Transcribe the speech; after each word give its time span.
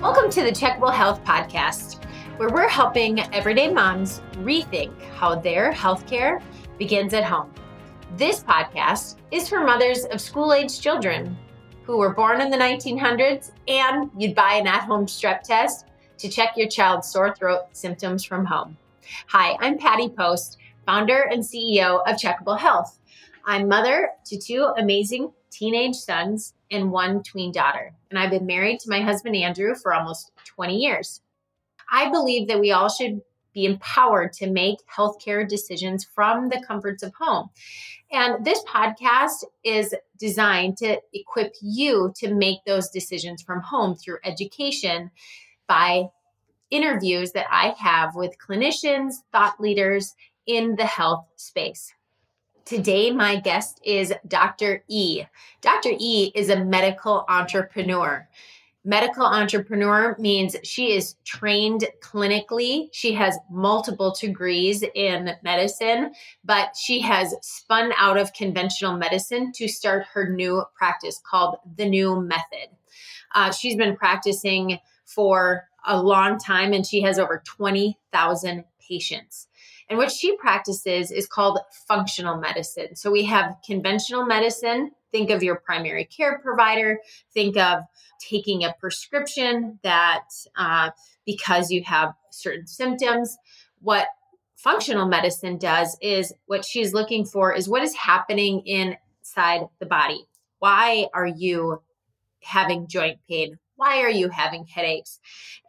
Welcome 0.00 0.30
to 0.30 0.42
the 0.42 0.50
Checkable 0.50 0.94
Health 0.94 1.22
Podcast, 1.24 2.02
where 2.38 2.48
we're 2.48 2.70
helping 2.70 3.20
everyday 3.34 3.70
moms 3.70 4.22
rethink 4.36 4.98
how 5.18 5.34
their 5.34 5.74
healthcare 5.74 6.42
begins 6.78 7.12
at 7.12 7.22
home. 7.22 7.52
This 8.16 8.42
podcast 8.42 9.16
is 9.30 9.46
for 9.46 9.60
mothers 9.60 10.06
of 10.06 10.18
school 10.18 10.54
aged 10.54 10.80
children 10.82 11.36
who 11.82 11.98
were 11.98 12.14
born 12.14 12.40
in 12.40 12.48
the 12.48 12.56
1900s, 12.56 13.50
and 13.68 14.10
you'd 14.16 14.34
buy 14.34 14.54
an 14.54 14.66
at 14.66 14.84
home 14.84 15.04
strep 15.04 15.42
test 15.42 15.84
to 16.16 16.30
check 16.30 16.56
your 16.56 16.68
child's 16.68 17.06
sore 17.06 17.34
throat 17.34 17.64
symptoms 17.72 18.24
from 18.24 18.46
home. 18.46 18.78
Hi, 19.26 19.54
I'm 19.60 19.76
Patty 19.76 20.08
Post, 20.08 20.56
founder 20.86 21.28
and 21.30 21.42
CEO 21.42 22.00
of 22.06 22.16
Checkable 22.16 22.58
Health. 22.58 22.98
I'm 23.44 23.68
mother 23.68 24.12
to 24.24 24.38
two 24.38 24.72
amazing 24.78 25.30
teenage 25.50 25.96
sons 25.96 26.54
and 26.70 26.90
one 26.90 27.22
tween 27.22 27.52
daughter, 27.52 27.92
and 28.10 28.18
I've 28.18 28.30
been 28.30 28.46
married 28.46 28.80
to 28.80 28.90
my 28.90 29.00
husband 29.00 29.36
Andrew 29.36 29.74
for 29.74 29.94
almost 29.94 30.32
20 30.46 30.76
years. 30.76 31.20
I 31.90 32.10
believe 32.10 32.48
that 32.48 32.60
we 32.60 32.72
all 32.72 32.88
should 32.88 33.22
be 33.52 33.64
empowered 33.64 34.32
to 34.32 34.50
make 34.50 34.78
healthcare 34.86 35.48
decisions 35.48 36.04
from 36.04 36.48
the 36.48 36.62
comforts 36.66 37.02
of 37.02 37.12
home. 37.14 37.50
And 38.12 38.44
this 38.44 38.62
podcast 38.64 39.44
is 39.64 39.94
designed 40.18 40.76
to 40.78 41.00
equip 41.12 41.54
you 41.60 42.12
to 42.16 42.34
make 42.34 42.58
those 42.64 42.90
decisions 42.90 43.42
from 43.42 43.60
home 43.60 43.96
through 43.96 44.18
education 44.24 45.10
by 45.66 46.08
interviews 46.70 47.32
that 47.32 47.46
I 47.50 47.74
have 47.78 48.14
with 48.14 48.36
clinicians, 48.38 49.14
thought 49.32 49.60
leaders 49.60 50.14
in 50.46 50.76
the 50.76 50.86
health 50.86 51.26
space. 51.36 51.92
Today, 52.70 53.10
my 53.10 53.34
guest 53.34 53.80
is 53.82 54.14
Dr. 54.28 54.84
E. 54.86 55.24
Dr. 55.60 55.90
E 55.98 56.30
is 56.36 56.50
a 56.50 56.64
medical 56.64 57.24
entrepreneur. 57.28 58.28
Medical 58.84 59.26
entrepreneur 59.26 60.14
means 60.20 60.54
she 60.62 60.92
is 60.92 61.16
trained 61.24 61.84
clinically. 62.00 62.88
She 62.92 63.12
has 63.14 63.36
multiple 63.50 64.14
degrees 64.16 64.84
in 64.94 65.32
medicine, 65.42 66.12
but 66.44 66.76
she 66.76 67.00
has 67.00 67.34
spun 67.42 67.92
out 67.98 68.16
of 68.16 68.32
conventional 68.34 68.96
medicine 68.96 69.50
to 69.56 69.66
start 69.66 70.06
her 70.12 70.30
new 70.30 70.62
practice 70.76 71.20
called 71.28 71.56
The 71.76 71.86
Knew 71.86 72.20
Method. 72.20 72.68
Uh, 73.34 73.50
she's 73.50 73.74
been 73.74 73.96
practicing 73.96 74.78
for 75.06 75.64
a 75.84 76.00
long 76.00 76.38
time 76.38 76.72
and 76.72 76.86
she 76.86 77.00
has 77.00 77.18
over 77.18 77.42
20,000 77.44 78.64
patients. 78.78 79.48
And 79.90 79.98
what 79.98 80.12
she 80.12 80.36
practices 80.36 81.10
is 81.10 81.26
called 81.26 81.58
functional 81.88 82.36
medicine. 82.36 82.94
So 82.94 83.10
we 83.10 83.24
have 83.24 83.56
conventional 83.66 84.24
medicine. 84.24 84.92
Think 85.10 85.30
of 85.30 85.42
your 85.42 85.56
primary 85.56 86.04
care 86.04 86.38
provider. 86.38 87.00
Think 87.34 87.56
of 87.56 87.80
taking 88.20 88.62
a 88.62 88.72
prescription 88.78 89.80
that 89.82 90.28
uh, 90.56 90.90
because 91.26 91.72
you 91.72 91.82
have 91.84 92.14
certain 92.30 92.68
symptoms. 92.68 93.36
What 93.80 94.06
functional 94.54 95.08
medicine 95.08 95.58
does 95.58 95.96
is 96.00 96.32
what 96.46 96.64
she's 96.64 96.94
looking 96.94 97.24
for 97.24 97.52
is 97.52 97.68
what 97.68 97.82
is 97.82 97.96
happening 97.96 98.62
inside 98.66 99.62
the 99.80 99.86
body. 99.86 100.24
Why 100.60 101.08
are 101.12 101.26
you 101.26 101.82
having 102.42 102.86
joint 102.86 103.18
pain? 103.28 103.58
Why 103.80 104.02
are 104.02 104.10
you 104.10 104.28
having 104.28 104.66
headaches? 104.66 105.18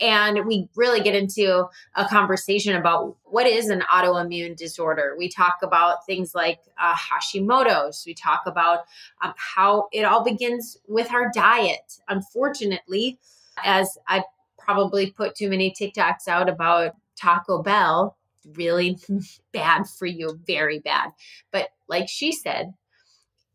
And 0.02 0.46
we 0.46 0.68
really 0.76 1.00
get 1.00 1.16
into 1.16 1.66
a 1.96 2.06
conversation 2.06 2.76
about 2.76 3.16
what 3.24 3.48
is 3.48 3.70
an 3.70 3.84
autoimmune 3.90 4.58
disorder. 4.58 5.16
We 5.18 5.30
talk 5.30 5.60
about 5.64 6.06
things 6.06 6.36
like 6.36 6.60
uh, 6.78 6.94
Hashimoto's. 6.94 8.04
We 8.06 8.14
talk 8.14 8.42
about 8.46 8.80
um, 9.22 9.34
how 9.38 9.88
it 9.94 10.04
all 10.04 10.26
begins 10.26 10.78
with 10.90 11.10
our 11.14 11.32
diet. 11.34 12.00
Unfortunately, 12.10 13.18
as 13.64 13.98
I 14.10 14.26
probably 14.60 15.12
put 15.12 15.34
too 15.34 15.50
many 15.50 15.72
TikToks 15.72 16.28
out 16.28 16.50
about 16.50 16.96
Taco 17.16 17.64
Bell, 17.64 18.18
really 18.58 19.00
bad 19.54 19.88
for 19.88 20.06
you, 20.06 20.38
very 20.46 20.80
bad. 20.80 21.12
But 21.50 21.70
like 21.88 22.10
she 22.10 22.34
said, 22.34 22.74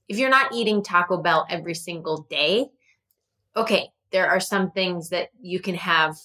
if 0.08 0.16
you're 0.16 0.30
not 0.30 0.54
eating 0.54 0.82
Taco 0.82 1.18
Bell 1.18 1.46
every 1.50 1.74
single 1.74 2.26
day, 2.30 2.70
okay, 3.54 3.90
there 4.16 4.30
are 4.30 4.40
some 4.40 4.70
things 4.70 5.10
that 5.10 5.28
you 5.42 5.60
can 5.60 5.74
have 5.74 6.16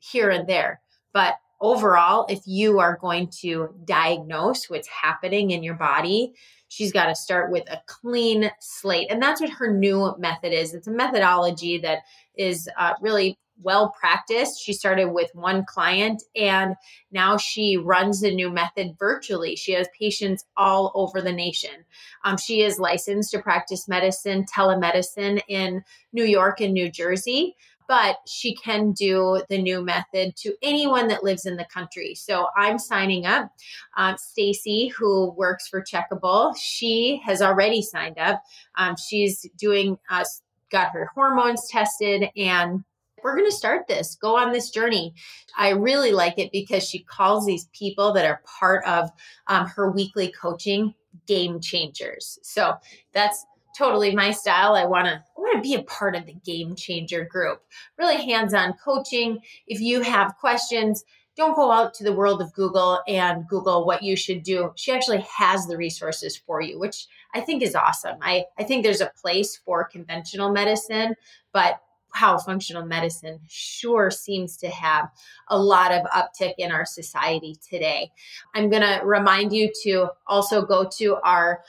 here 0.00 0.30
and 0.30 0.48
there. 0.48 0.80
But 1.12 1.36
overall, 1.60 2.26
if 2.28 2.40
you 2.44 2.80
are 2.80 2.98
going 3.00 3.28
to 3.42 3.72
diagnose 3.84 4.68
what's 4.68 4.88
happening 4.88 5.52
in 5.52 5.62
your 5.62 5.76
body, 5.76 6.34
she's 6.66 6.90
got 6.90 7.06
to 7.06 7.14
start 7.14 7.52
with 7.52 7.62
a 7.70 7.80
clean 7.86 8.50
slate. 8.58 9.12
And 9.12 9.22
that's 9.22 9.40
what 9.40 9.50
her 9.50 9.72
new 9.72 10.16
method 10.18 10.52
is. 10.52 10.74
It's 10.74 10.88
a 10.88 10.90
methodology 10.90 11.78
that 11.78 12.00
is 12.34 12.68
uh, 12.76 12.94
really 13.00 13.38
well 13.62 13.94
practiced. 13.98 14.62
She 14.62 14.72
started 14.72 15.10
with 15.12 15.30
one 15.34 15.64
client 15.64 16.22
and 16.34 16.74
now 17.10 17.36
she 17.36 17.76
runs 17.76 18.20
the 18.20 18.34
Knew 18.34 18.50
Method 18.50 18.96
virtually. 18.98 19.56
She 19.56 19.72
has 19.72 19.88
patients 19.98 20.44
all 20.56 20.92
over 20.94 21.20
the 21.20 21.32
nation. 21.32 21.84
Um, 22.24 22.36
she 22.36 22.62
is 22.62 22.78
licensed 22.78 23.30
to 23.32 23.38
practice 23.40 23.88
medicine, 23.88 24.44
telemedicine 24.44 25.40
in 25.48 25.82
New 26.12 26.24
York 26.24 26.60
and 26.60 26.74
New 26.74 26.90
Jersey. 26.90 27.56
But 27.88 28.16
she 28.26 28.56
can 28.56 28.90
do 28.90 29.42
the 29.48 29.62
Knew 29.62 29.80
Method 29.80 30.34
to 30.38 30.54
anyone 30.60 31.06
that 31.06 31.22
lives 31.22 31.46
in 31.46 31.56
the 31.56 31.64
country. 31.66 32.16
So 32.16 32.48
I'm 32.56 32.80
signing 32.80 33.26
up. 33.26 33.52
Um, 33.96 34.16
Stacy, 34.18 34.88
who 34.88 35.30
works 35.30 35.68
for 35.68 35.84
Checkable, 35.84 36.56
she 36.60 37.22
has 37.24 37.40
already 37.40 37.82
signed 37.82 38.18
up. 38.18 38.42
Um, 38.76 38.96
she's 38.96 39.48
doing, 39.56 39.98
uh, 40.10 40.24
got 40.72 40.90
her 40.90 41.10
hormones 41.14 41.68
tested 41.68 42.28
and 42.36 42.82
we're 43.26 43.36
going 43.36 43.50
to 43.50 43.56
start 43.56 43.88
this, 43.88 44.14
go 44.14 44.36
on 44.36 44.52
this 44.52 44.70
journey. 44.70 45.12
I 45.58 45.70
really 45.70 46.12
like 46.12 46.38
it 46.38 46.52
because 46.52 46.88
she 46.88 47.00
calls 47.00 47.44
these 47.44 47.68
people 47.72 48.12
that 48.12 48.24
are 48.24 48.40
part 48.60 48.84
of 48.86 49.10
um, 49.48 49.66
her 49.66 49.90
weekly 49.90 50.30
coaching 50.30 50.94
game 51.26 51.60
changers. 51.60 52.38
So 52.42 52.74
that's 53.12 53.44
totally 53.76 54.14
my 54.14 54.30
style. 54.30 54.74
I 54.74 54.84
want 54.84 55.06
to 55.06 55.14
I 55.14 55.40
want 55.40 55.56
to 55.56 55.68
be 55.68 55.74
a 55.74 55.82
part 55.82 56.14
of 56.14 56.24
the 56.24 56.34
game 56.34 56.76
changer 56.76 57.24
group. 57.24 57.62
Really 57.98 58.24
hands-on 58.24 58.74
coaching. 58.74 59.40
If 59.66 59.80
you 59.80 60.02
have 60.02 60.36
questions, 60.36 61.04
don't 61.36 61.56
go 61.56 61.72
out 61.72 61.94
to 61.94 62.04
the 62.04 62.12
world 62.12 62.40
of 62.40 62.54
Google 62.54 63.00
and 63.08 63.46
Google 63.48 63.84
what 63.84 64.04
you 64.04 64.14
should 64.14 64.44
do. 64.44 64.70
She 64.76 64.92
actually 64.92 65.26
has 65.36 65.66
the 65.66 65.76
resources 65.76 66.36
for 66.36 66.60
you, 66.60 66.78
which 66.78 67.08
I 67.34 67.40
think 67.40 67.62
is 67.62 67.74
awesome. 67.74 68.18
I, 68.22 68.44
I 68.56 68.62
think 68.62 68.84
there's 68.84 69.00
a 69.00 69.10
place 69.20 69.56
for 69.56 69.84
conventional 69.84 70.52
medicine, 70.52 71.16
but 71.52 71.80
how 72.12 72.38
functional 72.38 72.84
medicine 72.84 73.40
sure 73.46 74.10
seems 74.10 74.56
to 74.56 74.68
have 74.68 75.08
a 75.48 75.58
lot 75.58 75.92
of 75.92 76.04
uptick 76.06 76.54
in 76.58 76.72
our 76.72 76.86
society 76.86 77.56
today. 77.68 78.10
I'm 78.54 78.70
going 78.70 78.82
to 78.82 79.04
remind 79.04 79.52
you 79.52 79.70
to 79.84 80.08
also 80.26 80.64
go 80.64 80.88
to 80.98 81.16
our 81.22 81.62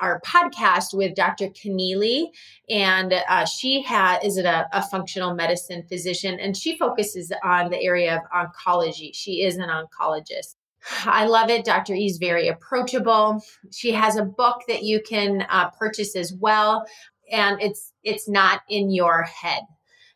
our 0.00 0.20
podcast 0.22 0.94
with 0.94 1.14
Dr. 1.14 1.48
Connealy, 1.48 2.28
and 2.68 3.12
uh, 3.28 3.44
she 3.44 3.82
has 3.82 4.24
is 4.24 4.38
a, 4.38 4.66
a 4.72 4.82
functional 4.82 5.34
medicine 5.34 5.84
physician, 5.88 6.40
and 6.40 6.56
she 6.56 6.76
focuses 6.78 7.32
on 7.44 7.70
the 7.70 7.80
area 7.82 8.16
of 8.16 8.48
oncology. 8.48 9.10
She 9.14 9.42
is 9.42 9.56
an 9.56 9.68
oncologist. 9.68 10.56
I 11.04 11.26
love 11.26 11.50
it. 11.50 11.64
Dr. 11.64 11.94
E 11.94 12.06
is 12.06 12.16
very 12.16 12.48
approachable. 12.48 13.42
She 13.70 13.92
has 13.92 14.16
a 14.16 14.24
book 14.24 14.62
that 14.68 14.82
you 14.82 15.02
can 15.06 15.46
uh, 15.50 15.70
purchase 15.70 16.16
as 16.16 16.32
well, 16.32 16.86
and 17.30 17.60
it's 17.60 17.92
it's 18.02 18.28
not 18.28 18.62
in 18.68 18.90
your 18.90 19.24
head. 19.24 19.62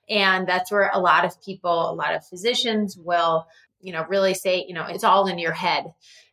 And 0.08 0.46
that's 0.46 0.70
where 0.70 0.90
a 0.92 1.00
lot 1.00 1.24
of 1.24 1.40
people, 1.42 1.90
a 1.90 1.94
lot 1.94 2.14
of 2.14 2.26
physicians 2.26 2.96
will, 2.96 3.46
you 3.80 3.92
know, 3.92 4.04
really 4.08 4.34
say, 4.34 4.64
you 4.66 4.74
know, 4.74 4.86
it's 4.86 5.04
all 5.04 5.26
in 5.26 5.38
your 5.38 5.52
head. 5.52 5.92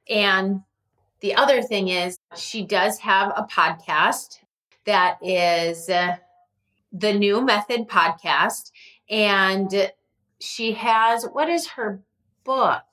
And 0.09 0.61
the 1.21 1.35
other 1.35 1.61
thing 1.61 1.87
is, 1.87 2.17
she 2.35 2.65
does 2.65 2.99
have 2.99 3.31
a 3.35 3.43
podcast 3.43 4.39
that 4.85 5.17
is 5.21 5.89
uh, 5.89 6.15
the 6.91 7.13
Knew 7.13 7.41
Method 7.41 7.87
podcast. 7.87 8.71
And 9.09 9.91
she 10.39 10.73
has, 10.73 11.25
what 11.25 11.49
is 11.49 11.67
her 11.69 12.01
book? 12.43 12.83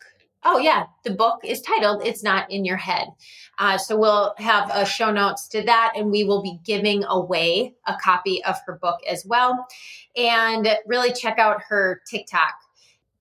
Oh, 0.44 0.58
yeah. 0.58 0.86
The 1.04 1.10
book 1.10 1.40
is 1.44 1.60
titled 1.60 2.06
It's 2.06 2.22
Not 2.22 2.50
in 2.50 2.64
Your 2.64 2.76
Head. 2.76 3.08
Uh, 3.58 3.76
so 3.76 3.98
we'll 3.98 4.34
have 4.38 4.70
a 4.72 4.86
show 4.86 5.10
notes 5.10 5.48
to 5.48 5.62
that, 5.62 5.92
and 5.96 6.10
we 6.10 6.24
will 6.24 6.42
be 6.42 6.60
giving 6.64 7.04
away 7.04 7.74
a 7.86 7.96
copy 8.02 8.42
of 8.44 8.56
her 8.66 8.78
book 8.80 9.00
as 9.08 9.26
well. 9.26 9.66
And 10.16 10.68
really 10.86 11.12
check 11.12 11.38
out 11.38 11.62
her 11.68 12.02
TikTok. 12.08 12.54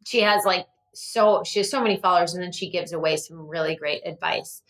She 0.05 0.21
has 0.21 0.45
like 0.45 0.67
so, 0.93 1.43
she 1.43 1.59
has 1.59 1.71
so 1.71 1.81
many 1.81 1.97
followers, 1.97 2.33
and 2.33 2.43
then 2.43 2.51
she 2.51 2.69
gives 2.69 2.93
away 2.93 3.17
some 3.17 3.47
really 3.47 3.75
great 3.75 4.03
advice. 4.05 4.61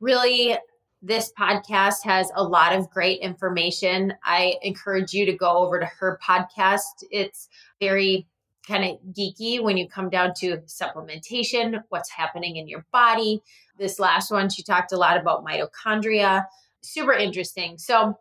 Really, 0.00 0.58
this 1.02 1.32
podcast 1.38 2.04
has 2.04 2.30
a 2.34 2.42
lot 2.42 2.74
of 2.74 2.90
great 2.90 3.20
information. 3.20 4.14
I 4.24 4.56
encourage 4.62 5.12
you 5.12 5.24
to 5.26 5.32
go 5.32 5.58
over 5.58 5.78
to 5.78 5.86
her 5.86 6.18
podcast. 6.22 7.04
It's 7.10 7.48
very 7.80 8.26
kind 8.66 8.84
of 8.84 8.98
geeky 9.12 9.62
when 9.62 9.76
you 9.76 9.88
come 9.88 10.08
down 10.08 10.32
to 10.34 10.58
supplementation, 10.66 11.82
what's 11.88 12.10
happening 12.10 12.56
in 12.56 12.68
your 12.68 12.84
body. 12.92 13.42
This 13.78 13.98
last 13.98 14.30
one, 14.30 14.48
she 14.48 14.62
talked 14.62 14.92
a 14.92 14.96
lot 14.96 15.20
about 15.20 15.44
mitochondria. 15.44 16.46
Super 16.82 17.12
interesting. 17.12 17.78
So, 17.78 18.18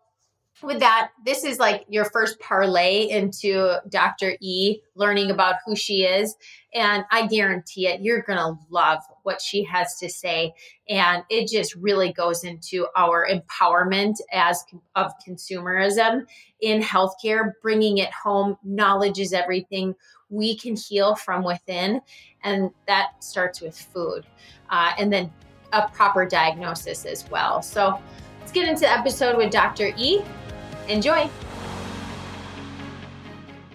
with 0.64 0.80
that, 0.80 1.10
this 1.26 1.44
is 1.44 1.58
like 1.58 1.86
your 1.90 2.06
first 2.06 2.40
parlay 2.40 3.10
into 3.10 3.78
Dr. 3.90 4.38
E 4.42 4.82
learning 4.96 5.32
about 5.32 5.56
who 5.66 5.76
she 5.76 6.04
is. 6.04 6.36
And 6.74 7.04
I 7.10 7.26
guarantee 7.26 7.88
it, 7.88 8.02
you're 8.02 8.22
going 8.22 8.38
to 8.38 8.56
love 8.70 9.00
what 9.24 9.42
she 9.42 9.64
has 9.64 9.98
to 9.98 10.10
say. 10.10 10.54
And 10.90 11.24
it 11.30 11.48
just 11.48 11.76
really 11.76 12.14
goes 12.14 12.44
into 12.44 12.88
our 12.96 13.28
empowerment 13.28 14.16
as 14.32 14.64
of 14.96 15.12
consumerism 15.26 16.26
in 16.62 16.82
healthcare, 16.82 17.52
bringing 17.62 18.00
it 18.00 18.12
home. 18.12 18.58
Knowledge 18.64 19.20
is 19.20 19.34
everything. 19.34 19.96
We 20.30 20.56
can 20.58 20.76
heal 20.76 21.16
from 21.16 21.44
within. 21.44 22.02
And 22.44 22.72
that 22.88 23.24
starts 23.24 23.62
with 23.62 23.78
food. 23.78 24.26
Uh, 24.70 24.94
and 24.98 25.12
then 25.12 25.32
a 25.74 25.88
proper 25.90 26.26
diagnosis 26.26 27.06
as 27.06 27.30
well. 27.30 27.62
So 27.62 28.00
let's 28.40 28.52
get 28.52 28.68
into 28.68 28.82
the 28.82 28.92
episode 28.92 29.38
with 29.38 29.52
Dr. 29.52 29.94
E. 29.98 30.22
Enjoy. 30.88 31.30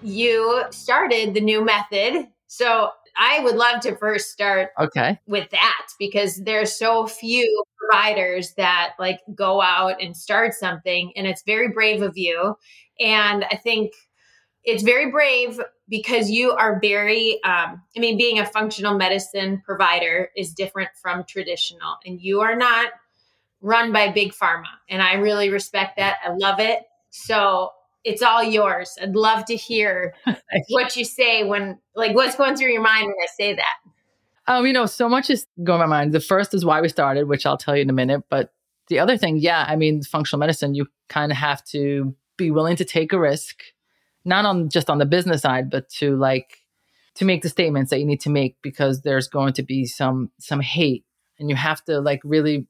You 0.03 0.65
started 0.71 1.35
the 1.35 1.41
Knew 1.41 1.65
Method. 1.65 2.29
So 2.47 2.91
I 3.19 3.41
would 3.41 3.57
love 3.57 3.81
to 3.81 3.97
first 3.97 4.31
start 4.31 4.71
okay. 4.79 5.19
with 5.27 5.51
that 5.51 5.87
because 5.99 6.37
there's 6.37 6.77
so 6.77 7.07
few 7.07 7.65
providers 7.79 8.55
that 8.57 8.95
like 8.99 9.21
go 9.35 9.63
out 9.63 10.03
and 10.03 10.17
start 10.17 10.55
something 10.55 11.13
and 11.17 11.27
it's 11.27 11.43
very 11.47 11.69
brave 11.69 12.03
of 12.03 12.17
you. 12.17 12.57
And 13.01 13.45
I 13.51 13.57
think 13.57 13.93
it's 14.65 14.83
very 14.83 15.11
brave 15.11 15.61
because 15.89 16.29
you 16.29 16.51
are 16.51 16.81
very 16.81 17.43
um, 17.45 17.81
i 17.97 18.01
mean 18.01 18.19
being 18.19 18.41
a 18.41 18.47
functional 18.47 18.97
medicine 18.97 19.63
provider 19.65 20.29
is 20.37 20.53
different 20.53 20.91
from 21.01 21.23
traditional 21.25 21.97
and 22.05 22.21
you 22.21 22.41
are 22.41 22.57
not 22.57 22.91
run 23.61 23.93
by 23.93 24.11
big 24.11 24.33
pharma 24.33 24.65
and 24.89 25.01
i 25.01 25.15
really 25.15 25.51
respect 25.51 25.97
that. 25.97 26.17
I 26.25 26.31
love 26.31 26.59
it. 26.59 26.83
So 27.11 27.71
it's 28.07 28.23
all 28.23 28.43
yours. 28.43 28.97
I'd 29.03 29.15
love 29.15 29.45
to 29.47 29.57
hear 29.57 30.15
what 30.69 30.97
you 30.97 31.05
say 31.05 31.45
when 31.45 31.79
like 31.95 32.15
what's 32.15 32.37
going 32.37 32.57
through 32.57 32.73
your 32.73 32.83
mind 32.83 33.07
when 33.07 33.17
i 33.23 33.27
say 33.37 33.55
that? 33.55 33.75
Um 34.47 34.67
you 34.67 34.73
know 34.73 34.87
so 34.87 35.09
much 35.09 35.29
is 35.29 35.47
going 35.63 35.81
my 35.81 35.87
mind. 35.87 36.13
The 36.13 36.21
first 36.21 36.55
is 36.55 36.65
why 36.65 36.81
we 36.81 36.89
started 36.89 37.29
which 37.29 37.45
i'll 37.45 37.59
tell 37.59 37.77
you 37.77 37.83
in 37.83 37.91
a 37.91 37.95
minute 37.95 38.25
but 38.31 38.53
the 38.89 39.01
other 39.01 39.17
thing 39.17 39.37
yeah 39.37 39.65
i 39.69 39.75
mean 39.75 40.03
functional 40.03 40.39
medicine 40.39 40.75
you 40.75 40.87
kind 41.09 41.33
of 41.33 41.39
have 41.39 41.65
to 41.65 42.15
be 42.37 42.53
willing 42.53 42.77
to 42.77 42.85
take 42.85 43.13
a 43.13 43.19
risk 43.19 43.63
not 44.27 44.45
on 44.45 44.69
just 44.69 44.91
on 44.91 44.99
the 44.99 45.07
business 45.07 45.43
side, 45.43 45.71
but 45.71 45.89
to 45.89 46.17
like 46.17 46.59
to 47.15 47.25
make 47.25 47.43
the 47.43 47.49
statements 47.49 47.91
that 47.91 48.01
you 48.01 48.05
need 48.05 48.21
to 48.21 48.29
make 48.29 48.57
because 48.61 49.01
there's 49.01 49.29
going 49.29 49.55
to 49.55 49.63
be 49.63 49.87
some 49.87 50.31
some 50.39 50.61
hate. 50.61 51.05
And 51.39 51.49
you 51.49 51.57
have 51.57 51.83
to 51.85 52.01
like 52.01 52.21
really 52.25 52.67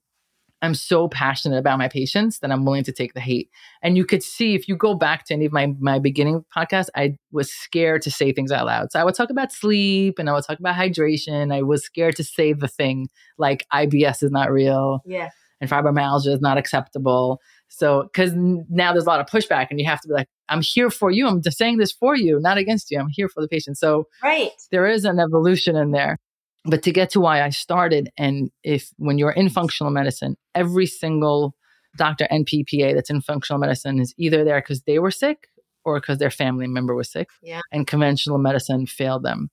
I'm 0.62 0.74
so 0.74 1.08
passionate 1.08 1.58
about 1.58 1.78
my 1.78 1.88
patients 1.88 2.38
that 2.38 2.50
I'm 2.50 2.64
willing 2.64 2.84
to 2.84 2.92
take 2.92 3.14
the 3.14 3.20
hate. 3.20 3.50
And 3.82 3.96
you 3.96 4.04
could 4.04 4.22
see 4.22 4.54
if 4.54 4.68
you 4.68 4.76
go 4.76 4.94
back 4.94 5.24
to 5.26 5.34
any 5.34 5.44
of 5.44 5.52
my 5.52 5.74
my 5.78 5.98
beginning 5.98 6.44
podcasts, 6.56 6.88
I 6.94 7.16
was 7.30 7.50
scared 7.52 8.02
to 8.02 8.10
say 8.10 8.32
things 8.32 8.50
out 8.50 8.66
loud. 8.66 8.90
So 8.90 8.98
I 8.98 9.04
would 9.04 9.14
talk 9.14 9.30
about 9.30 9.52
sleep 9.52 10.18
and 10.18 10.30
I 10.30 10.32
would 10.32 10.44
talk 10.44 10.58
about 10.58 10.74
hydration. 10.74 11.54
I 11.54 11.62
was 11.62 11.84
scared 11.84 12.16
to 12.16 12.24
say 12.24 12.52
the 12.52 12.68
thing 12.68 13.08
like 13.38 13.66
IBS 13.72 14.22
is 14.22 14.30
not 14.30 14.50
real. 14.50 15.00
Yeah. 15.04 15.30
And 15.60 15.70
fibromyalgia 15.70 16.34
is 16.34 16.40
not 16.40 16.58
acceptable. 16.58 17.40
So, 17.68 18.04
because 18.04 18.32
now 18.34 18.92
there's 18.92 19.06
a 19.06 19.08
lot 19.08 19.20
of 19.20 19.26
pushback, 19.26 19.68
and 19.70 19.80
you 19.80 19.86
have 19.86 20.00
to 20.00 20.08
be 20.08 20.14
like, 20.14 20.28
I'm 20.48 20.62
here 20.62 20.90
for 20.90 21.10
you. 21.10 21.26
I'm 21.26 21.42
just 21.42 21.58
saying 21.58 21.78
this 21.78 21.92
for 21.92 22.14
you, 22.14 22.38
not 22.40 22.58
against 22.58 22.90
you. 22.90 22.98
I'm 22.98 23.08
here 23.08 23.28
for 23.28 23.40
the 23.40 23.48
patient. 23.48 23.76
So, 23.76 24.04
right. 24.22 24.50
there 24.70 24.86
is 24.86 25.04
an 25.04 25.18
evolution 25.18 25.76
in 25.76 25.90
there. 25.90 26.18
But 26.66 26.82
to 26.82 26.92
get 26.92 27.10
to 27.10 27.20
why 27.20 27.42
I 27.42 27.50
started, 27.50 28.10
and 28.18 28.50
if 28.64 28.90
when 28.96 29.18
you're 29.18 29.30
in 29.30 29.48
functional 29.48 29.92
medicine, 29.92 30.36
every 30.54 30.86
single 30.86 31.54
doctor 31.96 32.26
NPPA 32.30 32.94
that's 32.94 33.10
in 33.10 33.20
functional 33.20 33.58
medicine 33.58 34.00
is 34.00 34.14
either 34.18 34.44
there 34.44 34.60
because 34.60 34.82
they 34.82 34.98
were 34.98 35.10
sick 35.10 35.48
or 35.84 36.00
because 36.00 36.18
their 36.18 36.30
family 36.30 36.66
member 36.66 36.94
was 36.94 37.10
sick. 37.10 37.30
Yeah. 37.42 37.60
And 37.72 37.86
conventional 37.86 38.38
medicine 38.38 38.86
failed 38.86 39.22
them. 39.22 39.50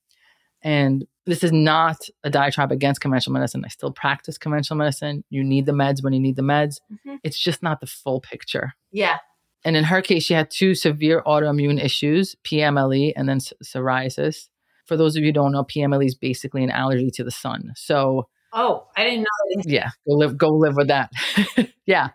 And 0.62 1.06
this 1.26 1.44
is 1.44 1.52
not 1.52 2.08
a 2.22 2.30
diatribe 2.30 2.72
against 2.72 3.00
conventional 3.00 3.34
medicine. 3.34 3.62
I 3.64 3.68
still 3.68 3.92
practice 3.92 4.36
conventional 4.36 4.78
medicine. 4.78 5.24
You 5.30 5.44
need 5.44 5.66
the 5.66 5.72
meds 5.72 6.02
when 6.02 6.12
you 6.12 6.20
need 6.20 6.36
the 6.36 6.42
meds. 6.42 6.80
Mm-hmm. 6.92 7.16
It's 7.22 7.38
just 7.38 7.62
not 7.62 7.80
the 7.80 7.86
full 7.86 8.20
picture. 8.20 8.74
Yeah. 8.90 9.18
And 9.64 9.76
in 9.76 9.84
her 9.84 10.02
case, 10.02 10.24
she 10.24 10.34
had 10.34 10.50
two 10.50 10.74
severe 10.74 11.22
autoimmune 11.22 11.82
issues, 11.82 12.34
PMLE 12.44 13.12
and 13.16 13.28
then 13.28 13.38
psoriasis. 13.38 14.48
For 14.84 14.96
those 14.96 15.16
of 15.16 15.22
you 15.22 15.28
who 15.28 15.32
don't 15.32 15.52
know, 15.52 15.64
PMLE 15.64 16.06
is 16.06 16.14
basically 16.14 16.62
an 16.62 16.70
allergy 16.70 17.10
to 17.12 17.24
the 17.24 17.30
sun. 17.30 17.72
So, 17.76 18.28
oh, 18.52 18.86
I 18.96 19.04
didn't 19.04 19.20
know. 19.20 19.62
Yeah, 19.64 19.90
go 20.06 20.14
live, 20.14 20.36
go 20.36 20.48
live 20.48 20.76
with 20.76 20.88
that. 20.88 21.10
yeah, 21.86 22.10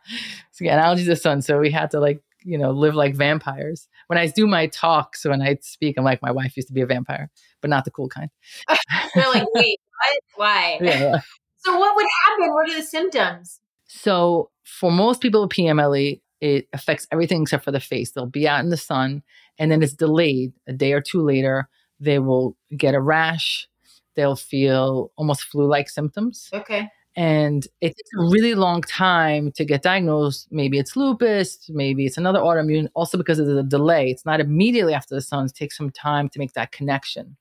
so 0.51 0.66
yeah, 0.66 0.74
an 0.74 0.80
allergy 0.80 1.04
to 1.04 1.10
the 1.10 1.16
sun. 1.16 1.42
So 1.42 1.60
we 1.60 1.71
had 1.71 1.92
to 1.92 2.00
like 2.00 2.21
you 2.44 2.57
know 2.57 2.71
live 2.71 2.95
like 2.95 3.16
vampires. 3.16 3.88
When 4.07 4.19
I 4.19 4.27
do 4.27 4.48
my 4.48 4.68
talks, 4.68 5.25
when 5.25 5.42
I 5.42 5.57
speak, 5.62 5.95
I'm 5.98 6.04
like 6.04 6.21
my 6.21 6.31
wife 6.31 6.56
used 6.57 6.68
to 6.68 6.74
be 6.74 6.81
a 6.81 6.86
vampire 6.86 7.30
but 7.62 7.69
not 7.69 7.86
the 7.86 7.92
cool 7.92 8.10
kind. 8.10 8.30
They're 9.16 9.30
like, 9.30 9.48
wait, 9.54 9.80
what? 9.98 10.19
Why? 10.36 10.80
Yeah. 10.81 11.19
So 11.62 11.77
what 11.77 11.94
would 11.94 12.06
happen? 12.25 12.54
What 12.54 12.69
are 12.69 12.75
the 12.75 12.83
symptoms? 12.86 13.60
So 13.88 14.50
for 14.63 14.92
most 14.92 15.19
people 15.19 15.42
with 15.42 15.51
PMLE, 15.51 16.21
it 16.39 16.69
affects 16.71 17.06
everything 17.12 17.42
except 17.42 17.66
for 17.66 17.71
the 17.71 17.81
face. 17.81 18.12
They'll 18.12 18.27
be 18.27 18.48
out 18.48 18.62
in 18.62 18.69
the 18.69 18.77
sun 18.77 19.24
and 19.57 19.69
then 19.69 19.83
it's 19.83 19.94
delayed. 19.94 20.54
A 20.69 20.74
day 20.74 20.94
or 20.94 21.01
two 21.01 21.21
later, 21.21 21.68
they 22.00 22.19
will 22.19 22.56
get 22.75 22.96
a 22.96 23.01
rash. 23.01 23.68
They'll 24.16 24.36
feel 24.36 25.12
almost 25.16 25.44
flu 25.44 25.66
like 25.66 25.90
symptoms. 25.90 26.50
Okay. 26.54 26.90
And 27.16 27.68
it 27.81 27.90
takes 27.90 28.10
a 28.18 28.24
really 28.24 28.56
long 28.56 28.81
time 28.81 29.51
to 29.54 29.66
get 29.66 29.81
diagnosed. 29.81 30.48
Maybe 30.51 30.78
it's 30.78 30.96
lupus, 30.96 31.69
maybe 31.69 32.06
it's 32.06 32.18
another 32.18 32.40
autoimmune, 32.40 32.88
also 32.94 33.18
because 33.18 33.40
of 33.40 33.48
the 33.48 33.63
delay. 33.63 34.10
It's 34.10 34.25
not 34.25 34.40
immediately 34.40 34.94
after 34.94 35.16
the 35.16 35.22
sun, 35.22 35.46
it 35.46 35.56
takes 35.56 35.75
some 35.75 35.90
time 35.90 36.30
to 36.30 36.40
make 36.40 36.54
that 36.54 36.72
connection. 36.72 37.36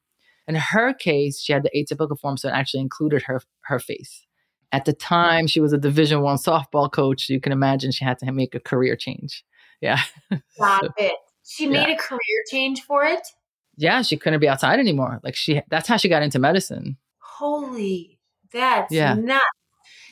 In 0.49 0.55
her 0.55 0.94
case, 0.94 1.40
she 1.40 1.52
had 1.52 1.62
the 1.62 1.70
atypical 1.76 2.19
form, 2.19 2.38
so 2.38 2.49
it 2.49 2.52
actually 2.52 2.81
included 2.81 3.22
her 3.22 3.43
her 3.62 3.78
face. 3.78 4.26
At 4.72 4.84
the 4.84 4.93
time, 4.93 5.46
she 5.46 5.61
was 5.61 5.72
a 5.72 5.78
Division 5.78 6.22
One 6.22 6.37
softball 6.37 6.90
coach. 6.90 7.26
So 7.26 7.32
you 7.32 7.40
can 7.40 7.52
imagine 7.52 7.93
she 7.93 8.04
had 8.04 8.19
to 8.19 8.32
make 8.32 8.54
a 8.54 8.61
career 8.61 8.96
change. 8.96 9.44
Yeah. 9.81 10.00
Stop 10.50 10.84
so, 10.84 10.90
it. 10.96 11.14
She 11.44 11.66
made 11.66 11.88
yeah. 11.88 11.94
a 11.94 11.99
career 11.99 12.44
change 12.50 12.82
for 12.82 13.04
it. 13.04 13.26
Yeah, 13.78 14.02
she 14.02 14.16
couldn't 14.16 14.40
be 14.40 14.48
outside 14.48 14.78
anymore. 14.78 15.20
Like 15.22 15.36
she, 15.36 15.62
that's 15.70 15.88
how 15.88 15.96
she 15.96 16.08
got 16.08 16.22
into 16.22 16.38
medicine. 16.38 16.96
Holy, 17.19 18.19
that's 18.52 18.92
yeah. 18.92 19.14
nuts. 19.14 19.44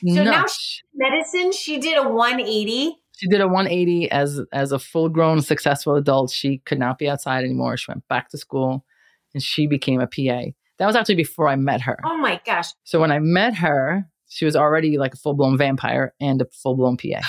So 0.07 0.23
nuts. 0.23 0.25
now 0.25 0.45
she, 0.47 0.81
medicine, 0.95 1.51
she 1.51 1.79
did 1.79 1.97
a 1.97 2.09
180 2.09 2.95
she 3.17 3.27
did 3.27 3.41
a 3.41 3.47
180 3.47 4.11
as 4.11 4.39
as 4.53 4.71
a 4.71 4.77
full 4.77 5.09
grown 5.09 5.41
successful 5.41 5.95
adult 5.95 6.29
she 6.29 6.59
could 6.59 6.77
not 6.77 6.99
be 6.99 7.09
outside 7.09 7.43
anymore 7.43 7.75
she 7.75 7.89
went 7.89 8.07
back 8.07 8.29
to 8.29 8.37
school 8.37 8.85
and 9.33 9.43
she 9.43 9.67
became 9.67 9.99
a 9.99 10.07
PA. 10.07 10.51
That 10.79 10.85
was 10.85 10.95
actually 10.95 11.15
before 11.15 11.47
I 11.47 11.55
met 11.55 11.81
her. 11.81 11.97
Oh 12.05 12.17
my 12.17 12.39
gosh. 12.45 12.69
So 12.83 12.99
when 12.99 13.11
I 13.11 13.19
met 13.19 13.55
her, 13.55 14.09
she 14.29 14.45
was 14.45 14.55
already 14.55 14.97
like 14.97 15.13
a 15.13 15.17
full 15.17 15.33
blown 15.33 15.57
vampire 15.57 16.13
and 16.19 16.41
a 16.41 16.45
full 16.45 16.75
blown 16.75 16.97
PA. 16.97 17.21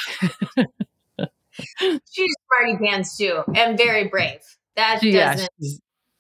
She's 1.79 2.35
smarty 2.47 2.79
pants 2.85 3.17
too 3.17 3.43
and 3.55 3.77
very 3.77 4.09
brave. 4.09 4.41
That 4.77 5.01
doesn't. 5.03 5.51
Yeah, 5.59 5.71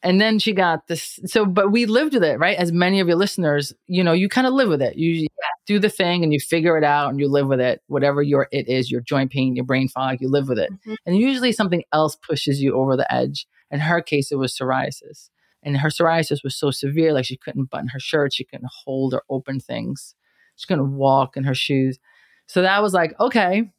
and 0.02 0.20
then 0.20 0.38
she 0.38 0.52
got 0.52 0.86
this. 0.86 1.18
So, 1.26 1.44
but 1.44 1.72
we 1.72 1.86
lived 1.86 2.14
with 2.14 2.22
it, 2.22 2.38
right? 2.38 2.56
As 2.56 2.72
many 2.72 3.00
of 3.00 3.08
your 3.08 3.16
listeners, 3.16 3.74
you 3.86 4.04
know, 4.04 4.12
you 4.12 4.28
kind 4.28 4.46
of 4.46 4.52
live 4.52 4.68
with 4.68 4.80
it. 4.80 4.96
You 4.96 5.26
do 5.66 5.78
the 5.78 5.88
thing 5.88 6.22
and 6.22 6.32
you 6.32 6.40
figure 6.40 6.78
it 6.78 6.84
out 6.84 7.10
and 7.10 7.18
you 7.18 7.28
live 7.28 7.48
with 7.48 7.60
it. 7.60 7.82
Whatever 7.88 8.22
your 8.22 8.48
it 8.52 8.68
is, 8.68 8.90
your 8.90 9.00
joint 9.00 9.32
pain, 9.32 9.56
your 9.56 9.64
brain 9.64 9.88
fog, 9.88 10.18
you 10.20 10.30
live 10.30 10.48
with 10.48 10.58
it. 10.58 10.72
Mm-hmm. 10.72 10.94
And 11.04 11.16
usually 11.16 11.52
something 11.52 11.82
else 11.92 12.16
pushes 12.16 12.62
you 12.62 12.76
over 12.76 12.96
the 12.96 13.12
edge. 13.12 13.46
In 13.70 13.80
her 13.80 14.00
case, 14.00 14.30
it 14.30 14.36
was 14.36 14.56
psoriasis. 14.56 15.30
And 15.62 15.76
her 15.78 15.88
psoriasis 15.88 16.44
was 16.44 16.56
so 16.56 16.70
severe, 16.70 17.12
like 17.12 17.24
she 17.24 17.36
couldn't 17.36 17.70
button 17.70 17.88
her 17.88 18.00
shirt, 18.00 18.32
she 18.32 18.44
couldn't 18.44 18.70
hold 18.84 19.12
or 19.12 19.24
open 19.28 19.58
things, 19.58 20.14
she 20.56 20.66
couldn't 20.66 20.96
walk 20.96 21.36
in 21.36 21.44
her 21.44 21.54
shoes. 21.54 21.98
So 22.46 22.62
that 22.62 22.80
was 22.82 22.94
like, 22.94 23.18
okay, 23.18 23.70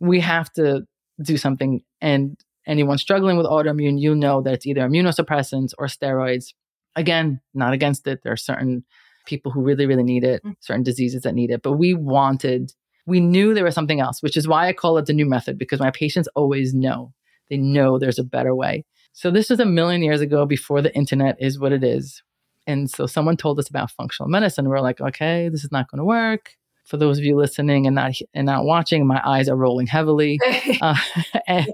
we 0.00 0.20
have 0.20 0.52
to 0.54 0.86
do 1.22 1.36
something. 1.36 1.82
And 2.00 2.36
anyone 2.66 2.98
struggling 2.98 3.36
with 3.36 3.46
autoimmune, 3.46 4.00
you 4.00 4.14
know 4.14 4.42
that 4.42 4.54
it's 4.54 4.66
either 4.66 4.82
immunosuppressants 4.82 5.72
or 5.78 5.86
steroids. 5.86 6.54
Again, 6.94 7.40
not 7.54 7.72
against 7.72 8.06
it. 8.06 8.20
There 8.22 8.32
are 8.32 8.36
certain 8.36 8.84
people 9.26 9.52
who 9.52 9.60
really, 9.60 9.86
really 9.86 10.02
need 10.02 10.24
it, 10.24 10.42
mm. 10.42 10.54
certain 10.60 10.82
diseases 10.82 11.22
that 11.22 11.34
need 11.34 11.50
it. 11.50 11.62
But 11.62 11.72
we 11.72 11.94
wanted, 11.94 12.72
we 13.06 13.20
knew 13.20 13.52
there 13.52 13.64
was 13.64 13.74
something 13.74 14.00
else, 14.00 14.22
which 14.22 14.36
is 14.36 14.48
why 14.48 14.68
I 14.68 14.72
call 14.72 14.96
it 14.98 15.06
the 15.06 15.12
Knew 15.12 15.26
Method, 15.26 15.58
because 15.58 15.80
my 15.80 15.90
patients 15.90 16.28
always 16.34 16.72
know. 16.72 17.12
They 17.50 17.58
know 17.58 17.98
there's 17.98 18.18
a 18.18 18.24
better 18.24 18.54
way. 18.54 18.84
So 19.12 19.30
this 19.30 19.50
was 19.50 19.60
a 19.60 19.66
million 19.66 20.02
years 20.02 20.20
ago 20.20 20.46
before 20.46 20.82
the 20.82 20.94
internet 20.94 21.36
is 21.40 21.58
what 21.58 21.72
it 21.72 21.84
is. 21.84 22.22
And 22.66 22.90
so 22.90 23.06
someone 23.06 23.36
told 23.36 23.58
us 23.58 23.68
about 23.68 23.90
functional 23.90 24.28
medicine. 24.28 24.68
We're 24.68 24.80
like, 24.80 25.00
okay, 25.00 25.48
this 25.48 25.64
is 25.64 25.70
not 25.70 25.90
going 25.90 25.98
to 25.98 26.04
work. 26.04 26.56
For 26.84 26.96
those 26.96 27.18
of 27.18 27.24
you 27.24 27.36
listening 27.36 27.86
and 27.86 27.96
not 27.96 28.14
and 28.34 28.46
not 28.46 28.64
watching, 28.64 29.06
my 29.06 29.20
eyes 29.24 29.48
are 29.48 29.56
rolling 29.56 29.86
heavily, 29.86 30.38
uh, 30.80 30.96
and, 31.48 31.66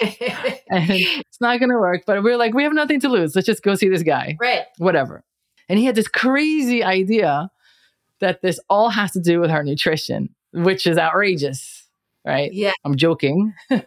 and, 0.00 0.90
it's 0.90 1.40
not 1.40 1.58
going 1.58 1.70
to 1.70 1.76
work. 1.78 2.02
But 2.06 2.22
we're 2.22 2.36
like, 2.36 2.54
we 2.54 2.62
have 2.62 2.72
nothing 2.72 3.00
to 3.00 3.08
lose. 3.08 3.34
Let's 3.34 3.46
just 3.46 3.62
go 3.62 3.74
see 3.74 3.88
this 3.88 4.02
guy, 4.02 4.36
right? 4.40 4.62
Whatever. 4.78 5.24
And 5.68 5.78
he 5.78 5.84
had 5.86 5.94
this 5.94 6.08
crazy 6.08 6.84
idea 6.84 7.50
that 8.20 8.42
this 8.42 8.60
all 8.68 8.90
has 8.90 9.12
to 9.12 9.20
do 9.20 9.40
with 9.40 9.50
our 9.50 9.62
nutrition, 9.62 10.34
which 10.52 10.86
is 10.86 10.98
outrageous. 10.98 11.86
right? 12.24 12.52
Yeah. 12.52 12.72
I'm 12.84 12.96
joking. 12.96 13.54
so, 13.70 13.80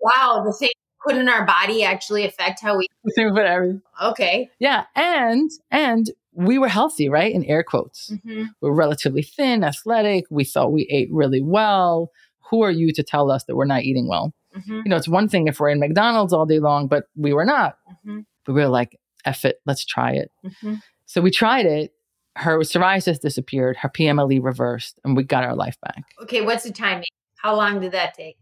wow, 0.00 0.42
the 0.44 0.54
thing 0.58 0.70
put 1.06 1.16
in 1.16 1.28
our 1.28 1.46
body 1.46 1.84
actually 1.84 2.24
affect 2.24 2.60
how 2.60 2.76
we. 2.76 2.86
whatever. 3.16 3.80
Okay. 4.02 4.50
Yeah, 4.58 4.84
and 4.94 5.50
and 5.70 6.10
we 6.32 6.58
were 6.58 6.68
healthy, 6.68 7.08
right? 7.08 7.32
In 7.32 7.44
air 7.44 7.62
quotes, 7.62 8.12
hmm 8.24 8.44
we 8.60 8.68
were 8.68 8.74
relatively 8.74 9.22
thin, 9.22 9.64
athletic. 9.64 10.24
We 10.30 10.44
thought 10.44 10.72
we 10.72 10.86
ate 10.90 11.08
really 11.12 11.40
well. 11.42 12.10
Who 12.50 12.62
are 12.62 12.70
you 12.70 12.92
to 12.92 13.02
tell 13.02 13.30
us 13.30 13.44
that 13.44 13.56
we're 13.56 13.64
not 13.66 13.82
eating 13.82 14.08
well? 14.08 14.32
Hmm 14.54 14.80
You 14.84 14.84
know, 14.86 14.96
it's 14.96 15.08
one 15.08 15.28
thing 15.28 15.46
if 15.48 15.60
we're 15.60 15.70
in 15.70 15.80
McDonald's 15.80 16.32
all 16.32 16.46
day 16.46 16.58
long, 16.58 16.86
but 16.88 17.04
we 17.16 17.32
were 17.32 17.44
not. 17.44 17.78
hmm 18.04 18.20
But 18.44 18.54
we 18.54 18.62
were 18.62 18.68
like, 18.68 18.98
"Eff 19.24 19.44
it, 19.44 19.60
let's 19.66 19.84
try 19.84 20.12
it." 20.12 20.30
hmm 20.62 20.74
So 21.06 21.20
we 21.20 21.30
tried 21.30 21.66
it. 21.66 21.92
Her 22.36 22.58
psoriasis 22.60 23.18
disappeared. 23.20 23.76
Her 23.78 23.88
PMLE 23.88 24.40
reversed, 24.42 25.00
and 25.04 25.16
we 25.16 25.24
got 25.24 25.44
our 25.44 25.56
life 25.56 25.76
back. 25.82 26.02
Okay. 26.22 26.40
What's 26.42 26.64
the 26.64 26.72
timing? 26.72 27.04
How 27.38 27.54
long 27.56 27.80
did 27.80 27.92
that 27.92 28.14
take? 28.14 28.36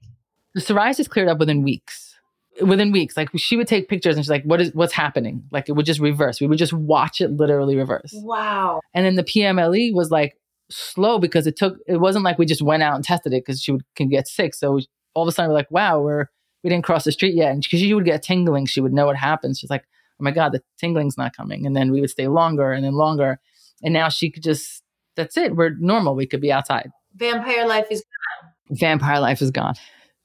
The 0.54 0.60
psoriasis 0.60 1.08
cleared 1.08 1.28
up 1.28 1.38
within 1.38 1.62
weeks. 1.62 2.14
Within 2.62 2.90
weeks, 2.90 3.16
like 3.18 3.28
she 3.36 3.56
would 3.58 3.66
take 3.68 3.86
pictures 3.88 4.16
and 4.16 4.24
she's 4.24 4.30
like, 4.30 4.42
"What 4.44 4.60
is 4.62 4.74
what's 4.74 4.94
happening?" 4.94 5.44
Like 5.50 5.68
it 5.68 5.72
would 5.72 5.84
just 5.84 6.00
reverse. 6.00 6.40
We 6.40 6.46
would 6.46 6.56
just 6.58 6.72
watch 6.72 7.20
it 7.20 7.30
literally 7.32 7.76
reverse. 7.76 8.12
Wow. 8.14 8.80
And 8.94 9.04
then 9.04 9.16
the 9.16 9.24
PMLE 9.24 9.92
was 9.94 10.10
like 10.10 10.38
slow 10.70 11.18
because 11.18 11.46
it 11.46 11.56
took. 11.56 11.76
It 11.86 11.98
wasn't 11.98 12.24
like 12.24 12.38
we 12.38 12.46
just 12.46 12.62
went 12.62 12.82
out 12.82 12.94
and 12.96 13.04
tested 13.04 13.34
it 13.34 13.44
because 13.44 13.60
she 13.62 13.72
would, 13.72 13.84
can 13.94 14.08
get 14.08 14.26
sick. 14.26 14.54
So 14.54 14.80
all 15.16 15.22
of 15.22 15.28
a 15.28 15.32
sudden 15.32 15.50
we're 15.50 15.56
like, 15.56 15.70
"Wow, 15.70 16.00
we're 16.00 16.26
we 16.62 16.70
didn't 16.70 16.84
cross 16.84 17.04
the 17.04 17.12
street 17.12 17.34
yet." 17.34 17.50
And 17.52 17.62
because 17.62 17.80
she 17.80 17.94
would 17.94 18.04
get 18.04 18.16
a 18.16 18.18
tingling, 18.18 18.66
she 18.66 18.80
would 18.80 18.92
know 18.92 19.06
what 19.06 19.16
happens. 19.16 19.58
She's 19.58 19.70
like, 19.70 19.84
"Oh 20.20 20.24
my 20.24 20.30
god, 20.30 20.52
the 20.52 20.62
tingling's 20.78 21.18
not 21.18 21.36
coming." 21.36 21.66
And 21.66 21.74
then 21.74 21.90
we 21.90 22.00
would 22.00 22.10
stay 22.10 22.28
longer 22.28 22.72
and 22.72 22.84
then 22.84 22.92
longer. 22.92 23.40
And 23.82 23.92
now 23.92 24.08
she 24.08 24.30
could 24.30 24.42
just. 24.42 24.82
That's 25.16 25.36
it. 25.38 25.56
We're 25.56 25.74
normal. 25.78 26.14
We 26.14 26.26
could 26.26 26.42
be 26.42 26.52
outside. 26.52 26.90
Vampire 27.14 27.66
life 27.66 27.86
is. 27.90 28.02
Gone. 28.02 28.78
Vampire 28.78 29.20
life 29.20 29.40
is 29.40 29.50
gone. 29.50 29.74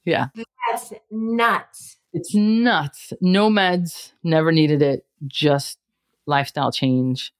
Yeah. 0.04 0.26
That's 0.70 0.92
nuts. 1.10 1.96
It's 2.12 2.34
nuts. 2.34 3.12
No 3.20 3.48
meds, 3.48 4.12
never 4.22 4.52
needed 4.52 4.82
it, 4.82 5.06
just 5.26 5.78
lifestyle 6.26 6.70
change. 6.70 7.32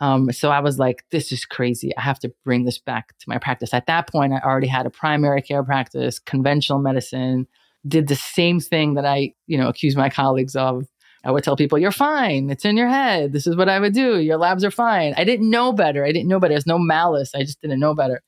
Um, 0.00 0.30
so 0.30 0.50
I 0.50 0.60
was 0.60 0.78
like, 0.78 1.04
this 1.10 1.32
is 1.32 1.44
crazy. 1.44 1.96
I 1.96 2.02
have 2.02 2.18
to 2.20 2.32
bring 2.44 2.64
this 2.64 2.78
back 2.78 3.16
to 3.18 3.28
my 3.28 3.38
practice. 3.38 3.72
At 3.72 3.86
that 3.86 4.08
point, 4.08 4.32
I 4.32 4.40
already 4.40 4.66
had 4.66 4.86
a 4.86 4.90
primary 4.90 5.40
care 5.40 5.62
practice, 5.64 6.18
conventional 6.18 6.78
medicine, 6.78 7.46
did 7.88 8.08
the 8.08 8.16
same 8.16 8.60
thing 8.60 8.94
that 8.94 9.06
I, 9.06 9.32
you 9.46 9.56
know, 9.56 9.68
accused 9.68 9.96
my 9.96 10.10
colleagues 10.10 10.56
of. 10.56 10.86
I 11.24 11.30
would 11.30 11.42
tell 11.42 11.56
people, 11.56 11.78
you're 11.78 11.90
fine. 11.90 12.50
It's 12.50 12.64
in 12.64 12.76
your 12.76 12.88
head. 12.88 13.32
This 13.32 13.46
is 13.46 13.56
what 13.56 13.68
I 13.68 13.80
would 13.80 13.94
do. 13.94 14.18
Your 14.18 14.36
labs 14.36 14.62
are 14.62 14.70
fine. 14.70 15.12
I 15.16 15.24
didn't 15.24 15.50
know 15.50 15.72
better. 15.72 16.04
I 16.04 16.12
didn't 16.12 16.28
know 16.28 16.38
better. 16.38 16.52
There's 16.52 16.66
no 16.66 16.78
malice. 16.78 17.34
I 17.34 17.40
just 17.40 17.60
didn't 17.60 17.80
know 17.80 17.94
better. 17.94 18.22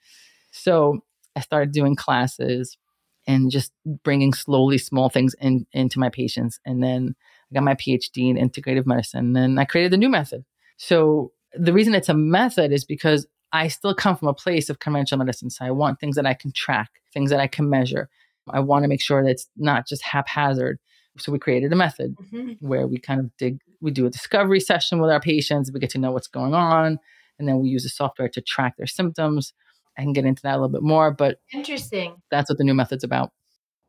So 0.51 1.01
I 1.37 1.41
started 1.41 1.71
doing 1.71 1.95
classes 1.95 2.77
and 3.29 3.51
just 3.51 3.73
bringing 4.03 4.33
slowly 4.33 4.79
small 4.79 5.11
things 5.11 5.35
in, 5.41 5.67
into 5.73 6.01
my 6.01 6.09
patients. 6.09 6.59
And 6.65 6.83
then 6.83 7.15
I 7.51 7.55
got 7.55 7.63
my 7.63 7.75
PhD 7.75 8.31
in 8.31 8.37
integrative 8.37 8.87
medicine. 8.87 9.27
And 9.27 9.37
then 9.37 9.59
I 9.59 9.65
created 9.65 9.93
the 9.93 9.99
Knew 9.99 10.09
Method. 10.09 10.45
So 10.77 11.31
the 11.55 11.73
reason 11.73 11.95
it's 11.95 12.09
a 12.09 12.15
method 12.15 12.73
is 12.73 12.85
because 12.85 13.27
I 13.53 13.69
still 13.69 13.95
come 13.95 14.17
from 14.17 14.29
a 14.29 14.35
place 14.35 14.69
of 14.69 14.79
conventional 14.79 15.19
medicine. 15.19 15.51
So 15.51 15.65
I 15.65 15.71
want 15.71 16.01
things 16.01 16.17
that 16.17 16.27
I 16.27 16.35
can 16.35 16.53
track, 16.53 16.91
things 17.13 17.31
that 17.31 17.41
I 17.41 17.47
can 17.47 17.71
measure. 17.71 18.09
I 18.51 18.61
want 18.61 18.85
to 18.85 18.89
make 18.89 19.01
sure 19.01 19.23
that 19.23 19.31
it's 19.31 19.49
not 19.57 19.87
just 19.87 20.03
haphazard. 20.03 20.79
So 21.19 21.33
we 21.33 21.39
created 21.39 21.73
a 21.73 21.77
method 21.77 22.17
hmm 22.31 22.53
where 22.61 22.89
we 22.89 22.99
kind 22.99 23.21
of 23.21 23.31
dig, 23.37 23.61
we 23.81 23.93
do 23.93 24.05
a 24.05 24.11
discovery 24.11 24.59
session 24.59 25.01
with 25.01 25.11
our 25.11 25.21
patients. 25.21 25.71
We 25.73 25.79
get 25.79 25.91
to 25.91 25.99
know 25.99 26.11
what's 26.11 26.27
going 26.27 26.55
on. 26.55 26.99
And 27.39 27.47
then 27.47 27.61
we 27.61 27.69
use 27.69 27.85
the 27.85 27.89
software 27.89 28.29
to 28.31 28.41
track 28.41 28.77
their 28.77 28.87
symptoms. 28.87 29.53
I 29.97 30.03
can 30.03 30.13
get 30.13 30.25
into 30.25 30.43
that 30.43 30.55
a 30.55 30.57
little 30.57 30.69
bit 30.69 30.83
more, 30.83 31.13
but 31.13 31.39
Interesting. 31.53 32.17
that's 32.31 32.51
what 32.51 32.59
the 32.59 32.65
Knew 32.65 32.75
Method's 32.75 33.05
about. 33.05 33.31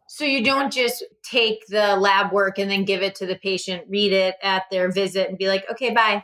So 0.07 0.23
you 0.23 0.43
don't 0.43 0.71
just 0.71 1.03
take 1.23 1.65
the 1.67 1.95
lab 1.95 2.31
work 2.31 2.59
and 2.59 2.69
then 2.69 2.83
give 2.83 3.01
it 3.01 3.15
to 3.15 3.25
the 3.25 3.35
patient, 3.35 3.85
read 3.89 4.11
it 4.11 4.35
at 4.43 4.63
their 4.69 4.91
visit, 4.91 5.29
and 5.29 5.37
be 5.37 5.47
like, 5.47 5.65
okay, 5.71 5.91
bye. 5.91 6.23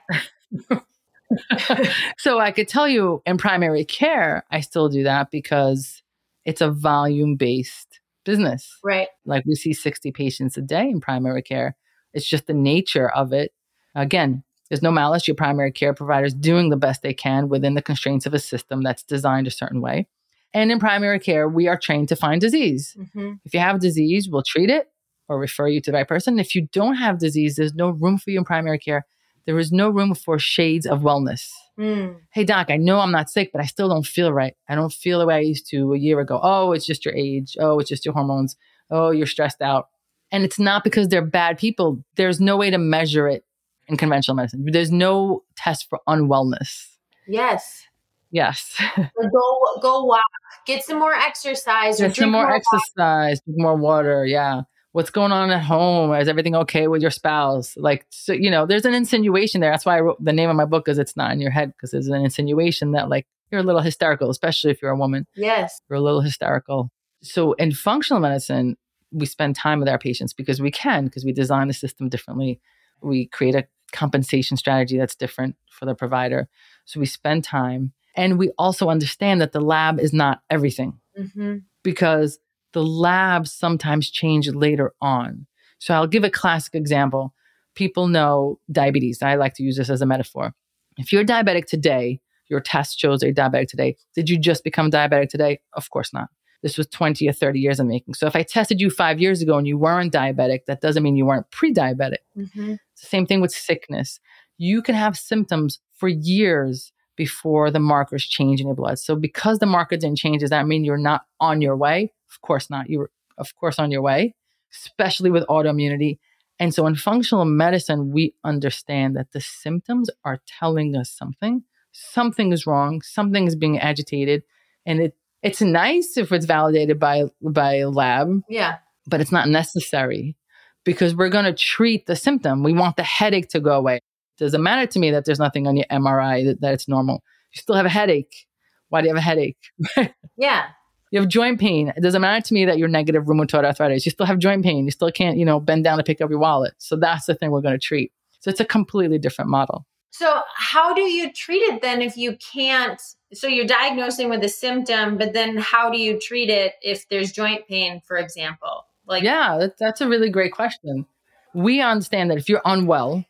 so 2.17 2.39
I 2.39 2.51
could 2.51 2.67
tell 2.67 2.87
you 2.87 3.21
in 3.25 3.37
primary 3.37 3.85
care, 3.85 4.45
I 4.51 4.59
still 4.61 4.89
do 4.89 5.03
that 5.03 5.31
because 5.31 6.01
it's 6.45 6.61
a 6.61 6.69
volume 6.71 7.35
based 7.35 7.99
business. 8.23 8.77
Right. 8.83 9.07
Like 9.25 9.45
we 9.45 9.55
see 9.55 9.73
60 9.73 10.11
patients 10.11 10.57
a 10.57 10.61
day 10.61 10.89
in 10.89 11.01
primary 11.01 11.41
care. 11.41 11.75
It's 12.13 12.27
just 12.27 12.47
the 12.47 12.53
nature 12.53 13.09
of 13.09 13.33
it. 13.33 13.51
Again, 13.93 14.43
there's 14.69 14.81
no 14.81 14.91
malice. 14.91 15.27
Your 15.27 15.35
primary 15.35 15.71
care 15.71 15.93
provider 15.93 16.25
is 16.25 16.33
doing 16.33 16.69
the 16.69 16.77
best 16.77 17.01
they 17.01 17.13
can 17.13 17.49
within 17.49 17.75
the 17.75 17.81
constraints 17.81 18.25
of 18.25 18.33
a 18.33 18.39
system 18.39 18.81
that's 18.81 19.03
designed 19.03 19.47
a 19.47 19.51
certain 19.51 19.81
way. 19.81 20.07
And 20.53 20.71
in 20.71 20.79
primary 20.79 21.19
care, 21.19 21.47
we 21.47 21.67
are 21.67 21.77
trained 21.77 22.09
to 22.09 22.15
find 22.15 22.39
disease. 22.41 22.95
hmm 23.13 23.33
If 23.43 23.53
you 23.53 23.59
have 23.59 23.79
disease, 23.79 24.29
we'll 24.29 24.43
treat 24.43 24.69
it 24.69 24.87
or 25.27 25.37
refer 25.39 25.67
you 25.67 25.81
to 25.81 25.91
the 25.91 25.97
right 25.97 26.07
person. 26.07 26.39
If 26.39 26.55
you 26.55 26.67
don't 26.71 26.95
have 26.95 27.19
disease, 27.19 27.55
there's 27.55 27.73
no 27.73 27.89
room 27.89 28.17
for 28.17 28.29
you 28.31 28.39
in 28.39 28.45
primary 28.45 28.79
care. 28.79 29.05
There 29.45 29.59
is 29.59 29.71
no 29.71 29.89
room 29.89 30.15
for 30.15 30.39
shades 30.39 30.85
of 30.85 31.01
wellness. 31.01 31.49
Mm. 31.79 32.17
Hey, 32.31 32.43
doc, 32.43 32.69
I 32.69 32.77
know 32.77 32.99
I'm 32.99 33.11
not 33.11 33.29
sick, 33.29 33.51
but 33.51 33.61
I 33.61 33.65
still 33.65 33.89
don't 33.89 34.05
feel 34.05 34.31
right. 34.33 34.55
I 34.67 34.75
don't 34.75 34.91
feel 34.93 35.19
the 35.19 35.25
way 35.25 35.35
I 35.35 35.39
used 35.39 35.69
to 35.69 35.93
a 35.93 35.97
year 35.97 36.19
ago. 36.19 36.39
Oh, 36.41 36.71
it's 36.71 36.85
just 36.85 37.05
your 37.05 37.13
age. 37.13 37.55
Oh, 37.59 37.79
it's 37.79 37.89
just 37.89 38.05
your 38.05 38.13
hormones. 38.13 38.55
Oh, 38.89 39.11
you're 39.11 39.27
stressed 39.27 39.61
out. 39.61 39.89
And 40.31 40.43
it's 40.43 40.57
not 40.59 40.83
because 40.83 41.07
they're 41.09 41.25
bad 41.25 41.57
people. 41.57 42.03
There's 42.15 42.39
no 42.39 42.57
way 42.57 42.69
to 42.71 42.77
measure 42.77 43.27
it 43.27 43.43
in 43.87 43.97
conventional 43.97 44.35
medicine. 44.35 44.65
There's 44.71 44.91
no 44.91 45.43
test 45.55 45.87
for 45.89 45.99
unwellness. 46.07 46.87
Yes. 47.27 47.83
Yes. 48.31 48.75
Go 48.97 49.59
go 49.81 50.03
walk, 50.05 50.23
get 50.65 50.83
some 50.83 50.99
more 50.99 51.13
exercise, 51.13 51.99
Get 51.99 52.15
some 52.15 52.31
more 52.31 52.47
more. 52.47 52.55
exercise, 52.55 53.39
drink 53.41 53.59
more 53.59 53.75
water. 53.77 54.25
Yeah. 54.25 54.61
What's 54.95 55.09
going 55.09 55.33
on 55.33 55.51
at 55.51 55.61
home? 55.61 56.13
Is 56.13 56.29
everything 56.29 56.55
okay 56.55 56.87
with 56.87 57.01
your 57.01 57.11
spouse? 57.11 57.75
Like, 57.75 58.05
so, 58.11 58.31
you 58.31 58.49
know, 58.49 58.65
there's 58.65 58.85
an 58.85 58.93
insinuation 58.93 59.59
there. 59.59 59.69
That's 59.69 59.85
why 59.85 59.97
I 59.97 59.99
wrote 59.99 60.23
the 60.23 60.31
name 60.31 60.49
of 60.49 60.55
my 60.55 60.63
book 60.63 60.87
is 60.87 60.97
It's 60.97 61.17
Not 61.17 61.33
in 61.33 61.41
Your 61.41 61.51
Head, 61.51 61.73
because 61.73 61.91
there's 61.91 62.07
an 62.07 62.23
insinuation 62.23 62.93
that, 62.93 63.09
like, 63.09 63.27
you're 63.51 63.59
a 63.59 63.63
little 63.65 63.81
hysterical, 63.81 64.29
especially 64.29 64.71
if 64.71 64.81
you're 64.81 64.91
a 64.91 64.97
woman. 64.97 65.27
yes. 65.35 65.81
You're 65.89 65.97
a 65.97 66.01
little 66.01 66.21
hysterical. 66.21 66.93
So, 67.21 67.51
in 67.53 67.73
functional 67.73 68.21
medicine, 68.21 68.77
we 69.11 69.25
spend 69.25 69.57
time 69.57 69.79
with 69.79 69.89
our 69.89 69.99
patients 69.99 70.31
because 70.31 70.61
we 70.61 70.71
can, 70.71 71.03
because 71.03 71.25
we 71.25 71.33
design 71.33 71.67
the 71.67 71.73
system 71.73 72.07
differently. 72.07 72.61
We 73.01 73.25
create 73.25 73.55
a 73.55 73.67
compensation 73.91 74.55
strategy 74.55 74.97
that's 74.97 75.15
different 75.17 75.57
for 75.69 75.83
the 75.83 75.93
provider. 75.93 76.47
So, 76.85 77.01
we 77.01 77.05
spend 77.05 77.43
time. 77.43 77.91
And 78.15 78.39
we 78.39 78.51
also 78.57 78.87
understand 78.87 79.41
that 79.41 79.51
the 79.51 79.59
lab 79.59 79.99
is 79.99 80.13
not 80.13 80.39
everything 80.49 81.01
hmm 81.33 81.57
because 81.83 82.39
the 82.75 82.83
labs 82.83 83.53
sometimes 83.53 84.11
change 84.11 84.49
later 84.49 84.93
on. 85.01 85.47
So 85.79 85.93
I'll 85.93 86.07
give 86.07 86.25
a 86.25 86.29
classic 86.29 86.75
example. 86.75 87.33
People 87.73 88.09
know 88.09 88.59
diabetes. 88.69 89.21
I 89.21 89.35
like 89.35 89.53
to 89.55 89.63
use 89.63 89.77
this 89.77 89.89
as 89.89 90.01
a 90.01 90.05
metaphor. 90.05 90.53
If 90.97 91.13
you're 91.13 91.23
diabetic 91.23 91.65
today, 91.67 92.19
your 92.49 92.59
test 92.59 92.99
shows 92.99 93.23
you're 93.23 93.33
diabetic 93.33 93.69
today. 93.69 93.95
Did 94.13 94.29
you 94.29 94.37
just 94.37 94.65
become 94.65 94.91
diabetic 94.91 95.29
today? 95.29 95.59
Of 95.73 95.89
course 95.89 96.13
not. 96.13 96.27
This 96.63 96.77
was 96.77 96.87
20 96.87 97.29
or 97.29 97.31
30 97.31 97.59
years 97.61 97.79
in 97.79 97.87
making. 97.87 98.15
So 98.15 98.27
if 98.27 98.35
I 98.35 98.43
tested 98.43 98.81
you 98.81 98.89
five 98.89 99.21
years 99.21 99.41
ago 99.41 99.57
and 99.57 99.65
you 99.65 99.77
weren't 99.77 100.11
diabetic, 100.11 100.65
that 100.67 100.81
doesn't 100.81 101.01
mean 101.01 101.15
you 101.15 101.25
weren't 101.25 101.49
pre 101.51 101.73
diabetic. 101.73 102.23
hmm 102.35 102.73
It's 102.93 103.01
the 103.01 103.07
same 103.07 103.25
thing 103.25 103.39
with 103.39 103.51
sickness. 103.51 104.19
You 104.57 104.81
can 104.81 104.95
have 104.95 105.17
symptoms 105.17 105.79
for 105.93 106.09
years 106.09 106.91
before 107.15 107.71
the 107.71 107.79
markers 107.79 108.25
change 108.25 108.59
in 108.59 108.67
your 108.67 108.75
blood. 108.75 108.99
So 108.99 109.15
because 109.15 109.59
the 109.59 109.65
marker 109.65 109.97
didn't 109.97 110.17
change, 110.17 110.41
does 110.41 110.49
that 110.49 110.67
mean 110.67 110.83
you're 110.83 110.97
not 110.97 111.25
on 111.39 111.61
your 111.61 111.75
way? 111.77 112.11
Of 112.31 112.41
course 112.41 112.69
not. 112.69 112.89
You're 112.89 113.09
of 113.37 113.55
course 113.55 113.79
on 113.79 113.91
your 113.91 114.01
way, 114.01 114.35
especially 114.73 115.29
with 115.29 115.45
autoimmunity. 115.47 116.19
And 116.59 116.73
so 116.73 116.87
in 116.87 116.95
functional 116.95 117.43
medicine, 117.45 118.11
we 118.11 118.33
understand 118.43 119.15
that 119.17 119.31
the 119.33 119.41
symptoms 119.41 120.09
are 120.23 120.39
telling 120.47 120.95
us 120.95 121.09
something. 121.09 121.63
Something 121.91 122.51
is 122.53 122.65
wrong, 122.65 123.01
something 123.01 123.47
is 123.47 123.55
being 123.55 123.79
agitated. 123.79 124.43
And 124.85 124.99
it 125.01 125.15
it's 125.41 125.61
nice 125.61 126.17
if 126.17 126.31
it's 126.31 126.45
validated 126.45 126.99
by 126.99 127.25
by 127.41 127.75
a 127.75 127.89
lab, 127.89 128.41
Yeah. 128.49 128.77
but 129.07 129.21
it's 129.21 129.31
not 129.31 129.47
necessary 129.47 130.35
because 130.83 131.15
we're 131.15 131.29
going 131.29 131.45
to 131.45 131.53
treat 131.53 132.05
the 132.05 132.15
symptom. 132.15 132.63
We 132.63 132.73
want 132.73 132.95
the 132.95 133.03
headache 133.03 133.49
to 133.49 133.59
go 133.59 133.71
away. 133.77 133.99
It 134.39 134.43
doesn't 134.43 134.61
matter 134.61 134.85
to 134.85 134.99
me 134.99 135.11
that 135.11 135.25
there's 135.25 135.39
nothing 135.39 135.67
on 135.67 135.77
your 135.77 135.85
MRI 135.91 136.45
that, 136.45 136.61
that 136.61 136.73
it's 136.73 136.87
normal. 136.87 137.23
You 137.53 137.61
still 137.61 137.75
have 137.75 137.85
a 137.85 137.89
headache. 137.89 138.45
Why 138.89 139.01
do 139.01 139.07
you 139.07 139.13
have 139.13 139.21
a 139.21 139.21
headache? 139.21 139.57
Yeah. 140.37 140.65
You 141.11 141.21
have 141.21 141.29
joint 141.29 141.61
pain. 141.61 141.93
It 141.95 142.01
doesn't 142.01 142.21
matter 142.21 142.45
to 142.45 142.53
me 142.53 142.65
that 142.65 142.77
you're 142.77 142.89
negative 142.89 143.23
rheumatoid 143.23 143.63
arthritis. 143.63 144.05
You 144.05 144.11
still 144.11 144.25
have 144.25 144.37
joint 144.37 144.65
pain. 144.65 144.83
You 144.83 144.91
still 144.91 145.11
can't, 145.11 145.37
you 145.37 145.45
know, 145.45 145.61
bend 145.61 145.85
down 145.85 145.97
to 145.97 146.03
pick 146.03 146.19
up 146.19 146.29
your 146.29 146.39
wallet. 146.39 146.73
So 146.77 146.97
that's 146.97 147.25
the 147.25 147.35
thing 147.35 147.51
we're 147.51 147.61
going 147.61 147.75
to 147.75 147.79
treat. 147.79 148.11
So 148.41 148.49
it's 148.49 148.59
a 148.59 148.65
completely 148.65 149.17
different 149.17 149.49
model. 149.49 149.85
So 150.11 150.41
how 150.55 150.93
do 150.93 151.01
you 151.01 151.31
treat 151.31 151.61
it 151.61 151.81
then 151.81 152.01
if 152.01 152.17
you 152.17 152.37
can't? 152.53 153.01
So 153.33 153.47
you're 153.47 153.65
diagnosing 153.65 154.29
with 154.29 154.43
a 154.43 154.49
symptom, 154.49 155.17
but 155.17 155.33
then 155.33 155.57
how 155.57 155.89
do 155.89 155.99
you 155.99 156.19
treat 156.19 156.49
it 156.49 156.73
if 156.81 157.07
there's 157.09 157.31
joint 157.31 157.67
pain, 157.67 158.01
for 158.05 158.17
example? 158.17 158.85
Like, 159.07 159.23
yeah, 159.23 159.57
that, 159.59 159.77
that's 159.79 160.01
a 160.01 160.07
really 160.07 160.29
great 160.29 160.51
question. 160.51 161.05
We 161.53 161.81
understand 161.81 162.31
that 162.31 162.37
if 162.37 162.49
you're 162.49 162.61
unwell, 162.65 163.23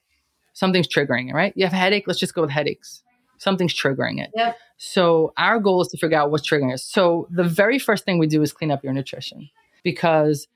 something's 0.56 0.88
triggering 0.88 1.30
it, 1.30 1.34
right? 1.34 1.54
You 1.56 1.66
have 1.66 1.74
a 1.74 1.78
headache, 1.78 2.06
let's 2.08 2.20
just 2.20 2.34
go 2.34 2.42
with 2.42 2.50
headaches. 2.50 3.04
Something's 3.38 3.74
triggering 3.74 4.24
it. 4.24 4.32
Yep. 4.34 4.58
So 4.78 5.34
our 5.38 5.60
goal 5.60 5.82
is 5.82 5.90
to 5.90 5.98
figure 5.98 6.18
out 6.18 6.32
what's 6.32 6.50
triggering 6.50 6.74
us. 6.74 6.84
So 6.84 7.28
the 7.30 7.44
very 7.44 7.78
first 7.78 8.06
thing 8.06 8.18
we 8.18 8.28
do 8.28 8.42
is 8.42 8.54
clean 8.54 8.72
up 8.72 8.84
your 8.84 8.94
nutrition 8.94 9.50
because 9.84 10.48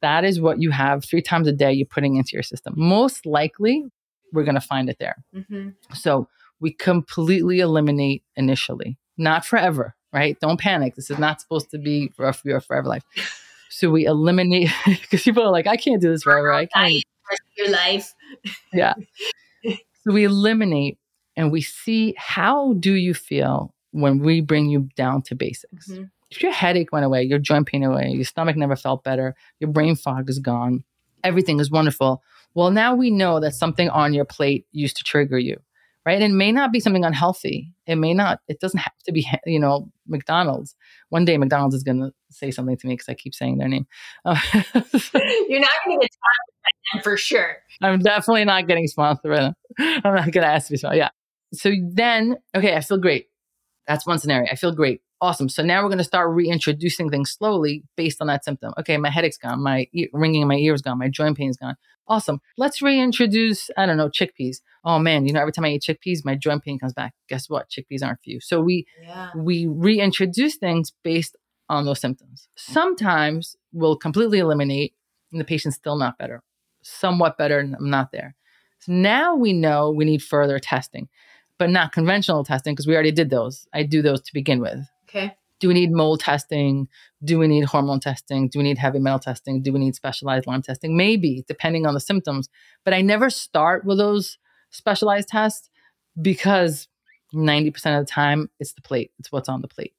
that 0.00 0.24
is 0.24 0.40
what 0.40 0.60
you 0.60 0.70
have 0.70 1.04
three 1.04 1.20
times 1.22 1.46
a 1.46 1.52
day 1.52 1.70
you're 1.70 1.86
putting 1.86 2.16
into 2.16 2.32
your 2.32 2.42
system. 2.42 2.72
Most 2.76 3.26
likely, 3.26 3.84
we're 4.32 4.44
going 4.44 4.54
to 4.54 4.60
find 4.60 4.88
it 4.88 4.96
there. 4.98 5.22
Mm-hmm. 5.34 5.70
So 5.94 6.28
we 6.58 6.72
completely 6.72 7.60
eliminate 7.60 8.22
initially, 8.34 8.96
not 9.18 9.44
forever, 9.44 9.94
right? 10.14 10.40
Don't 10.40 10.58
panic. 10.58 10.94
This 10.94 11.10
is 11.10 11.18
not 11.18 11.42
supposed 11.42 11.70
to 11.72 11.78
be 11.78 12.08
for 12.16 12.32
your 12.44 12.60
forever 12.60 12.88
life. 12.88 13.04
So 13.74 13.90
we 13.90 14.04
eliminate 14.04 14.68
because 14.84 15.22
people 15.22 15.42
are 15.42 15.50
like, 15.50 15.66
I 15.66 15.78
can't 15.78 15.98
do 15.98 16.10
this 16.10 16.24
forever. 16.24 16.52
I 16.52 16.66
can't. 16.66 17.02
Your 17.56 17.70
life. 17.70 18.12
Yeah. 18.72 18.94
So 19.64 20.12
we 20.12 20.24
eliminate 20.24 20.98
and 21.36 21.52
we 21.52 21.60
see 21.60 22.14
how 22.16 22.74
do 22.74 22.92
you 22.92 23.14
feel 23.14 23.74
when 23.92 24.18
we 24.18 24.40
bring 24.40 24.68
you 24.68 24.88
down 24.96 25.22
to 25.22 25.34
basics. 25.34 25.90
Mm-hmm. 25.90 26.04
If 26.30 26.42
your 26.42 26.52
headache 26.52 26.92
went 26.92 27.04
away, 27.04 27.22
your 27.22 27.38
joint 27.38 27.66
pain 27.66 27.84
away, 27.84 28.08
your 28.08 28.24
stomach 28.24 28.56
never 28.56 28.74
felt 28.74 29.04
better, 29.04 29.34
your 29.60 29.70
brain 29.70 29.96
fog 29.96 30.30
is 30.30 30.38
gone, 30.38 30.82
everything 31.22 31.60
is 31.60 31.70
wonderful. 31.70 32.22
Well, 32.54 32.70
now 32.70 32.94
we 32.94 33.10
know 33.10 33.38
that 33.40 33.54
something 33.54 33.88
on 33.90 34.14
your 34.14 34.24
plate 34.24 34.66
used 34.72 34.96
to 34.96 35.04
trigger 35.04 35.38
you, 35.38 35.60
right? 36.04 36.20
And 36.20 36.32
it 36.32 36.36
may 36.36 36.52
not 36.52 36.72
be 36.72 36.80
something 36.80 37.04
unhealthy. 37.04 37.72
It 37.86 37.96
may 37.96 38.14
not, 38.14 38.40
it 38.48 38.60
doesn't 38.60 38.80
have 38.80 38.92
to 39.06 39.12
be, 39.12 39.26
you 39.46 39.60
know, 39.60 39.90
McDonald's. 40.06 40.74
One 41.10 41.24
day 41.24 41.36
McDonald's 41.38 41.74
is 41.74 41.82
going 41.82 42.00
to 42.00 42.12
say 42.30 42.50
something 42.50 42.76
to 42.76 42.86
me 42.86 42.94
because 42.94 43.08
I 43.08 43.14
keep 43.14 43.34
saying 43.34 43.58
their 43.58 43.68
name. 43.68 43.86
Uh, 44.24 44.38
You're 44.54 45.60
not 45.60 45.70
going 45.84 46.00
to 46.00 46.00
get 46.00 46.10
sponsored 46.12 47.04
for 47.04 47.16
sure. 47.16 47.56
I'm 47.80 48.00
definitely 48.00 48.44
not 48.44 48.66
getting 48.66 48.86
sponsored. 48.86 49.54
I'm 49.78 50.14
not 50.14 50.30
going 50.30 50.44
to 50.44 50.46
ask 50.46 50.70
you 50.70 50.76
so. 50.76 50.92
Yeah. 50.92 51.10
So 51.54 51.72
then, 51.92 52.36
okay, 52.54 52.74
I 52.76 52.80
feel 52.80 52.98
great. 52.98 53.26
That's 53.86 54.06
one 54.06 54.18
scenario. 54.18 54.50
I 54.50 54.56
feel 54.56 54.72
great. 54.72 55.02
Awesome. 55.20 55.48
So 55.48 55.62
now 55.62 55.82
we're 55.82 55.88
going 55.88 55.98
to 55.98 56.04
start 56.04 56.34
reintroducing 56.34 57.08
things 57.08 57.30
slowly 57.30 57.84
based 57.96 58.20
on 58.20 58.26
that 58.26 58.44
symptom. 58.44 58.72
Okay, 58.78 58.96
my 58.96 59.10
headache's 59.10 59.38
gone, 59.38 59.62
my 59.62 59.86
e- 59.92 60.08
ringing 60.12 60.42
in 60.42 60.48
my 60.48 60.56
ears 60.56 60.78
is 60.78 60.82
gone, 60.82 60.98
my 60.98 61.08
joint 61.08 61.36
pain's 61.36 61.56
gone. 61.56 61.76
Awesome. 62.08 62.40
Let's 62.58 62.82
reintroduce, 62.82 63.70
I 63.76 63.86
don't 63.86 63.96
know, 63.96 64.08
chickpeas. 64.08 64.56
Oh 64.84 64.98
man, 64.98 65.26
you 65.26 65.32
know, 65.32 65.40
every 65.40 65.52
time 65.52 65.64
I 65.64 65.70
eat 65.70 65.84
chickpeas, 65.88 66.24
my 66.24 66.34
joint 66.34 66.64
pain 66.64 66.78
comes 66.78 66.92
back. 66.92 67.14
Guess 67.28 67.48
what? 67.48 67.70
Chickpeas 67.70 68.04
aren't 68.04 68.18
for 68.22 68.30
you. 68.30 68.40
So 68.40 68.60
we 68.60 68.86
yeah. 69.00 69.30
we 69.36 69.66
reintroduce 69.68 70.56
things 70.56 70.92
based 71.04 71.36
on 71.68 71.84
those 71.84 72.00
symptoms. 72.00 72.48
Sometimes 72.56 73.56
we'll 73.72 73.96
completely 73.96 74.40
eliminate 74.40 74.94
and 75.30 75.40
the 75.40 75.44
patient's 75.44 75.76
still 75.76 75.96
not 75.96 76.18
better. 76.18 76.42
Somewhat 76.82 77.38
better, 77.38 77.60
I'm 77.60 77.90
not 77.90 78.10
there. 78.10 78.34
So 78.80 78.92
now 78.92 79.36
we 79.36 79.52
know 79.52 79.90
we 79.90 80.04
need 80.04 80.22
further 80.22 80.58
testing 80.58 81.08
but 81.62 81.70
not 81.70 81.92
conventional 81.92 82.42
testing 82.42 82.74
because 82.74 82.88
we 82.88 82.94
already 82.94 83.12
did 83.12 83.30
those. 83.30 83.68
I 83.72 83.84
do 83.84 84.02
those 84.02 84.20
to 84.22 84.32
begin 84.34 84.58
with. 84.58 84.84
Okay. 85.08 85.36
Do 85.60 85.68
we 85.68 85.74
need 85.74 85.92
mold 85.92 86.18
testing? 86.18 86.88
Do 87.22 87.38
we 87.38 87.46
need 87.46 87.66
hormone 87.66 88.00
testing? 88.00 88.48
Do 88.48 88.58
we 88.58 88.64
need 88.64 88.78
heavy 88.78 88.98
metal 88.98 89.20
testing? 89.20 89.62
Do 89.62 89.72
we 89.72 89.78
need 89.78 89.94
specialized 89.94 90.48
Lyme 90.48 90.62
testing? 90.62 90.96
Maybe, 90.96 91.44
depending 91.46 91.86
on 91.86 91.94
the 91.94 92.00
symptoms. 92.00 92.48
But 92.84 92.94
I 92.94 93.00
never 93.00 93.30
start 93.30 93.84
with 93.84 93.98
those 93.98 94.38
specialized 94.70 95.28
tests 95.28 95.70
because 96.20 96.88
90% 97.32 97.68
of 97.96 98.04
the 98.04 98.10
time 98.10 98.50
it's 98.58 98.72
the 98.72 98.82
plate, 98.82 99.12
it's 99.20 99.30
what's 99.30 99.48
on 99.48 99.62
the 99.62 99.68
plate. 99.68 99.94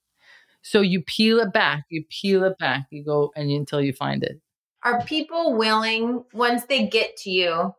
So 0.63 0.81
you 0.81 1.01
peel 1.01 1.39
it 1.39 1.53
back, 1.53 1.85
you 1.87 2.03
peel 2.09 2.43
it 2.43 2.57
back, 2.57 2.87
you 2.89 3.05
go 3.05 3.31
and 3.37 3.49
you, 3.49 3.57
until 3.57 3.79
you 3.79 3.93
find 3.93 4.21
it. 4.21 4.41
Are 4.83 5.01
people 5.05 5.55
willing, 5.55 6.25
once 6.33 6.65
they 6.65 6.87
get 6.87 7.15
to 7.19 7.31
you, 7.31 7.73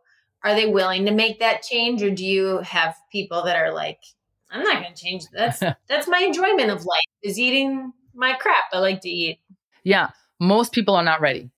are 0.44 0.54
they 0.54 0.66
willing 0.66 1.06
to 1.06 1.12
make 1.12 1.40
that 1.40 1.62
change 1.62 2.02
or 2.02 2.10
do 2.10 2.24
you 2.24 2.58
have 2.58 2.94
people 3.10 3.42
that 3.44 3.56
are 3.56 3.72
like 3.72 3.98
i'm 4.50 4.62
not 4.62 4.82
going 4.82 4.94
to 4.94 5.02
change 5.02 5.24
that's 5.32 5.58
that's 5.88 6.06
my 6.06 6.18
enjoyment 6.18 6.70
of 6.70 6.84
life 6.84 7.00
is 7.22 7.38
eating 7.38 7.92
my 8.16 8.32
crap. 8.34 8.64
I 8.72 8.78
like 8.78 9.00
to 9.00 9.08
eat. 9.08 9.40
Yeah 9.82 10.10
most 10.40 10.72
people 10.72 10.94
are 10.94 11.04
not 11.04 11.20
ready. 11.20 11.50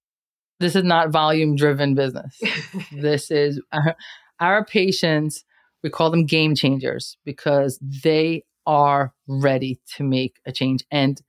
This 0.60 0.76
is 0.76 0.84
not 0.84 1.10
volume 1.10 1.56
driven 1.56 1.94
business. 1.94 2.40
This 2.92 3.30
is 3.30 3.60
our, 3.72 3.96
our 4.40 4.64
patients 4.64 5.44
we 5.82 5.90
call 5.90 6.10
them 6.10 6.26
game 6.26 6.54
changers 6.54 7.16
because 7.24 7.78
they 7.80 8.44
are 8.66 9.12
ready 9.28 9.78
to 9.96 10.02
make 10.02 10.40
a 10.44 10.50
change. 10.50 10.82
And 10.90 11.20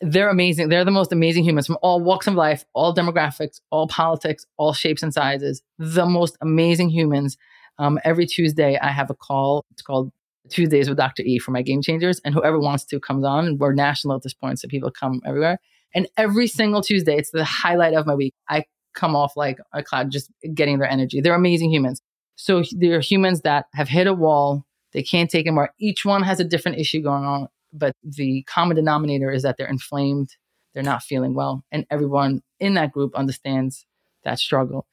they're 0.00 0.30
amazing. 0.30 0.68
They're 0.68 0.84
the 0.84 0.90
most 0.90 1.12
amazing 1.12 1.44
humans 1.44 1.66
from 1.66 1.76
all 1.82 2.00
walks 2.00 2.26
of 2.26 2.34
life, 2.34 2.64
all 2.72 2.94
demographics, 2.94 3.60
all 3.70 3.86
politics, 3.86 4.46
all 4.56 4.72
shapes 4.72 5.02
and 5.02 5.12
sizes. 5.12 5.62
The 5.78 6.06
most 6.06 6.36
amazing 6.40 6.90
humans. 6.90 7.36
Um, 7.78 7.98
every 8.04 8.26
Tuesday, 8.26 8.78
I 8.78 8.88
have 8.88 9.10
a 9.10 9.14
call. 9.14 9.64
It's 9.70 9.82
called 9.82 10.10
Tuesdays 10.48 10.88
with 10.88 10.96
Dr. 10.96 11.22
E 11.22 11.38
for 11.38 11.50
my 11.50 11.62
game 11.62 11.82
changers. 11.82 12.20
And 12.24 12.34
whoever 12.34 12.58
wants 12.58 12.84
to 12.86 13.00
comes 13.00 13.24
on. 13.24 13.58
We're 13.58 13.74
national 13.74 14.16
at 14.16 14.22
this 14.22 14.34
point, 14.34 14.58
so 14.58 14.68
people 14.68 14.90
come 14.90 15.20
everywhere. 15.26 15.58
And 15.94 16.08
every 16.16 16.46
single 16.46 16.82
Tuesday, 16.82 17.16
it's 17.16 17.30
the 17.30 17.44
highlight 17.44 17.94
of 17.94 18.06
my 18.06 18.14
week. 18.14 18.34
I 18.48 18.64
come 18.94 19.14
off 19.14 19.36
like 19.36 19.58
a 19.72 19.82
cloud, 19.82 20.10
just 20.10 20.30
getting 20.54 20.78
their 20.78 20.90
energy. 20.90 21.20
They're 21.20 21.34
amazing 21.34 21.70
humans. 21.72 22.00
So 22.36 22.62
they're 22.72 23.00
humans 23.00 23.42
that 23.42 23.66
have 23.74 23.88
hit 23.88 24.06
a 24.06 24.14
wall. 24.14 24.64
They 24.92 25.02
can't 25.02 25.30
take 25.30 25.46
it 25.46 25.52
more. 25.52 25.70
Each 25.78 26.04
one 26.04 26.22
has 26.22 26.40
a 26.40 26.44
different 26.44 26.78
issue 26.78 27.02
going 27.02 27.24
on 27.24 27.48
but 27.72 27.94
the 28.02 28.42
common 28.44 28.76
denominator 28.76 29.30
is 29.30 29.42
that 29.42 29.56
they're 29.56 29.68
inflamed, 29.68 30.30
they're 30.74 30.82
not 30.82 31.02
feeling 31.02 31.34
well, 31.34 31.64
and 31.70 31.86
everyone 31.90 32.42
in 32.58 32.74
that 32.74 32.92
group 32.92 33.14
understands 33.14 33.86
that 34.24 34.38
struggle. 34.38 34.86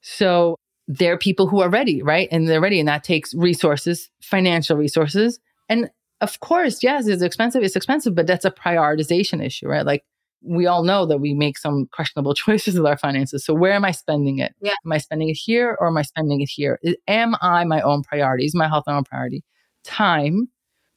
So 0.00 0.56
they're 0.88 1.18
people 1.18 1.46
who 1.46 1.60
are 1.60 1.70
ready, 1.70 2.02
right? 2.02 2.28
And 2.30 2.48
they're 2.48 2.60
ready, 2.60 2.80
and 2.80 2.88
that 2.88 3.04
takes 3.04 3.34
resources, 3.34 4.10
financial 4.20 4.76
resources. 4.76 5.38
And 5.68 5.90
of 6.20 6.40
course, 6.40 6.82
yes, 6.82 7.06
it's 7.06 7.22
expensive, 7.22 7.62
it's 7.62 7.76
expensive, 7.76 8.14
but 8.14 8.26
that's 8.26 8.44
a 8.44 8.50
prioritization 8.50 9.44
issue, 9.44 9.66
right? 9.66 9.84
Like 9.84 10.04
we 10.44 10.66
all 10.66 10.82
know 10.82 11.06
that 11.06 11.18
we 11.18 11.34
make 11.34 11.58
some 11.58 11.88
questionable 11.92 12.34
choices 12.44 12.76
with 12.76 12.86
our 12.86 12.96
finances. 12.96 13.44
So 13.44 13.54
where 13.54 13.72
am 13.72 13.84
I 13.84 13.92
spending 13.92 14.38
it? 14.38 14.54
Yeah. 14.60 14.74
Am 14.84 14.92
I 14.92 14.98
spending 14.98 15.28
it 15.28 15.34
here 15.34 15.76
or 15.80 15.88
am 15.88 15.96
I 15.96 16.02
spending 16.02 16.40
it 16.40 16.48
here? 16.48 16.78
Am 17.08 17.34
I 17.40 17.64
my 17.64 17.80
own 17.80 18.02
priority? 18.02 18.44
Is 18.44 18.54
my 18.54 18.68
health 18.68 18.84
my 18.86 18.96
own 18.96 19.04
priority? 19.04 19.44
Time 19.84 20.48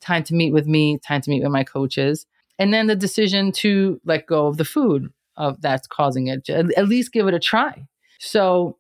time 0.06 0.24
to 0.24 0.34
meet 0.34 0.54
with 0.54 0.68
me, 0.68 1.00
time 1.00 1.22
to 1.22 1.30
meet 1.30 1.42
with 1.42 1.52
my 1.52 1.64
coaches, 1.64 2.26
and 2.60 2.74
then 2.74 2.88
the 2.88 2.96
decision 2.96 3.52
to 3.52 4.00
let 4.06 4.28
go 4.28 4.48
of 4.48 4.58
the 4.58 4.66
food 4.66 5.12
of 5.38 5.62
that's 5.62 5.88
causing 5.88 6.28
it. 6.28 6.50
At 6.50 6.88
least 6.88 7.12
give 7.12 7.28
it 7.28 7.34
a 7.34 7.40
try. 7.40 7.86
So, 8.20 8.78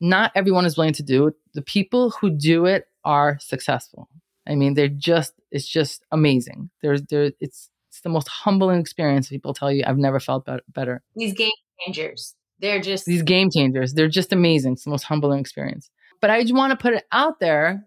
not 0.00 0.32
everyone 0.34 0.64
is 0.64 0.76
willing 0.76 0.94
to 0.94 1.02
do 1.02 1.26
it. 1.26 1.34
The 1.54 1.62
people 1.62 2.10
who 2.10 2.30
do 2.30 2.66
it 2.66 2.86
are 3.04 3.38
successful. 3.40 4.08
I 4.46 4.54
mean, 4.54 4.74
they're 4.74 4.88
just 4.88 5.34
it's 5.50 5.68
just 5.68 6.04
amazing. 6.10 6.70
There's 6.82 7.02
there 7.02 7.32
it's 7.40 7.68
it's 7.90 8.00
the 8.02 8.08
most 8.08 8.28
humbling 8.28 8.80
experience. 8.80 9.28
People 9.28 9.54
tell 9.54 9.72
you, 9.72 9.82
I've 9.86 9.98
never 9.98 10.20
felt 10.20 10.48
better. 10.68 11.02
These 11.16 11.34
game 11.34 11.50
changers, 11.84 12.34
they're 12.60 12.80
just 12.80 13.06
these 13.06 13.22
game 13.22 13.50
changers. 13.50 13.94
They're 13.94 14.08
just 14.08 14.32
amazing. 14.32 14.74
It's 14.74 14.84
the 14.84 14.90
most 14.90 15.04
humbling 15.04 15.40
experience. 15.40 15.90
But 16.20 16.30
I 16.30 16.42
just 16.42 16.54
want 16.54 16.70
to 16.70 16.76
put 16.76 16.94
it 16.94 17.04
out 17.12 17.40
there 17.40 17.84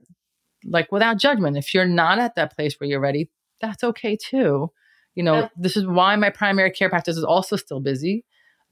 like 0.65 0.91
without 0.91 1.17
judgment. 1.17 1.57
If 1.57 1.73
you're 1.73 1.85
not 1.85 2.19
at 2.19 2.35
that 2.35 2.55
place 2.55 2.79
where 2.79 2.89
you're 2.89 2.99
ready, 2.99 3.29
that's 3.59 3.83
okay 3.83 4.15
too. 4.17 4.71
You 5.15 5.23
know, 5.23 5.39
yeah. 5.41 5.47
this 5.57 5.75
is 5.75 5.85
why 5.85 6.15
my 6.15 6.29
primary 6.29 6.71
care 6.71 6.89
practice 6.89 7.17
is 7.17 7.23
also 7.23 7.55
still 7.55 7.79
busy. 7.79 8.25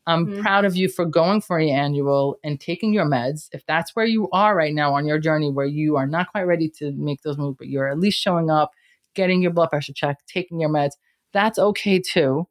I'm 0.07 0.25
mm-hmm. 0.25 0.41
proud 0.41 0.65
of 0.65 0.75
you 0.75 0.89
for 0.89 1.05
going 1.05 1.41
for 1.41 1.59
your 1.59 1.77
annual 1.77 2.37
and 2.43 2.59
taking 2.59 2.93
your 2.93 3.05
meds. 3.05 3.47
If 3.51 3.65
that's 3.67 3.95
where 3.95 4.05
you 4.05 4.29
are 4.31 4.55
right 4.55 4.73
now 4.73 4.93
on 4.93 5.05
your 5.05 5.19
journey, 5.19 5.51
where 5.51 5.65
you 5.65 5.97
are 5.97 6.07
not 6.07 6.31
quite 6.31 6.43
ready 6.43 6.69
to 6.79 6.91
make 6.93 7.21
those 7.21 7.37
moves, 7.37 7.57
but 7.59 7.67
you're 7.67 7.87
at 7.87 7.99
least 7.99 8.19
showing 8.19 8.49
up, 8.49 8.71
getting 9.13 9.41
your 9.41 9.51
blood 9.51 9.69
pressure 9.69 9.93
checked, 9.93 10.23
taking 10.27 10.59
your 10.59 10.69
meds, 10.69 10.93
that's 11.33 11.59
okay 11.59 11.99
too. 11.99 12.47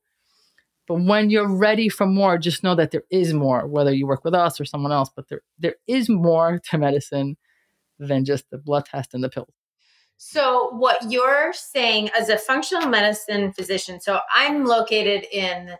But 0.87 1.03
when 1.03 1.31
you're 1.31 1.48
ready 1.48 1.88
for 1.88 2.07
more, 2.07 2.38
just 2.38 2.62
know 2.62 2.74
that 2.74 2.92
there 2.92 3.05
is 3.11 3.35
more, 3.35 3.66
whether 3.66 3.92
you 3.92 4.07
work 4.07 4.24
with 4.24 4.35
us 4.35 4.61
or 4.61 4.64
someone 4.64 4.92
else, 4.92 5.11
but 5.14 5.29
there 5.29 5.42
there 5.59 5.77
is 5.87 6.09
more 6.09 6.61
to 6.70 6.79
medicine 6.79 7.37
than 7.98 8.24
just 8.24 8.50
the 8.50 8.58
blood 8.58 8.87
test 8.87 9.14
and 9.14 9.22
the 9.22 9.28
pills. 9.28 9.52
So, 10.16 10.70
what 10.74 11.11
you're 11.11 11.52
saying 11.52 12.11
as 12.18 12.28
a 12.28 12.38
functional 12.38 12.88
medicine 12.88 13.52
physician, 13.52 14.00
so 14.00 14.18
I'm 14.34 14.64
located 14.64 15.24
in 15.30 15.76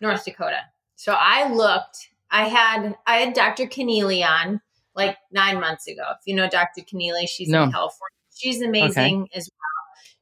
North 0.00 0.24
Dakota. 0.24 0.60
So 0.96 1.14
I 1.16 1.52
looked, 1.52 2.10
I 2.30 2.48
had 2.48 2.96
I 3.06 3.18
had 3.18 3.34
Dr. 3.34 3.66
Connealy 3.66 4.28
on 4.28 4.60
like 4.96 5.16
nine 5.30 5.60
months 5.60 5.86
ago. 5.86 6.02
If 6.10 6.26
you 6.26 6.34
know 6.34 6.48
Dr. 6.48 6.82
Connealy, 6.82 7.28
she's 7.28 7.48
no. 7.48 7.64
in 7.64 7.70
California. 7.70 8.16
She's 8.34 8.60
amazing 8.62 9.22
okay. 9.22 9.30
as 9.34 9.48
well. 9.48 9.68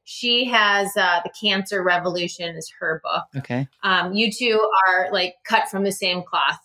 She 0.03 0.45
has 0.45 0.95
uh, 0.95 1.21
the 1.23 1.31
Cancer 1.41 1.83
Revolution 1.83 2.55
is 2.55 2.71
her 2.79 3.01
book. 3.03 3.25
Okay. 3.37 3.67
Um, 3.83 4.13
you 4.13 4.31
two 4.31 4.61
are 4.87 5.11
like 5.11 5.33
cut 5.43 5.67
from 5.67 5.83
the 5.83 5.91
same 5.91 6.23
cloth 6.23 6.59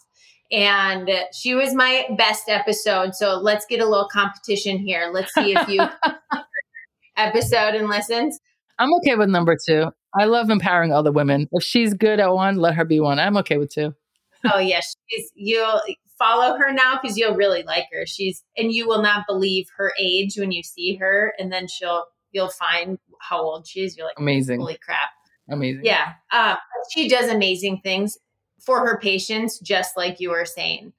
and 0.53 1.11
she 1.33 1.55
was 1.55 1.75
my 1.75 2.07
best 2.17 2.49
episode. 2.49 3.15
So 3.15 3.39
let's 3.39 3.65
get 3.65 3.81
a 3.81 3.87
little 3.87 4.09
competition 4.13 4.79
here. 4.79 5.11
Let's 5.13 5.33
see 5.33 5.57
if 5.57 5.69
you 5.69 5.81
episode 7.17 7.75
and 7.75 7.89
listens. 7.89 8.39
I'm 8.79 8.91
okay 8.97 9.17
with 9.17 9.31
number 9.31 9.57
two. 9.67 9.87
I 10.15 10.27
love 10.27 10.51
empowering 10.51 10.93
other 10.93 11.11
women. 11.11 11.49
If 11.53 11.65
she's 11.65 11.95
good 11.95 12.21
at 12.21 12.33
one, 12.33 12.57
let 12.57 12.75
her 12.75 12.85
be 12.85 13.01
one. 13.01 13.19
I'm 13.19 13.37
okay 13.39 13.57
with 13.57 13.73
two. 13.73 13.95
oh 14.53 14.59
yes, 14.59 14.95
she's 15.09 15.31
you'll 15.35 15.81
follow 16.19 16.57
her 16.59 16.73
now 16.73 16.99
because 17.01 17.17
you'll 17.17 17.35
really 17.35 17.63
like 17.63 17.87
her. 17.93 18.05
She's 18.07 18.45
and 18.57 18.73
you 18.73 18.87
will 18.87 19.03
not 19.03 19.25
believe 19.27 19.67
her 19.79 19.93
age 19.99 20.35
when 20.37 20.53
you 20.53 20.63
see 20.63 20.97
her, 20.97 21.33
and 21.39 21.51
then 21.51 21.67
she'll 21.67 22.05
you'll 22.33 22.51
find 22.51 22.99
how 23.21 23.41
old 23.41 23.67
she 23.67 23.85
is. 23.85 23.97
You're 23.97 24.07
like, 24.07 24.19
amazing, 24.19 24.61
holy 24.61 24.79
crap, 24.85 25.11
amazing. 25.49 25.85
Yeah, 25.85 26.13
uh, 26.31 26.57
she 26.93 27.09
does 27.09 27.29
amazing 27.31 27.81
things 27.83 28.19
for 28.65 28.87
her 28.87 28.99
patients, 28.99 29.59
just 29.59 29.97
like 29.97 30.21
you 30.21 30.31
were 30.31 30.45
saying. 30.45 30.93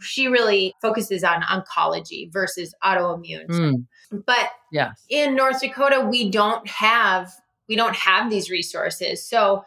She 0.00 0.28
really 0.28 0.74
focuses 0.80 1.24
on 1.24 1.42
oncology 1.42 2.32
versus 2.32 2.74
autoimmune. 2.84 3.48
Mm. 3.48 3.86
But 4.26 4.50
yes. 4.70 5.04
in 5.10 5.34
North 5.34 5.60
Dakota, 5.60 6.06
we 6.08 6.30
don't 6.30 6.66
have 6.68 7.32
we 7.68 7.76
don't 7.76 7.96
have 7.96 8.30
these 8.30 8.50
resources. 8.50 9.22
So 9.22 9.64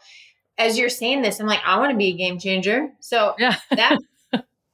as 0.57 0.77
you're 0.77 0.89
saying 0.89 1.21
this, 1.21 1.39
I'm 1.39 1.47
like, 1.47 1.61
I 1.65 1.77
want 1.77 1.91
to 1.91 1.97
be 1.97 2.07
a 2.07 2.13
game 2.13 2.39
changer. 2.39 2.89
So 2.99 3.35
yeah. 3.37 3.57
that 3.71 3.99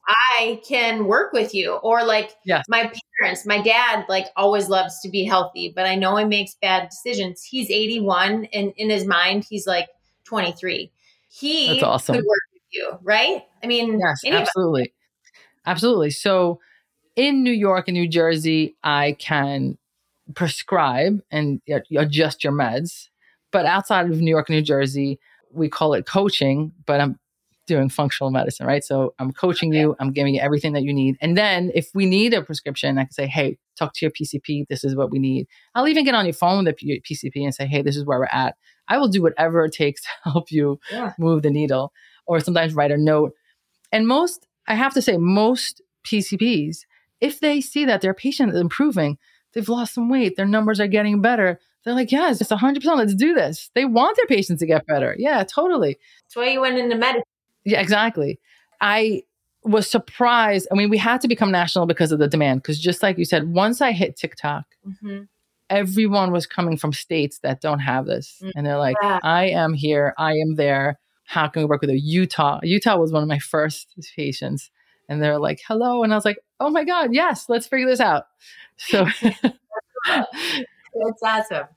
I 0.08 0.62
can 0.68 1.06
work 1.06 1.34
with 1.34 1.54
you. 1.54 1.74
Or 1.74 2.04
like 2.06 2.32
yes. 2.46 2.66
my 2.70 2.92
parents, 3.20 3.46
my 3.46 3.62
dad 3.62 4.06
like 4.08 4.28
always 4.36 4.70
loves 4.70 5.02
to 5.02 5.10
be 5.10 5.26
healthy, 5.26 5.72
but 5.76 5.86
I 5.86 5.96
know 5.96 6.16
he 6.16 6.26
makes 6.26 6.56
bad 6.62 6.90
decisions. 6.90 7.44
He's 7.44 7.70
81 7.70 8.46
and 8.54 8.74
in 8.78 8.90
his 8.90 9.06
mind 9.06 9.46
he's 9.50 9.68
like 9.68 9.90
23. 10.26 10.92
He 11.30 11.68
That's 11.68 11.84
awesome. 11.84 12.16
could 12.16 12.26
work 12.26 12.42
you, 12.78 12.98
right? 13.04 13.44
I 13.64 13.68
mean, 13.68 14.00
yes, 14.00 14.22
anybody. 14.24 14.42
absolutely. 14.42 14.94
Absolutely. 15.66 16.10
So 16.12 16.60
in 17.16 17.44
New 17.44 17.52
York 17.52 17.88
and 17.88 17.98
New 17.98 18.08
Jersey, 18.08 18.78
I 18.84 19.18
can 19.20 19.78
prescribe 20.34 21.22
and 21.32 21.62
adjust 21.96 22.44
your 22.44 22.54
meds. 22.54 23.10
But 23.52 23.66
outside 23.66 24.10
of 24.10 24.20
New 24.20 24.30
York 24.30 24.50
and 24.50 24.58
New 24.58 24.64
Jersey, 24.64 25.20
we 25.52 25.70
call 25.70 25.94
it 25.94 26.06
coaching, 26.06 26.72
but 26.86 27.02
I'm 27.02 27.20
doing 27.66 27.90
functional 27.90 28.32
medicine, 28.32 28.66
right? 28.66 28.84
So 28.84 29.14
I'm 29.20 29.32
coaching 29.34 29.72
okay. 29.72 29.82
you, 29.82 29.96
I'm 30.00 30.12
giving 30.12 30.36
you 30.36 30.42
everything 30.42 30.74
that 30.74 30.84
you 30.84 30.94
need. 30.94 31.18
And 31.22 31.38
then 31.38 31.72
if 31.76 31.90
we 31.94 32.06
need 32.06 32.34
a 32.34 32.42
prescription, 32.42 32.98
I 32.98 33.04
can 33.04 33.12
say, 33.12 33.28
hey, 33.28 33.58
talk 33.78 33.94
to 33.96 34.06
your 34.06 34.12
PCP. 34.12 34.68
This 34.70 34.84
is 34.84 34.96
what 34.96 35.12
we 35.12 35.20
need. 35.20 35.48
I'll 35.76 35.88
even 35.88 36.06
get 36.06 36.16
on 36.16 36.26
your 36.26 36.34
phone 36.34 36.64
with 36.64 36.78
the 36.78 37.02
PCP 37.02 37.44
and 37.44 37.54
say, 37.54 37.68
hey, 37.68 37.82
this 37.82 37.98
is 37.98 38.06
where 38.06 38.20
we're 38.20 38.26
at. 38.32 38.56
I 38.88 38.98
will 38.98 39.10
do 39.10 39.22
whatever 39.22 39.66
it 39.66 39.74
takes 39.74 40.02
to 40.24 40.32
help 40.32 40.52
you 40.52 40.80
yeah. 40.92 41.14
move 41.20 41.42
the 41.44 41.52
needle 41.52 41.92
or 42.28 42.40
sometimes 42.40 42.76
write 42.76 42.92
a 42.92 42.98
note. 42.98 43.34
And 43.92 44.08
most, 44.08 44.48
I 44.68 44.76
have 44.76 44.94
to 44.94 45.02
say, 45.02 45.18
most 45.18 45.82
PCPs, 46.06 46.86
if 47.22 47.40
they 47.40 47.62
see 47.62 47.86
that 47.86 48.02
their 48.02 48.14
patient 48.14 48.54
is 48.54 48.60
improving, 48.60 49.18
they've 49.54 49.68
lost 49.68 49.94
some 49.94 50.10
weight, 50.10 50.36
their 50.36 50.46
numbers 50.46 50.80
are 50.80 50.88
getting 50.88 51.22
better, 51.22 51.60
they're 51.88 51.96
like, 51.96 52.12
yes, 52.12 52.42
it's 52.42 52.52
100%. 52.52 52.84
Let's 52.98 53.16
do 53.16 53.34
this. 53.34 53.72
They 53.74 53.86
want 53.86 54.18
their 54.18 54.26
patients 54.26 54.60
to 54.60 54.66
get 54.66 54.86
better. 54.88 55.16
Yeah, 55.18 55.46
totally. 55.46 55.98
That's 56.26 56.36
why 56.36 56.50
you 56.50 56.60
went 56.60 56.78
into 56.78 56.98
medicine. 56.98 57.24
Yeah, 57.64 57.80
exactly. 57.80 58.42
I 58.82 59.24
was 59.64 59.90
surprised. 59.90 60.68
I 60.70 60.76
mean, 60.76 60.90
we 60.90 60.98
had 60.98 61.22
to 61.22 61.30
become 61.30 61.50
national 61.50 61.86
because 61.86 62.12
of 62.12 62.20
the 62.20 62.28
demand. 62.28 62.62
Because 62.62 62.78
just 62.78 63.02
like 63.02 63.18
you 63.18 63.24
said, 63.24 63.54
once 63.54 63.80
I 63.80 63.94
hit 63.94 64.18
TikTok, 64.18 64.66
mm-hmm. 64.86 65.24
everyone 65.70 66.34
was 66.34 66.46
coming 66.46 66.76
from 66.76 66.92
states 66.92 67.40
that 67.40 67.62
don't 67.62 67.80
have 67.80 68.06
this. 68.06 68.36
Mm-hmm. 68.42 68.50
And 68.58 68.68
they're 68.68 68.78
like, 68.78 68.98
yeah. 69.02 69.20
I 69.24 69.46
am 69.46 69.74
here. 69.74 70.14
I 70.18 70.34
am 70.34 70.56
there. 70.56 71.00
How 71.28 71.48
can 71.50 71.62
we 71.62 71.66
work 71.66 71.82
with 71.82 71.90
you? 71.90 71.98
Utah. 71.98 72.60
Utah 72.64 72.98
was 72.98 73.12
one 73.12 73.22
of 73.22 73.28
my 73.28 73.40
first 73.40 73.94
patients. 74.16 74.72
And 75.10 75.22
they're 75.22 75.38
like, 75.38 75.62
hello. 75.68 76.04
And 76.04 76.14
I 76.14 76.16
was 76.16 76.26
like, 76.26 76.40
oh 76.60 76.70
my 76.70 76.86
God, 76.86 77.14
yes, 77.14 77.48
let's 77.50 77.68
figure 77.68 77.86
this 77.86 78.00
out. 78.00 78.28
So 78.78 79.06
That's 80.08 81.24
awesome. 81.24 81.68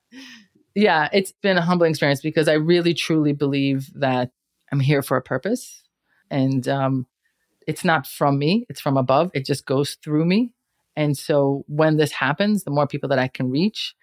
Yeah, 0.75 1.09
it's 1.13 1.33
been 1.33 1.59
a 1.59 1.63
humbling 1.63 1.91
experience 1.91 2.21
because 2.21 2.49
I 2.49 2.55
really 2.55 2.95
truly 2.95 3.33
believe 3.33 3.91
that 3.97 4.31
I'm 4.71 4.81
here 4.81 5.03
for 5.03 5.17
a 5.17 5.23
purpose. 5.23 5.83
And 6.31 6.67
um, 6.69 7.07
it's 7.67 7.85
not 7.85 8.07
from 8.07 8.39
me, 8.39 8.67
it's 8.69 8.81
from 8.81 8.97
above. 8.97 9.31
It 9.35 9.45
just 9.45 9.67
goes 9.67 9.97
through 10.03 10.27
me. 10.27 10.53
And 10.97 11.19
so 11.19 11.65
when 11.67 11.97
this 11.97 12.13
happens, 12.13 12.63
the 12.63 12.71
more 12.71 12.87
people 12.87 13.09
that 13.09 13.19
I 13.19 13.27
can 13.29 13.51
reach, 13.51 13.95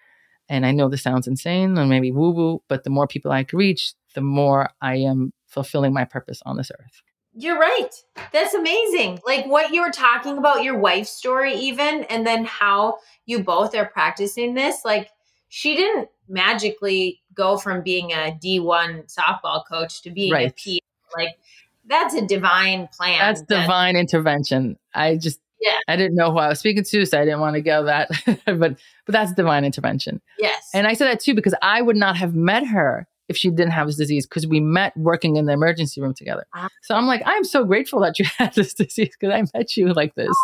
and 0.48 0.64
I 0.64 0.72
know 0.72 0.88
this 0.88 1.02
sounds 1.02 1.26
insane 1.26 1.76
and 1.76 1.90
maybe 1.90 2.10
woo 2.10 2.30
woo, 2.30 2.62
but 2.68 2.84
the 2.84 2.90
more 2.90 3.06
people 3.06 3.30
I 3.30 3.44
can 3.44 3.58
reach, 3.58 3.92
the 4.18 4.22
more 4.22 4.68
I 4.82 4.96
am 4.96 5.32
fulfilling 5.46 5.92
my 5.92 6.04
purpose 6.04 6.42
on 6.44 6.56
this 6.56 6.72
earth. 6.76 7.02
You're 7.34 7.56
right. 7.56 7.88
That's 8.32 8.52
amazing. 8.52 9.20
Like 9.24 9.46
what 9.46 9.72
you 9.72 9.80
were 9.80 9.92
talking 9.92 10.38
about, 10.38 10.64
your 10.64 10.76
wife's 10.76 11.10
story, 11.10 11.54
even, 11.54 12.02
and 12.10 12.26
then 12.26 12.44
how 12.44 12.98
you 13.26 13.44
both 13.44 13.76
are 13.76 13.86
practicing 13.86 14.54
this. 14.54 14.84
Like 14.84 15.10
she 15.46 15.76
didn't 15.76 16.08
magically 16.28 17.20
go 17.32 17.58
from 17.58 17.84
being 17.84 18.10
a 18.10 18.36
D1 18.42 19.06
softball 19.06 19.62
coach 19.70 20.02
to 20.02 20.10
being 20.10 20.32
right. 20.32 20.50
a 20.50 20.54
P. 20.54 20.82
Like 21.16 21.38
that's 21.86 22.12
a 22.14 22.26
divine 22.26 22.88
plan. 22.88 23.20
That's 23.20 23.42
that, 23.42 23.60
divine 23.60 23.94
intervention. 23.94 24.76
I 24.94 25.16
just, 25.16 25.38
yeah, 25.60 25.78
I 25.86 25.94
didn't 25.94 26.16
know 26.16 26.32
who 26.32 26.38
I 26.38 26.48
was 26.48 26.58
speaking 26.58 26.82
to, 26.82 27.06
so 27.06 27.20
I 27.20 27.24
didn't 27.24 27.38
want 27.38 27.54
to 27.54 27.62
go 27.62 27.84
that, 27.84 28.10
but 28.46 28.58
but 28.58 28.78
that's 29.06 29.32
divine 29.32 29.64
intervention. 29.64 30.20
Yes, 30.40 30.70
and 30.74 30.88
I 30.88 30.94
said 30.94 31.06
that 31.06 31.20
too 31.20 31.34
because 31.34 31.54
I 31.62 31.82
would 31.82 31.96
not 31.96 32.16
have 32.16 32.34
met 32.34 32.66
her 32.66 33.06
if 33.28 33.36
she 33.36 33.50
didn't 33.50 33.72
have 33.72 33.86
this 33.86 33.96
disease 33.96 34.26
because 34.26 34.46
we 34.46 34.60
met 34.60 34.96
working 34.96 35.36
in 35.36 35.46
the 35.46 35.52
emergency 35.52 36.00
room 36.00 36.14
together. 36.14 36.46
Uh-huh. 36.54 36.68
So 36.82 36.94
I'm 36.94 37.06
like, 37.06 37.22
I'm 37.26 37.44
so 37.44 37.64
grateful 37.64 38.00
that 38.00 38.18
you 38.18 38.24
had 38.38 38.54
this 38.54 38.74
disease 38.74 39.10
because 39.18 39.34
I 39.34 39.44
met 39.56 39.76
you 39.76 39.92
like 39.92 40.14
this. 40.14 40.34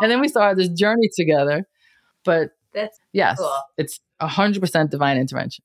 And 0.00 0.10
then 0.10 0.20
we 0.20 0.28
started 0.28 0.58
this 0.58 0.68
journey 0.68 1.10
together. 1.16 1.66
But 2.24 2.50
that's 2.72 2.98
yes, 3.12 3.38
cool. 3.38 3.60
it's 3.76 4.00
100% 4.20 4.90
divine 4.90 5.18
intervention. 5.18 5.64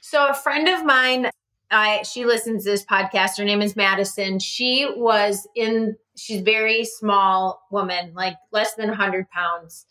So 0.00 0.28
a 0.28 0.34
friend 0.34 0.68
of 0.68 0.84
mine, 0.84 1.30
I 1.70 2.02
she 2.02 2.24
listens 2.24 2.64
to 2.64 2.70
this 2.70 2.84
podcast. 2.84 3.38
Her 3.38 3.44
name 3.44 3.60
is 3.60 3.76
Madison. 3.76 4.38
She 4.38 4.88
was 4.96 5.46
in, 5.54 5.96
she's 6.16 6.40
very 6.40 6.84
small 6.84 7.60
woman, 7.70 8.12
like 8.14 8.36
less 8.52 8.74
than 8.74 8.88
100 8.88 9.28
pounds 9.28 9.86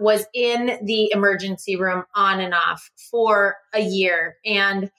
was 0.00 0.26
in 0.32 0.78
the 0.82 1.10
emergency 1.12 1.76
room 1.76 2.04
on 2.14 2.40
and 2.40 2.54
off 2.54 2.90
for 3.10 3.56
a 3.74 3.80
year. 3.80 4.36
And 4.44 4.90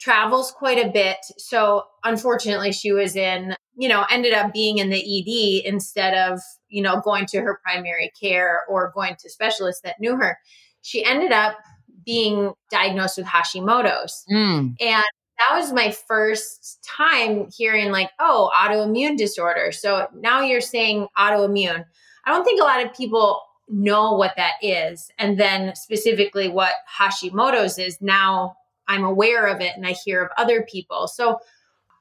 travels 0.00 0.50
quite 0.50 0.84
a 0.84 0.90
bit. 0.90 1.18
So 1.36 1.84
unfortunately, 2.04 2.72
she 2.72 2.92
was 2.92 3.16
in, 3.16 3.54
you 3.76 3.88
know, 3.88 4.04
ended 4.10 4.32
up 4.32 4.52
being 4.52 4.78
in 4.78 4.90
the 4.90 4.98
ED 4.98 5.66
instead 5.66 6.14
of, 6.14 6.40
you 6.68 6.82
know, 6.82 7.00
going 7.00 7.26
to 7.26 7.40
her 7.40 7.60
primary 7.62 8.10
care 8.20 8.60
or 8.68 8.92
going 8.94 9.16
to 9.20 9.30
specialists 9.30 9.82
that 9.82 10.00
knew 10.00 10.16
her. 10.16 10.38
She 10.82 11.04
ended 11.04 11.32
up 11.32 11.56
being 12.04 12.52
diagnosed 12.70 13.18
with 13.18 13.26
Hashimoto's. 13.26 14.24
Mm. 14.32 14.74
And 14.80 15.04
that 15.38 15.58
was 15.58 15.72
my 15.72 15.90
first 15.90 16.78
time 16.82 17.48
hearing, 17.54 17.90
like, 17.90 18.10
oh, 18.18 18.50
autoimmune 18.58 19.16
disorder. 19.16 19.72
So 19.72 20.06
now 20.14 20.40
you're 20.40 20.60
saying 20.60 21.08
autoimmune. 21.16 21.84
I 22.24 22.30
don't 22.30 22.44
think 22.44 22.60
a 22.60 22.64
lot 22.64 22.84
of 22.84 22.94
people 22.94 23.40
know 23.68 24.14
what 24.14 24.34
that 24.36 24.54
is. 24.62 25.10
And 25.18 25.38
then 25.38 25.74
specifically 25.76 26.48
what 26.48 26.74
Hashimoto's 26.98 27.78
is. 27.78 27.98
Now 28.00 28.56
I'm 28.90 29.04
aware 29.04 29.46
of 29.46 29.60
it 29.60 29.76
and 29.76 29.86
I 29.86 29.92
hear 29.92 30.24
of 30.24 30.30
other 30.36 30.62
people. 30.62 31.06
So 31.06 31.38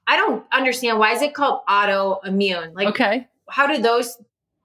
I 0.07 0.17
don't 0.17 0.43
understand 0.51 0.97
why 0.97 1.13
is 1.13 1.21
it 1.21 1.35
called 1.35 1.61
autoimmune? 1.69 2.73
Like 2.73 2.87
okay. 2.89 3.27
how 3.47 3.67
do 3.67 3.79
those 3.79 4.17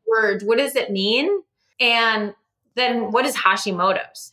words 0.08 0.42
what 0.42 0.56
does 0.56 0.74
it 0.74 0.90
mean? 0.90 1.42
And 1.78 2.34
then 2.76 3.10
what 3.12 3.26
is 3.26 3.36
Hashimoto's? 3.36 4.32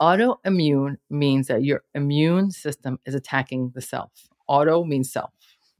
Autoimmune 0.00 0.98
means 1.10 1.48
that 1.48 1.64
your 1.64 1.82
immune 1.92 2.52
system 2.52 3.00
is 3.04 3.16
attacking 3.16 3.72
the 3.74 3.80
self. 3.80 4.28
Auto 4.46 4.84
means 4.84 5.12
self. 5.12 5.32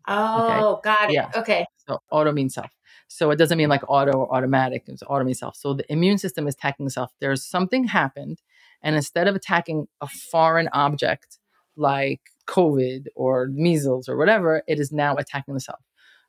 Oh, 0.08 0.74
okay? 0.74 0.80
got 0.82 1.10
it. 1.10 1.14
Yeah. 1.14 1.30
Okay. 1.36 1.66
So 1.86 2.00
auto 2.10 2.32
means 2.32 2.54
self. 2.54 2.70
So 3.06 3.30
it 3.30 3.36
doesn't 3.36 3.58
mean 3.58 3.68
like 3.68 3.82
auto 3.88 4.12
or 4.12 4.34
automatic. 4.34 4.84
It's 4.88 5.04
auto 5.04 5.24
means 5.24 5.38
self. 5.38 5.54
So 5.54 5.74
the 5.74 5.90
immune 5.92 6.18
system 6.18 6.48
is 6.48 6.54
attacking 6.54 6.84
the 6.84 6.90
self. 6.90 7.12
There's 7.20 7.44
something 7.44 7.84
happened, 7.84 8.42
and 8.82 8.96
instead 8.96 9.28
of 9.28 9.36
attacking 9.36 9.86
a 10.00 10.08
foreign 10.08 10.68
object, 10.72 11.38
like 11.76 12.20
COVID 12.46 13.06
or 13.14 13.48
measles 13.50 14.08
or 14.08 14.16
whatever, 14.16 14.62
it 14.66 14.78
is 14.78 14.92
now 14.92 15.16
attacking 15.16 15.54
the 15.54 15.60
self. 15.60 15.80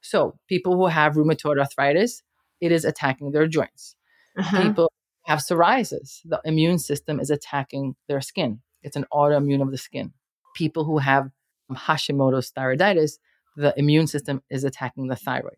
So 0.01 0.37
people 0.47 0.75
who 0.75 0.87
have 0.87 1.13
rheumatoid 1.13 1.59
arthritis, 1.59 2.21
it 2.61 2.71
is 2.71 2.85
attacking 2.85 3.31
their 3.31 3.47
joints. 3.47 3.95
Uh-huh. 4.37 4.61
People 4.61 4.91
have 5.25 5.39
psoriasis, 5.39 6.19
the 6.23 6.39
immune 6.45 6.77
system 6.77 7.19
is 7.19 7.29
attacking 7.29 7.95
their 8.07 8.21
skin. 8.21 8.61
It's 8.83 8.95
an 8.95 9.05
autoimmune 9.11 9.61
of 9.61 9.71
the 9.71 9.77
skin. 9.77 10.13
People 10.55 10.83
who 10.83 10.99
have 10.99 11.31
Hashimoto's 11.71 12.51
thyroiditis, 12.51 13.13
the 13.55 13.73
immune 13.75 14.07
system 14.07 14.43
is 14.49 14.63
attacking 14.63 15.07
the 15.07 15.15
thyroid. 15.15 15.57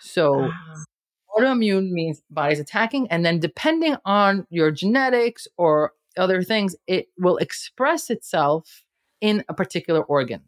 So 0.00 0.44
uh-huh. 0.44 0.84
autoimmune 1.36 1.90
means 1.90 2.22
body's 2.30 2.60
attacking, 2.60 3.08
and 3.10 3.24
then 3.24 3.40
depending 3.40 3.96
on 4.04 4.46
your 4.50 4.70
genetics 4.70 5.48
or 5.56 5.92
other 6.16 6.42
things, 6.42 6.76
it 6.86 7.06
will 7.18 7.38
express 7.38 8.10
itself 8.10 8.84
in 9.22 9.42
a 9.48 9.54
particular 9.54 10.02
organ. 10.02 10.42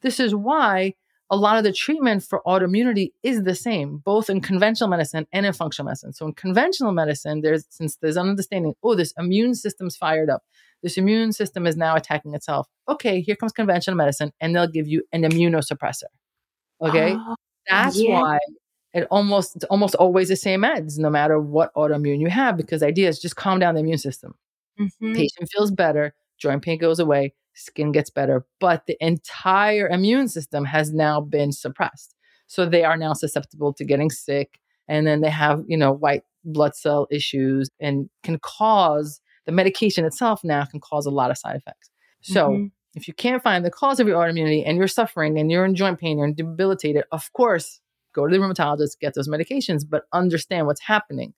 This 0.00 0.18
is 0.18 0.34
why 0.34 0.94
a 1.30 1.36
lot 1.36 1.56
of 1.56 1.64
the 1.64 1.72
treatment 1.72 2.22
for 2.22 2.42
autoimmunity 2.46 3.12
is 3.22 3.44
the 3.44 3.54
same, 3.54 3.98
both 3.98 4.28
in 4.28 4.40
conventional 4.40 4.90
medicine 4.90 5.26
and 5.32 5.46
in 5.46 5.52
functional 5.52 5.86
medicine. 5.86 6.12
So 6.12 6.26
in 6.26 6.32
conventional 6.32 6.92
medicine, 6.92 7.40
there's 7.42 7.66
since 7.70 7.96
there's 7.96 8.16
an 8.16 8.28
understanding, 8.28 8.74
oh, 8.82 8.94
this 8.94 9.12
immune 9.16 9.54
system's 9.54 9.96
fired 9.96 10.28
up. 10.28 10.42
This 10.82 10.98
immune 10.98 11.32
system 11.32 11.66
is 11.66 11.76
now 11.76 11.94
attacking 11.96 12.34
itself. 12.34 12.68
Okay, 12.88 13.20
here 13.20 13.36
comes 13.36 13.52
conventional 13.52 13.96
medicine, 13.96 14.32
and 14.40 14.54
they'll 14.54 14.66
give 14.66 14.86
you 14.86 15.02
an 15.12 15.22
immunosuppressor. 15.22 16.04
Okay, 16.82 17.14
oh, 17.16 17.36
that's 17.68 17.98
yeah. 17.98 18.20
why 18.20 18.38
it 18.92 19.06
almost 19.10 19.56
it's 19.56 19.64
almost 19.66 19.94
always 19.94 20.28
the 20.28 20.36
same 20.36 20.62
meds, 20.62 20.98
no 20.98 21.08
matter 21.10 21.40
what 21.40 21.72
autoimmune 21.74 22.20
you 22.20 22.28
have, 22.28 22.56
because 22.56 22.80
the 22.80 22.86
idea 22.86 23.08
is 23.08 23.18
just 23.18 23.36
calm 23.36 23.58
down 23.58 23.74
the 23.74 23.80
immune 23.80 23.98
system. 23.98 24.34
Mm-hmm. 24.78 25.14
Patient 25.14 25.48
feels 25.50 25.70
better, 25.70 26.14
joint 26.38 26.62
pain 26.62 26.78
goes 26.78 26.98
away, 26.98 27.32
skin 27.54 27.92
gets 27.92 28.10
better, 28.10 28.44
but 28.60 28.86
the 28.86 28.96
entire 29.00 29.88
immune 29.88 30.28
system 30.28 30.64
has 30.64 30.92
now 30.92 31.20
been 31.20 31.52
suppressed. 31.52 32.14
So 32.46 32.66
they 32.66 32.84
are 32.84 32.96
now 32.96 33.12
susceptible 33.12 33.72
to 33.74 33.84
getting 33.84 34.10
sick. 34.10 34.58
And 34.88 35.06
then 35.06 35.22
they 35.22 35.30
have, 35.30 35.62
you 35.66 35.76
know, 35.76 35.92
white 35.92 36.22
blood 36.44 36.74
cell 36.74 37.06
issues 37.10 37.70
and 37.80 38.10
can 38.22 38.38
cause 38.38 39.20
the 39.46 39.52
medication 39.52 40.04
itself 40.04 40.42
now 40.44 40.64
can 40.64 40.80
cause 40.80 41.06
a 41.06 41.10
lot 41.10 41.30
of 41.30 41.38
side 41.38 41.56
effects. 41.56 41.90
So 42.22 42.50
mm-hmm. 42.50 42.66
if 42.94 43.08
you 43.08 43.14
can't 43.14 43.42
find 43.42 43.64
the 43.64 43.70
cause 43.70 44.00
of 44.00 44.08
your 44.08 44.16
autoimmunity 44.16 44.62
and 44.66 44.78
you're 44.78 44.88
suffering 44.88 45.38
and 45.38 45.50
you're 45.50 45.64
in 45.64 45.74
joint 45.74 45.98
pain, 45.98 46.18
you're 46.18 46.32
debilitated, 46.32 47.04
of 47.12 47.32
course, 47.32 47.80
go 48.14 48.26
to 48.26 48.32
the 48.32 48.42
rheumatologist, 48.42 49.00
get 49.00 49.14
those 49.14 49.28
medications, 49.28 49.82
but 49.88 50.04
understand 50.12 50.66
what's 50.66 50.80
happening. 50.80 51.34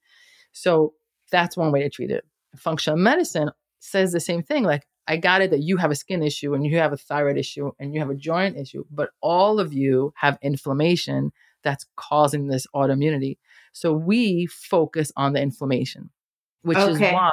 So 0.52 0.94
that's 1.30 1.56
one 1.56 1.72
way 1.72 1.82
to 1.82 1.90
treat 1.90 2.10
it. 2.10 2.24
Functional 2.56 2.98
medicine 2.98 3.50
says 3.80 4.12
the 4.12 4.20
same 4.20 4.42
thing. 4.42 4.64
Like, 4.64 4.86
I 5.08 5.16
got 5.16 5.40
it 5.40 5.50
that 5.50 5.62
you 5.62 5.76
have 5.76 5.90
a 5.90 5.96
skin 5.96 6.22
issue 6.22 6.54
and 6.54 6.66
you 6.66 6.78
have 6.78 6.92
a 6.92 6.96
thyroid 6.96 7.36
issue 7.36 7.70
and 7.78 7.94
you 7.94 8.00
have 8.00 8.10
a 8.10 8.14
joint 8.14 8.56
issue, 8.56 8.84
but 8.90 9.10
all 9.20 9.60
of 9.60 9.72
you 9.72 10.12
have 10.16 10.38
inflammation 10.42 11.32
that's 11.62 11.86
causing 11.96 12.48
this 12.48 12.66
autoimmunity. 12.74 13.38
So 13.72 13.92
we 13.92 14.46
focus 14.46 15.12
on 15.16 15.32
the 15.32 15.40
inflammation, 15.40 16.10
which 16.62 16.78
okay. 16.78 16.92
is 17.08 17.12
why 17.12 17.30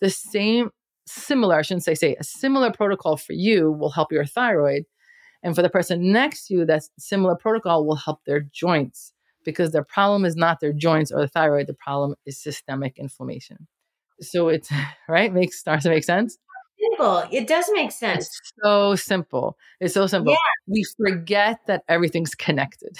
the 0.00 0.10
same, 0.10 0.70
similar, 1.06 1.56
I 1.56 1.62
shouldn't 1.62 1.84
say, 1.84 1.94
say, 1.94 2.16
a 2.18 2.24
similar 2.24 2.70
protocol 2.70 3.16
for 3.16 3.32
you 3.32 3.72
will 3.72 3.90
help 3.90 4.12
your 4.12 4.26
thyroid. 4.26 4.84
And 5.42 5.56
for 5.56 5.62
the 5.62 5.70
person 5.70 6.12
next 6.12 6.46
to 6.46 6.54
you, 6.54 6.66
that 6.66 6.82
similar 6.98 7.36
protocol 7.36 7.86
will 7.86 7.96
help 7.96 8.20
their 8.26 8.40
joints 8.40 9.12
because 9.44 9.72
their 9.72 9.84
problem 9.84 10.24
is 10.24 10.36
not 10.36 10.60
their 10.60 10.72
joints 10.72 11.10
or 11.10 11.20
the 11.20 11.28
thyroid. 11.28 11.66
The 11.66 11.74
problem 11.74 12.14
is 12.26 12.40
systemic 12.40 12.98
inflammation. 12.98 13.66
So 14.20 14.48
it's 14.48 14.70
right, 15.08 15.32
makes 15.32 15.58
starts 15.58 15.84
to 15.84 15.90
make 15.90 16.04
sense. 16.04 16.38
Simple. 16.82 17.24
It 17.30 17.46
does 17.46 17.70
make 17.72 17.92
sense. 17.92 18.26
It's 18.26 18.52
so 18.62 18.96
simple. 18.96 19.56
It's 19.80 19.94
so 19.94 20.06
simple. 20.06 20.32
Yeah. 20.32 20.38
We 20.66 20.84
forget 20.96 21.60
that 21.66 21.84
everything's 21.88 22.34
connected. 22.34 22.96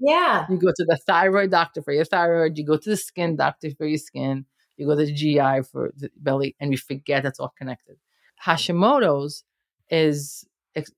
Yeah. 0.00 0.46
You 0.48 0.56
go 0.56 0.72
to 0.74 0.84
the 0.86 0.98
thyroid 1.06 1.50
doctor 1.50 1.82
for 1.82 1.92
your 1.92 2.06
thyroid, 2.06 2.56
you 2.56 2.64
go 2.64 2.76
to 2.76 2.90
the 2.90 2.96
skin 2.96 3.36
doctor 3.36 3.68
for 3.76 3.86
your 3.86 3.98
skin, 3.98 4.46
you 4.76 4.86
go 4.86 4.96
to 4.96 5.04
the 5.04 5.12
GI 5.12 5.62
for 5.70 5.92
the 5.96 6.10
belly, 6.16 6.56
and 6.58 6.70
we 6.70 6.76
forget 6.76 7.22
that's 7.22 7.38
all 7.38 7.52
connected. 7.56 7.96
Hashimoto's 8.44 9.44
is 9.90 10.46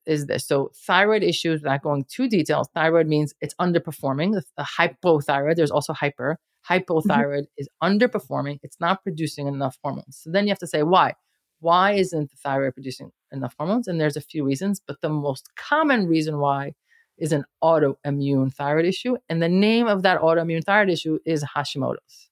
is 0.06 0.26
this. 0.26 0.46
So 0.46 0.70
thyroid 0.86 1.22
issues, 1.22 1.62
not 1.62 1.82
going 1.82 2.04
too 2.04 2.28
detailed, 2.28 2.68
thyroid 2.74 3.08
means 3.08 3.34
it's 3.40 3.54
underperforming. 3.60 4.32
The, 4.34 4.44
the 4.56 4.66
hypothyroid, 4.78 5.56
there's 5.56 5.70
also 5.70 5.92
hyper. 5.92 6.38
Hypothyroid 6.68 7.42
mm-hmm. 7.42 7.58
is 7.58 7.68
underperforming. 7.82 8.60
It's 8.62 8.78
not 8.78 9.02
producing 9.02 9.48
enough 9.48 9.76
hormones. 9.82 10.20
So 10.22 10.30
then 10.30 10.44
you 10.46 10.50
have 10.50 10.60
to 10.60 10.66
say 10.66 10.82
why. 10.84 11.14
Why 11.62 11.92
isn't 11.92 12.30
the 12.30 12.36
thyroid 12.36 12.74
producing 12.74 13.12
enough 13.30 13.54
hormones? 13.56 13.86
And 13.86 14.00
there's 14.00 14.16
a 14.16 14.20
few 14.20 14.44
reasons, 14.44 14.82
but 14.84 15.00
the 15.00 15.08
most 15.08 15.48
common 15.54 16.08
reason 16.08 16.38
why 16.38 16.74
is 17.18 17.30
an 17.30 17.44
autoimmune 17.62 18.52
thyroid 18.52 18.84
issue. 18.84 19.16
And 19.28 19.40
the 19.40 19.48
name 19.48 19.86
of 19.86 20.02
that 20.02 20.20
autoimmune 20.20 20.64
thyroid 20.64 20.90
issue 20.90 21.20
is 21.24 21.44
Hashimoto's. 21.44 22.30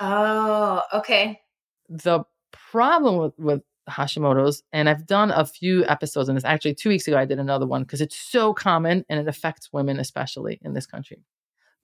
Oh, 0.00 0.82
okay. 0.92 1.40
The 1.88 2.24
problem 2.50 3.18
with, 3.18 3.38
with 3.38 3.62
Hashimoto's, 3.88 4.64
and 4.72 4.88
I've 4.88 5.06
done 5.06 5.30
a 5.30 5.46
few 5.46 5.84
episodes 5.86 6.28
on 6.28 6.34
this. 6.34 6.44
Actually, 6.44 6.74
two 6.74 6.88
weeks 6.88 7.06
ago, 7.06 7.16
I 7.16 7.24
did 7.24 7.38
another 7.38 7.68
one 7.68 7.82
because 7.82 8.00
it's 8.00 8.16
so 8.16 8.52
common 8.52 9.04
and 9.08 9.20
it 9.20 9.28
affects 9.28 9.72
women, 9.72 10.00
especially 10.00 10.58
in 10.62 10.72
this 10.72 10.86
country. 10.86 11.22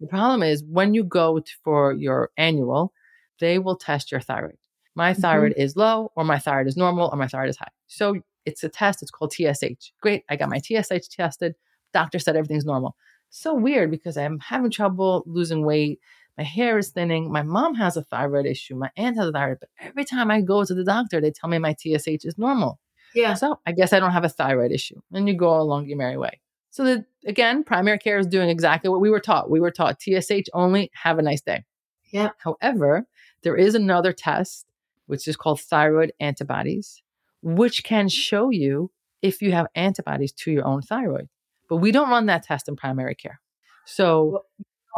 The 0.01 0.09
problem 0.09 0.43
is 0.43 0.65
when 0.65 0.95
you 0.95 1.05
go 1.05 1.39
to, 1.39 1.53
for 1.63 1.93
your 1.93 2.31
annual, 2.37 2.93
they 3.39 3.61
will 3.61 3.77
test 3.77 4.11
your 4.11 4.21
thyroid. 4.21 4.59
My 4.99 5.15
thyroid 5.15 5.53
mm-hmm. 5.53 5.61
is 5.61 5.77
low, 5.77 6.11
or 6.17 6.25
my 6.25 6.41
thyroid 6.41 6.67
is 6.67 6.77
normal, 6.77 7.09
or 7.13 7.17
my 7.17 7.29
thyroid 7.29 7.51
is 7.51 7.57
high. 7.57 7.71
So 7.87 8.17
it's 8.45 8.65
a 8.65 8.69
test. 8.69 9.01
It's 9.01 9.13
called 9.13 9.33
TSH. 9.33 9.93
Great. 10.03 10.25
I 10.29 10.35
got 10.35 10.51
my 10.51 10.59
TSH 10.59 11.07
tested. 11.13 11.55
Doctor 11.95 12.19
said 12.19 12.35
everything's 12.35 12.65
normal. 12.65 12.97
So 13.31 13.55
weird 13.55 13.93
because 13.93 14.17
I'm 14.17 14.41
having 14.41 14.73
trouble 14.73 15.23
losing 15.25 15.65
weight. 15.65 16.01
My 16.37 16.43
hair 16.43 16.79
is 16.79 16.91
thinning. 16.91 17.31
My 17.31 17.43
mom 17.43 17.77
has 17.77 17.97
a 17.97 18.03
thyroid 18.03 18.45
issue. 18.45 18.75
My 18.75 18.91
aunt 18.97 19.17
has 19.17 19.29
a 19.29 19.31
thyroid. 19.31 19.59
But 19.61 19.69
every 19.79 20.05
time 20.05 20.33
I 20.33 20.41
go 20.41 20.65
to 20.65 20.75
the 20.75 20.83
doctor, 20.83 21.21
they 21.21 21.31
tell 21.31 21.49
me 21.49 21.59
my 21.59 21.77
TSH 21.79 22.25
is 22.25 22.37
normal. 22.37 22.81
Yeah. 23.15 23.35
So 23.35 23.61
I 23.65 23.71
guess 23.71 23.93
I 23.93 24.01
don't 24.01 24.11
have 24.11 24.25
a 24.25 24.29
thyroid 24.29 24.73
issue. 24.73 25.01
And 25.13 25.29
you 25.29 25.35
go 25.35 25.61
along 25.61 25.87
your 25.87 25.97
merry 25.97 26.17
way. 26.17 26.41
So 26.71 26.83
that 26.83 27.05
again, 27.25 27.63
primary 27.63 27.99
care 27.99 28.19
is 28.19 28.27
doing 28.27 28.49
exactly 28.49 28.91
what 28.91 29.01
we 29.01 29.11
were 29.11 29.21
taught. 29.21 29.49
We 29.49 29.61
were 29.61 29.71
taught 29.71 30.01
TSH 30.01 30.49
only, 30.55 30.91
have 30.95 31.21
a 31.21 31.23
nice 31.23 31.41
day. 31.41 31.65
Yeah. 32.11 32.31
However, 32.39 33.07
there 33.43 33.57
is 33.57 33.77
another 33.77 34.13
test, 34.13 34.67
which 35.09 35.27
is 35.27 35.37
called 35.37 35.61
thyroid 35.61 36.13
antibodies, 36.21 37.03
which 37.43 37.83
can 37.83 38.09
show 38.09 38.51
you 38.51 38.91
if 39.23 39.43
you 39.43 39.53
have 39.53 39.67
antibodies 39.75 40.33
to 40.33 40.53
your 40.53 40.65
own 40.67 40.83
thyroid. 40.83 41.29
But 41.69 41.77
we 41.77 41.91
don't 41.91 42.11
run 42.11 42.27
that 42.27 42.45
test 42.45 42.69
in 42.69 42.77
primary 42.77 43.15
care. 43.15 43.41
So 43.85 44.45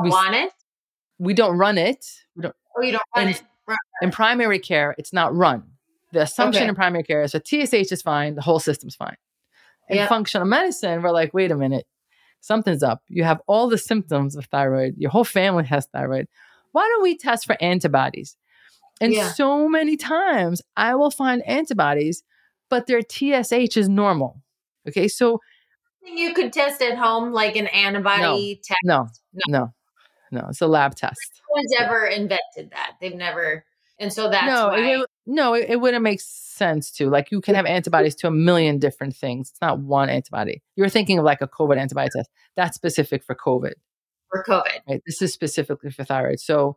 we 0.03 0.11
want 0.11 0.35
it? 0.35 0.53
We 1.19 1.33
don't 1.33 1.57
run 1.57 1.79
it. 1.79 2.05
We 2.37 2.43
don't, 2.43 2.55
oh, 2.77 2.83
you 2.83 2.93
don't 2.93 3.03
run 3.17 3.29
in, 3.29 3.35
it. 3.35 3.43
In 4.03 4.11
primary 4.11 4.59
care, 4.59 4.95
it's 4.99 5.13
not 5.13 5.35
run. 5.35 5.63
The 6.13 6.23
assumption 6.23 6.65
okay. 6.65 6.69
in 6.69 6.75
primary 6.75 7.05
care 7.05 7.23
is 7.23 7.33
that 7.33 7.47
TSH 7.47 7.93
is 7.93 8.03
fine, 8.03 8.35
the 8.35 8.43
whole 8.43 8.59
system's 8.59 8.97
fine. 8.97 9.17
In 9.89 9.97
yep. 9.97 10.09
functional 10.09 10.47
medicine, 10.47 11.03
we're 11.03 11.13
like, 11.13 11.33
wait 11.33 11.53
a 11.53 11.57
minute, 11.57 11.87
something's 12.41 12.83
up. 12.83 13.03
You 13.09 13.23
have 13.25 13.41
all 13.47 13.69
the 13.69 13.79
symptoms 13.79 14.35
of 14.35 14.47
thyroid. 14.47 14.95
Your 14.97 15.11
whole 15.11 15.25
family 15.25 15.65
has 15.65 15.87
thyroid. 15.87 16.27
Why 16.73 16.83
don't 16.83 17.03
we 17.03 17.17
test 17.17 17.47
for 17.47 17.57
antibodies? 17.61 18.37
And 19.01 19.13
yeah. 19.13 19.33
so 19.33 19.69
many 19.69 19.97
times 19.97 20.63
I 20.77 20.95
will 20.95 21.11
find 21.11 21.43
antibodies, 21.47 22.23
but 22.69 22.87
their 22.87 23.01
TSH 23.01 23.77
is 23.77 23.89
normal. 23.89 24.43
Okay. 24.87 25.09
So 25.09 25.41
you 26.03 26.35
could 26.35 26.53
test 26.53 26.83
at 26.83 26.97
home, 26.99 27.33
like 27.33 27.57
an 27.57 27.67
antibody 27.69 28.23
no, 28.23 28.61
test. 28.63 28.79
No, 28.85 29.09
no, 29.49 29.59
no, 29.61 30.41
no. 30.41 30.49
It's 30.49 30.61
a 30.61 30.67
lab 30.67 30.95
test. 30.95 31.19
No 31.49 31.61
one's 31.61 31.73
ever 31.79 32.07
invented 32.07 32.71
that. 32.73 32.97
They've 33.01 33.15
never, 33.15 33.65
and 33.99 34.13
so 34.13 34.31
that's 34.31 34.47
no, 34.47 34.69
why. 34.69 34.97
It, 34.97 35.07
no, 35.27 35.55
it, 35.55 35.67
it 35.71 35.81
wouldn't 35.81 36.03
make 36.03 36.21
sense 36.21 36.91
to. 36.93 37.09
Like 37.09 37.31
you 37.31 37.41
can 37.41 37.55
have 37.55 37.67
antibodies 37.67 38.15
to 38.17 38.29
a 38.29 38.31
million 38.31 38.79
different 38.79 39.15
things. 39.15 39.51
It's 39.51 39.61
not 39.61 39.79
one 39.79 40.09
antibody. 40.09 40.63
You're 40.77 40.89
thinking 40.89 41.19
of 41.19 41.25
like 41.25 41.41
a 41.41 41.49
COVID 41.49 41.79
antibody 41.79 42.11
test. 42.15 42.31
That's 42.57 42.75
specific 42.75 43.25
for 43.25 43.35
COVID. 43.35 43.73
For 44.31 44.45
COVID. 44.49 44.79
Right. 44.89 45.03
This 45.07 45.21
is 45.23 45.33
specifically 45.33 45.91
for 45.91 46.05
thyroid. 46.05 46.41
So 46.41 46.77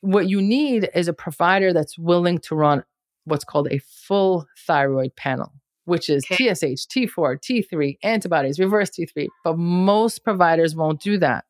what 0.00 0.28
you 0.28 0.40
need 0.40 0.88
is 0.94 1.08
a 1.08 1.12
provider 1.12 1.72
that's 1.72 1.98
willing 1.98 2.38
to 2.38 2.54
run 2.54 2.84
what's 3.24 3.44
called 3.44 3.68
a 3.70 3.78
full 3.78 4.46
thyroid 4.66 5.14
panel 5.16 5.52
which 5.88 6.10
is 6.10 6.24
okay. 6.30 6.54
TSH, 6.54 6.86
T4, 6.86 7.40
T3, 7.40 7.96
antibodies, 8.02 8.60
reverse 8.60 8.90
T3. 8.90 9.26
But 9.42 9.56
most 9.58 10.22
providers 10.22 10.76
won't 10.76 11.00
do 11.00 11.16
that. 11.18 11.46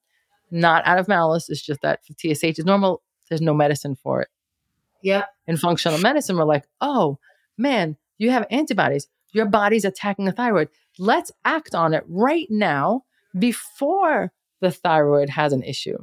Not 0.50 0.86
out 0.86 0.98
of 0.98 1.08
malice. 1.08 1.50
It's 1.50 1.60
just 1.60 1.82
that 1.82 2.00
TSH 2.04 2.58
is 2.58 2.64
normal. 2.64 3.02
There's 3.28 3.42
no 3.42 3.52
medicine 3.52 3.96
for 3.96 4.22
it. 4.22 4.28
Yeah. 5.02 5.24
In 5.48 5.56
functional 5.56 5.98
medicine, 5.98 6.36
we're 6.36 6.44
like, 6.44 6.68
oh, 6.80 7.18
man, 7.58 7.96
you 8.16 8.30
have 8.30 8.46
antibodies. 8.50 9.08
Your 9.32 9.46
body's 9.46 9.84
attacking 9.84 10.24
the 10.24 10.32
thyroid. 10.32 10.68
Let's 10.98 11.32
act 11.44 11.74
on 11.74 11.92
it 11.92 12.04
right 12.08 12.46
now 12.48 13.02
before 13.36 14.32
the 14.60 14.70
thyroid 14.70 15.30
has 15.30 15.52
an 15.52 15.64
issue. 15.64 15.98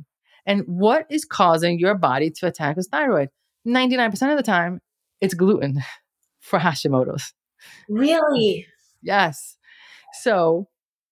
And 0.45 0.63
what 0.67 1.07
is 1.09 1.25
causing 1.25 1.79
your 1.79 1.95
body 1.95 2.29
to 2.31 2.47
attack 2.47 2.75
the 2.75 2.83
thyroid? 2.83 3.29
99% 3.67 4.13
of 4.31 4.37
the 4.37 4.43
time, 4.43 4.81
it's 5.21 5.33
gluten 5.33 5.81
for 6.39 6.59
Hashimoto's. 6.59 7.33
Really? 7.89 8.67
Yes. 9.01 9.57
So 10.21 10.67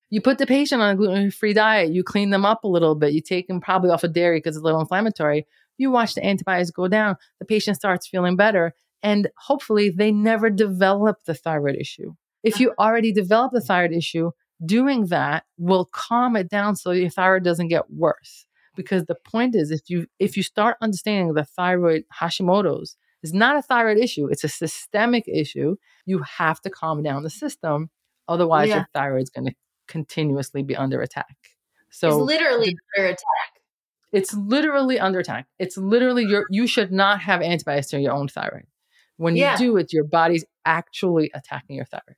you 0.09 0.21
put 0.21 0.37
the 0.37 0.45
patient 0.45 0.81
on 0.81 0.91
a 0.91 0.95
gluten 0.95 1.31
free 1.31 1.53
diet, 1.53 1.91
you 1.91 2.03
clean 2.03 2.29
them 2.29 2.45
up 2.45 2.63
a 2.63 2.67
little 2.67 2.93
bit, 2.93 3.13
you 3.13 3.21
take 3.21 3.47
them 3.47 3.59
probably 3.59 3.89
off 3.89 4.03
of 4.03 4.13
dairy 4.13 4.37
because 4.37 4.55
it's 4.55 4.61
a 4.61 4.65
little 4.65 4.79
inflammatory. 4.79 5.47
You 5.77 5.89
watch 5.89 6.13
the 6.13 6.23
antibodies 6.23 6.69
go 6.69 6.87
down, 6.87 7.15
the 7.39 7.45
patient 7.45 7.77
starts 7.77 8.07
feeling 8.07 8.35
better, 8.35 8.75
and 9.01 9.29
hopefully 9.37 9.89
they 9.89 10.11
never 10.11 10.51
develop 10.51 11.23
the 11.25 11.33
thyroid 11.33 11.75
issue. 11.75 12.13
If 12.43 12.59
you 12.59 12.73
already 12.77 13.11
develop 13.11 13.53
the 13.53 13.61
thyroid 13.61 13.91
issue, 13.91 14.31
doing 14.63 15.07
that 15.07 15.45
will 15.57 15.85
calm 15.85 16.35
it 16.35 16.49
down 16.49 16.75
so 16.75 16.91
your 16.91 17.09
thyroid 17.09 17.43
doesn't 17.43 17.69
get 17.69 17.89
worse. 17.89 18.45
Because 18.75 19.05
the 19.05 19.15
point 19.15 19.55
is 19.55 19.71
if 19.71 19.89
you 19.89 20.07
if 20.19 20.35
you 20.35 20.43
start 20.43 20.77
understanding 20.81 21.33
the 21.33 21.45
thyroid 21.45 22.03
Hashimoto's 22.19 22.97
is 23.21 23.33
not 23.33 23.55
a 23.55 23.61
thyroid 23.61 23.97
issue, 23.97 24.27
it's 24.27 24.43
a 24.43 24.49
systemic 24.49 25.27
issue. 25.27 25.75
You 26.05 26.23
have 26.37 26.59
to 26.61 26.69
calm 26.69 27.03
down 27.03 27.23
the 27.23 27.29
system. 27.29 27.89
Otherwise, 28.27 28.69
yeah. 28.69 28.75
your 28.75 28.87
thyroid's 28.93 29.29
going 29.29 29.47
to 29.47 29.53
continuously 29.87 30.63
be 30.63 30.75
under 30.75 31.01
attack. 31.01 31.35
So 31.89 32.07
it's 32.07 32.17
literally 32.17 32.75
under 32.97 33.07
attack. 33.09 33.53
It's 34.11 34.33
literally 34.33 34.99
under 34.99 35.19
attack. 35.19 35.47
It's 35.59 35.77
literally 35.77 36.23
your 36.23 36.45
you 36.49 36.67
should 36.67 36.91
not 36.91 37.21
have 37.21 37.41
antibodies 37.41 37.87
to 37.87 37.99
your 37.99 38.13
own 38.13 38.27
thyroid. 38.27 38.65
When 39.17 39.35
you 39.35 39.47
do 39.57 39.77
it, 39.77 39.93
your 39.93 40.03
body's 40.03 40.45
actually 40.65 41.31
attacking 41.33 41.75
your 41.75 41.85
thyroid. 41.85 42.15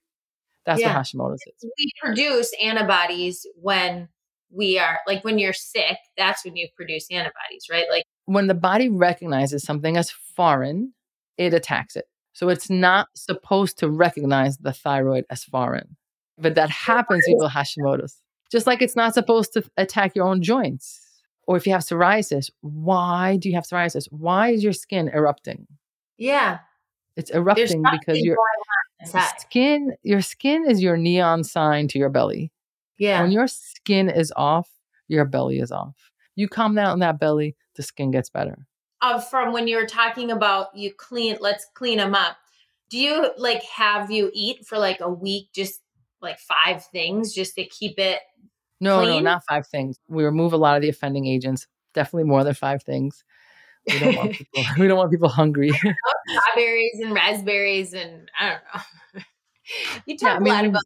That's 0.65 0.81
yeah. 0.81 0.95
what 0.95 1.05
Hashimoto's 1.05 1.41
is. 1.45 1.69
We 1.77 1.91
produce 2.01 2.51
antibodies 2.61 3.45
when 3.55 4.09
we 4.55 4.79
are 4.79 4.99
like 5.07 5.23
when 5.23 5.37
you're 5.37 5.53
sick, 5.53 5.97
that's 6.17 6.45
when 6.45 6.55
you 6.55 6.67
produce 6.75 7.07
antibodies, 7.11 7.67
right? 7.69 7.85
Like 7.89 8.03
when 8.25 8.47
the 8.47 8.53
body 8.53 8.89
recognizes 8.89 9.63
something 9.63 9.97
as 9.97 10.09
foreign, 10.09 10.93
it 11.37 11.53
attacks 11.53 11.95
it. 11.95 12.05
So 12.33 12.49
it's 12.49 12.69
not 12.69 13.07
supposed 13.15 13.79
to 13.79 13.89
recognize 13.89 14.57
the 14.57 14.73
thyroid 14.73 15.25
as 15.29 15.43
foreign. 15.43 15.95
But 16.37 16.55
that 16.55 16.69
happens 16.69 17.23
people 17.25 17.49
Hashimoto's. 17.49 18.21
Just 18.51 18.67
like 18.67 18.81
it's 18.81 18.95
not 18.95 19.13
supposed 19.13 19.53
to 19.53 19.63
attack 19.77 20.15
your 20.15 20.27
own 20.27 20.41
joints. 20.41 21.01
Or 21.47 21.57
if 21.57 21.65
you 21.65 21.73
have 21.73 21.81
psoriasis, 21.81 22.49
why 22.61 23.37
do 23.37 23.49
you 23.49 23.55
have 23.55 23.65
psoriasis? 23.65 24.07
Why 24.11 24.49
is 24.49 24.63
your 24.63 24.73
skin 24.73 25.09
erupting? 25.09 25.67
Yeah. 26.17 26.59
It's 27.15 27.31
erupting 27.31 27.83
because 27.91 28.19
your 28.19 28.37
skin 29.39 29.95
your 30.03 30.21
skin 30.21 30.65
is 30.69 30.81
your 30.81 30.97
neon 30.97 31.43
sign 31.43 31.87
to 31.89 31.99
your 31.99 32.09
belly. 32.09 32.51
Yeah. 32.97 33.21
When 33.21 33.31
your 33.31 33.47
skin 33.47 34.10
is 34.10 34.31
off, 34.36 34.69
your 35.08 35.25
belly 35.25 35.60
is 35.60 35.71
off. 35.71 35.95
You 36.36 36.47
calm 36.47 36.75
down 36.75 36.99
that 36.99 37.19
belly, 37.19 37.55
the 37.75 37.84
skin 37.84 38.12
gets 38.12 38.29
better. 38.29 38.65
Uh, 39.01 39.19
from 39.19 39.53
when 39.53 39.67
you 39.67 39.75
were 39.77 39.86
talking 39.86 40.31
about 40.31 40.75
you 40.75 40.93
clean, 40.93 41.38
let's 41.39 41.65
clean 41.73 41.97
them 41.97 42.15
up. 42.15 42.38
Do 42.89 42.97
you 42.97 43.31
like 43.38 43.63
have 43.63 44.12
you 44.12 44.31
eat 44.34 44.65
for 44.65 44.77
like 44.77 44.99
a 45.01 45.10
week, 45.10 45.49
just 45.53 45.81
like 46.21 46.39
five 46.39 46.86
things, 46.86 47.34
just 47.34 47.55
to 47.55 47.65
keep 47.65 47.99
it? 47.99 48.19
No, 48.81 48.99
clean? 48.99 49.10
no, 49.23 49.31
not 49.31 49.43
five 49.49 49.67
things. 49.67 49.97
We 50.08 50.23
remove 50.23 50.53
a 50.53 50.58
lot 50.58 50.75
of 50.75 50.81
the 50.81 50.89
offending 50.89 51.25
agents. 51.27 51.67
Definitely 51.93 52.25
more 52.25 52.43
than 52.43 52.53
five 52.53 52.84
things. 52.84 53.23
We 53.88 53.99
don't 53.99 54.15
want 54.15 54.31
people. 54.34 54.63
we 54.79 54.88
don't 54.88 54.97
want 54.97 55.12
people 55.12 55.29
hungry. 55.29 55.71
Strawberries 56.27 56.99
and 57.03 57.13
raspberries, 57.13 57.93
and 57.93 58.29
I 58.39 58.49
don't 58.49 58.62
know. 58.73 59.21
you 60.05 60.17
talk 60.17 60.27
Yeah, 60.27 60.34
I 60.34 60.38
a 60.38 60.39
mean, 60.41 60.53
lot 60.53 60.63
we- 60.63 60.69
about 60.69 60.84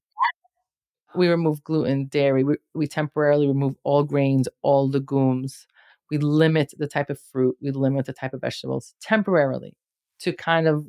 we 1.16 1.28
remove 1.28 1.64
gluten, 1.64 2.06
dairy. 2.06 2.44
We, 2.44 2.58
we 2.74 2.88
temporarily 2.88 3.48
remove 3.48 3.76
all 3.84 4.04
grains, 4.04 4.48
all 4.62 4.90
legumes. 4.90 5.66
We 6.12 6.18
limit 6.18 6.74
the 6.78 6.88
type 6.88 7.10
of 7.10 7.20
fruit. 7.20 7.58
We 7.62 7.72
limit 7.72 8.06
the 8.06 8.14
type 8.14 8.34
of 8.34 8.42
vegetables 8.42 8.94
temporarily 9.02 9.76
to 10.20 10.34
kind 10.34 10.68
of 10.68 10.86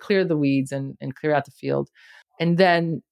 clear 0.00 0.24
the 0.24 0.36
weeds 0.36 0.72
and, 0.72 0.96
and 1.00 1.14
clear 1.14 1.34
out 1.34 1.44
the 1.44 1.50
field. 1.50 1.90
And 2.38 2.58
then, 2.58 3.02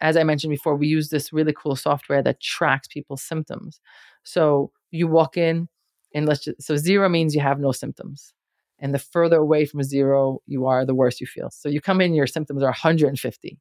as 0.00 0.16
I 0.16 0.24
mentioned 0.24 0.50
before, 0.50 0.76
we 0.76 0.88
use 0.88 1.08
this 1.08 1.32
really 1.32 1.52
cool 1.52 1.76
software 1.76 2.22
that 2.22 2.40
tracks 2.40 2.88
people's 2.88 3.22
symptoms. 3.22 3.80
So 4.24 4.72
you 4.90 5.06
walk 5.06 5.36
in, 5.36 5.68
and 6.14 6.26
let's 6.26 6.44
just, 6.44 6.62
so 6.62 6.76
zero 6.76 7.08
means 7.08 7.34
you 7.34 7.40
have 7.40 7.60
no 7.60 7.72
symptoms. 7.72 8.34
And 8.78 8.92
the 8.92 8.98
further 8.98 9.36
away 9.36 9.64
from 9.64 9.82
zero 9.82 10.40
you 10.46 10.66
are, 10.66 10.84
the 10.84 10.94
worse 10.94 11.20
you 11.20 11.26
feel. 11.26 11.50
So 11.50 11.68
you 11.68 11.80
come 11.80 12.00
in, 12.00 12.14
your 12.14 12.26
symptoms 12.26 12.62
are 12.62 12.66
150. 12.66 13.58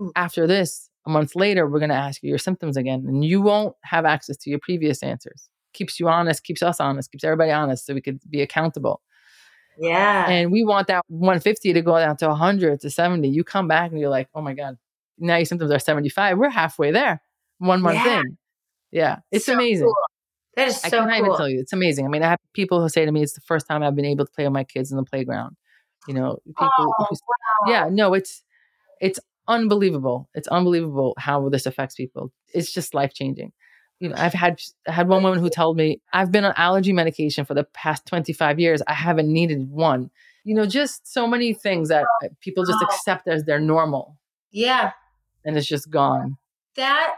Mm. 0.00 0.10
After 0.16 0.46
this, 0.46 0.87
a 1.06 1.10
month 1.10 1.34
later, 1.34 1.66
we're 1.68 1.78
going 1.78 1.88
to 1.90 1.94
ask 1.96 2.22
you 2.22 2.28
your 2.28 2.38
symptoms 2.38 2.76
again, 2.76 3.04
and 3.06 3.24
you 3.24 3.40
won't 3.40 3.74
have 3.82 4.04
access 4.04 4.36
to 4.38 4.50
your 4.50 4.58
previous 4.60 5.02
answers. 5.02 5.48
Keeps 5.74 5.98
you 6.00 6.08
honest, 6.08 6.44
keeps 6.44 6.62
us 6.62 6.80
honest, 6.80 7.10
keeps 7.12 7.24
everybody 7.24 7.50
honest 7.50 7.86
so 7.86 7.94
we 7.94 8.00
could 8.02 8.20
be 8.28 8.40
accountable. 8.42 9.00
yeah. 9.78 10.28
And 10.28 10.50
we 10.50 10.64
want 10.64 10.88
that 10.88 11.04
150 11.08 11.72
to 11.72 11.82
go 11.82 11.96
down 11.98 12.16
to 12.18 12.28
100 12.28 12.80
to 12.80 12.90
70. 12.90 13.28
You 13.28 13.44
come 13.44 13.68
back 13.68 13.90
and 13.90 14.00
you're 14.00 14.10
like, 14.10 14.28
oh 14.34 14.42
my 14.42 14.54
God, 14.54 14.76
now 15.18 15.36
your 15.36 15.44
symptoms 15.44 15.70
are 15.70 15.78
75. 15.78 16.38
We're 16.38 16.50
halfway 16.50 16.90
there, 16.90 17.22
one 17.58 17.80
month 17.82 18.04
Yeah. 18.04 18.20
in. 18.20 18.38
Yeah, 18.90 19.18
it's 19.30 19.46
So 19.46 19.54
amazing. 19.54 19.86
cool. 19.86 19.94
That 20.56 20.68
is 20.68 20.84
I 20.84 20.88
so 20.88 21.00
cannot 21.00 21.18
even 21.18 21.36
tell 21.36 21.48
you. 21.48 21.60
It's 21.60 21.72
amazing. 21.72 22.06
I 22.06 22.08
mean, 22.08 22.22
I 22.22 22.30
have 22.30 22.38
people 22.54 22.80
who 22.82 22.88
say 22.88 23.04
to 23.04 23.12
me, 23.12 23.22
it's 23.22 23.34
the 23.34 23.40
first 23.42 23.68
time 23.68 23.82
I've 23.82 23.94
been 23.94 24.04
able 24.04 24.24
to 24.26 24.32
play 24.32 24.44
with 24.44 24.52
my 24.52 24.64
kids 24.64 24.90
in 24.90 24.96
the 24.96 25.04
playground. 25.04 25.56
You 26.08 26.14
know, 26.14 26.38
people 26.46 26.68
Oh, 26.78 26.94
who 27.10 27.16
yeah 27.70 27.88
no 27.90 28.14
it's 28.14 28.42
it's 29.00 29.20
unbelievable. 29.48 30.28
It's 30.34 30.48
unbelievable 30.48 31.14
how 31.18 31.48
this 31.48 31.66
affects 31.66 31.94
people. 31.94 32.32
It's 32.54 32.72
just 32.72 32.94
life 32.94 33.12
changing 33.14 33.52
you 34.00 34.08
know 34.08 34.14
i've 34.18 34.32
had 34.32 34.60
I 34.86 34.92
had 34.92 35.08
one 35.08 35.22
woman 35.22 35.38
who 35.40 35.50
told 35.50 35.76
me 35.76 36.00
i've 36.12 36.30
been 36.30 36.44
on 36.44 36.54
allergy 36.56 36.92
medication 36.92 37.44
for 37.44 37.54
the 37.54 37.64
past 37.64 38.06
25 38.06 38.60
years. 38.60 38.82
I 38.86 38.94
haven't 38.94 39.32
needed 39.32 39.70
one. 39.70 40.10
You 40.44 40.54
know 40.54 40.66
just 40.66 41.12
so 41.12 41.26
many 41.26 41.52
things 41.52 41.88
that 41.88 42.04
uh, 42.24 42.28
people 42.40 42.64
just 42.64 42.82
accept 42.82 43.28
as 43.28 43.44
their 43.44 43.60
normal. 43.60 44.16
Yeah. 44.50 44.92
and 45.44 45.56
it's 45.56 45.66
just 45.66 45.90
gone. 45.90 46.36
That 46.76 47.14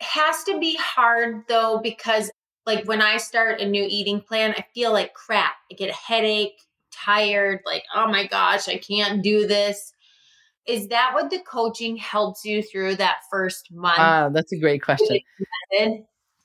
has 0.00 0.44
to 0.44 0.58
be 0.58 0.76
hard 0.76 1.44
though, 1.48 1.80
because 1.82 2.30
like 2.66 2.84
when 2.86 3.00
I 3.00 3.16
start 3.16 3.60
a 3.60 3.68
new 3.68 3.86
eating 3.88 4.20
plan, 4.20 4.54
I 4.56 4.64
feel 4.74 4.92
like 4.92 5.14
crap. 5.14 5.54
I 5.70 5.74
get 5.74 5.90
a 5.90 5.94
headache, 5.94 6.60
tired, 6.92 7.60
like, 7.64 7.84
oh 7.94 8.08
my 8.08 8.26
gosh, 8.26 8.68
I 8.68 8.78
can't 8.78 9.22
do 9.22 9.46
this. 9.46 9.92
Is 10.68 10.88
that 10.88 11.12
what 11.14 11.30
the 11.30 11.40
coaching 11.40 11.96
helps 11.96 12.44
you 12.44 12.62
through 12.62 12.96
that 12.96 13.16
first 13.30 13.72
month? 13.72 13.98
ah 13.98 14.28
that's 14.32 14.52
a 14.52 14.58
great 14.58 14.82
question? 14.82 15.20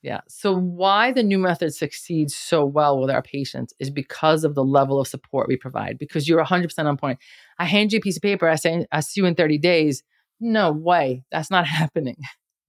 Yeah. 0.03 0.19
So 0.27 0.53
why 0.53 1.13
the 1.13 1.23
Knew 1.23 1.39
Method 1.39 1.73
succeeds 1.73 2.36
so 2.36 2.65
well 2.65 2.99
with 2.99 3.09
our 3.09 3.21
patients 3.21 3.73
is 3.79 3.89
because 3.89 4.43
of 4.43 4.53
the 4.53 4.63
level 4.63 4.99
of 4.99 5.07
support 5.07 5.47
we 5.47 5.55
provide. 5.55 5.97
Because 5.97 6.27
you're 6.27 6.43
100% 6.43 6.86
on 6.86 6.97
point. 6.97 7.19
I 7.57 7.63
hand 7.63 7.93
you 7.93 7.99
a 7.99 8.01
piece 8.01 8.17
of 8.17 8.21
paper. 8.21 8.49
I 8.49 8.55
say 8.55 8.86
I 8.91 8.99
see 8.99 9.21
you 9.21 9.25
in 9.25 9.36
30 9.36 9.57
days. 9.59 10.03
No 10.41 10.73
way. 10.73 11.23
That's 11.31 11.49
not 11.49 11.65
happening. 11.79 12.17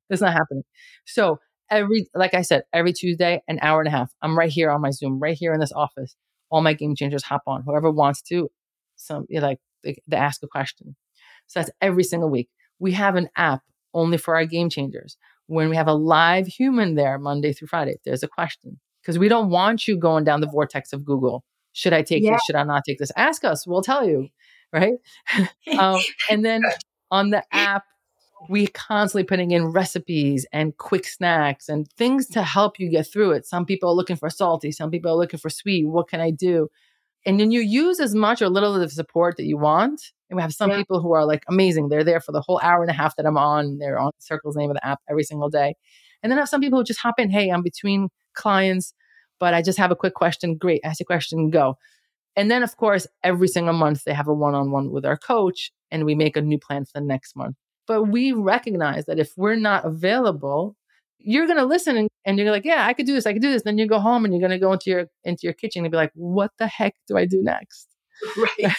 That's 0.08 0.22
not 0.22 0.32
happening. 0.32 0.62
So 1.06 1.40
every, 1.70 2.08
like 2.14 2.34
I 2.34 2.42
said, 2.42 2.62
every 2.72 2.92
Tuesday, 2.92 3.42
an 3.48 3.58
hour 3.62 3.80
and 3.80 3.88
a 3.88 3.90
half. 3.90 4.12
I'm 4.22 4.38
right 4.38 4.50
here 4.50 4.70
on 4.70 4.80
my 4.80 4.90
Zoom, 4.90 5.18
right 5.18 5.36
here 5.36 5.52
in 5.52 5.58
this 5.58 5.72
office. 5.72 6.14
All 6.50 6.62
my 6.62 6.72
game 6.72 6.94
changers 6.94 7.24
hop 7.24 7.42
on. 7.48 7.64
Whoever 7.64 7.90
wants 7.90 8.22
to, 8.22 8.48
some 8.94 9.26
like 9.30 9.58
they, 9.82 9.96
they 10.06 10.16
ask 10.16 10.40
a 10.44 10.46
question. 10.46 10.94
So 11.46 11.60
that's 11.60 11.70
every 11.80 12.04
single 12.04 12.30
week. 12.30 12.48
We 12.78 12.92
have 12.92 13.16
an 13.16 13.28
app 13.36 13.62
only 13.92 14.18
for 14.18 14.34
our 14.34 14.44
game 14.44 14.68
changers 14.70 15.16
when 15.46 15.68
we 15.68 15.76
have 15.76 15.88
a 15.88 15.94
live 15.94 16.46
human 16.46 16.94
there 16.94 17.18
Monday 17.18 17.52
through 17.52 17.68
Friday, 17.68 17.96
there's 18.04 18.22
a 18.22 18.28
question. 18.28 18.78
Because 19.02 19.18
we 19.18 19.28
don't 19.28 19.50
want 19.50 19.86
you 19.86 19.98
going 19.98 20.24
down 20.24 20.40
the 20.40 20.48
vortex 20.48 20.92
of 20.92 21.04
Google. 21.04 21.44
Should 21.72 21.92
I 21.92 22.02
take 22.02 22.22
Yeah. 22.22 22.32
this? 22.32 22.42
Should 22.46 22.56
I 22.56 22.62
not 22.62 22.84
take 22.86 22.98
this? 22.98 23.12
Ask 23.16 23.44
us. 23.44 23.66
We'll 23.66 23.82
tell 23.82 24.08
you. 24.08 24.28
Right. 24.72 24.94
um, 25.78 26.00
and 26.30 26.44
then 26.44 26.62
on 27.10 27.30
the 27.30 27.44
app, 27.54 27.84
we 28.48 28.66
constantly 28.66 29.24
putting 29.24 29.50
in 29.50 29.66
recipes 29.66 30.46
and 30.52 30.76
quick 30.76 31.06
snacks 31.06 31.68
and 31.68 31.90
things 31.92 32.26
to 32.28 32.42
help 32.42 32.78
you 32.78 32.90
get 32.90 33.06
through 33.06 33.32
it. 33.32 33.46
Some 33.46 33.66
people 33.66 33.90
are 33.90 33.94
looking 33.94 34.16
for 34.16 34.30
salty, 34.30 34.72
some 34.72 34.90
people 34.90 35.10
are 35.10 35.16
looking 35.16 35.38
for 35.40 35.50
sweet. 35.50 35.86
What 35.86 36.08
can 36.08 36.20
I 36.20 36.30
do? 36.30 36.68
And 37.26 37.40
then 37.40 37.50
you 37.50 37.60
use 37.60 38.00
as 38.00 38.14
much 38.14 38.42
or 38.42 38.48
little 38.48 38.74
of 38.74 38.80
the 38.80 38.88
support 38.90 39.36
that 39.38 39.44
you 39.44 39.56
want. 39.56 40.00
And 40.28 40.36
we 40.36 40.42
have 40.42 40.52
some 40.52 40.70
Yeah. 40.70 40.76
people 40.78 41.00
who 41.00 41.12
are 41.12 41.24
like 41.24 41.44
amazing. 41.48 41.88
They're 41.88 42.04
there 42.04 42.20
for 42.20 42.32
the 42.32 42.40
whole 42.42 42.60
hour 42.62 42.82
and 42.82 42.90
a 42.90 42.94
half 42.94 43.16
that 43.16 43.26
I'm 43.26 43.38
on. 43.38 43.78
They're 43.78 43.98
on 43.98 44.12
Circle's 44.18 44.56
name 44.56 44.70
of 44.70 44.74
the 44.76 44.86
app 44.86 45.00
every 45.08 45.24
single 45.24 45.48
day. 45.48 45.74
And 46.22 46.30
then 46.30 46.38
I 46.38 46.42
have 46.42 46.48
some 46.48 46.60
people 46.60 46.78
who 46.78 46.84
just 46.84 47.00
hop 47.00 47.18
in. 47.18 47.30
Hey, 47.30 47.48
I'm 47.50 47.62
between 47.62 48.08
clients, 48.34 48.94
but 49.38 49.54
I 49.54 49.62
just 49.62 49.78
have 49.78 49.90
a 49.90 49.96
quick 49.96 50.14
question. 50.14 50.56
Great. 50.56 50.80
Ask 50.84 51.00
a 51.00 51.04
question, 51.04 51.50
go. 51.50 51.76
And 52.36 52.50
then, 52.50 52.62
of 52.62 52.76
course, 52.76 53.06
every 53.22 53.48
single 53.48 53.74
month 53.74 54.04
they 54.04 54.12
have 54.14 54.26
a 54.28 54.34
one 54.34 54.54
on 54.54 54.70
one 54.70 54.90
with 54.90 55.04
our 55.04 55.16
coach 55.16 55.70
and 55.90 56.04
we 56.04 56.14
make 56.14 56.36
a 56.36 56.42
new 56.42 56.58
plan 56.58 56.84
for 56.84 56.92
the 56.94 57.06
next 57.06 57.36
month. 57.36 57.56
But 57.86 58.04
we 58.04 58.32
recognize 58.32 59.04
that 59.04 59.18
if 59.18 59.32
we're 59.36 59.54
not 59.56 59.84
available, 59.84 60.74
you're 61.24 61.46
going 61.46 61.58
to 61.58 61.64
listen 61.64 61.96
and, 61.96 62.08
and 62.24 62.38
you're 62.38 62.50
like, 62.50 62.64
yeah, 62.64 62.86
I 62.86 62.92
could 62.92 63.06
do 63.06 63.14
this. 63.14 63.26
I 63.26 63.32
could 63.32 63.42
do 63.42 63.50
this. 63.50 63.62
Then 63.62 63.78
you 63.78 63.88
go 63.88 63.98
home 63.98 64.24
and 64.24 64.32
you're 64.32 64.46
going 64.46 64.58
to 64.58 64.58
go 64.58 64.72
into 64.72 64.90
your, 64.90 65.06
into 65.24 65.40
your 65.44 65.54
kitchen 65.54 65.84
and 65.84 65.90
be 65.90 65.96
like, 65.96 66.12
what 66.14 66.52
the 66.58 66.66
heck 66.66 66.94
do 67.08 67.16
I 67.16 67.24
do 67.24 67.42
next? 67.42 67.88
Right. 68.36 68.48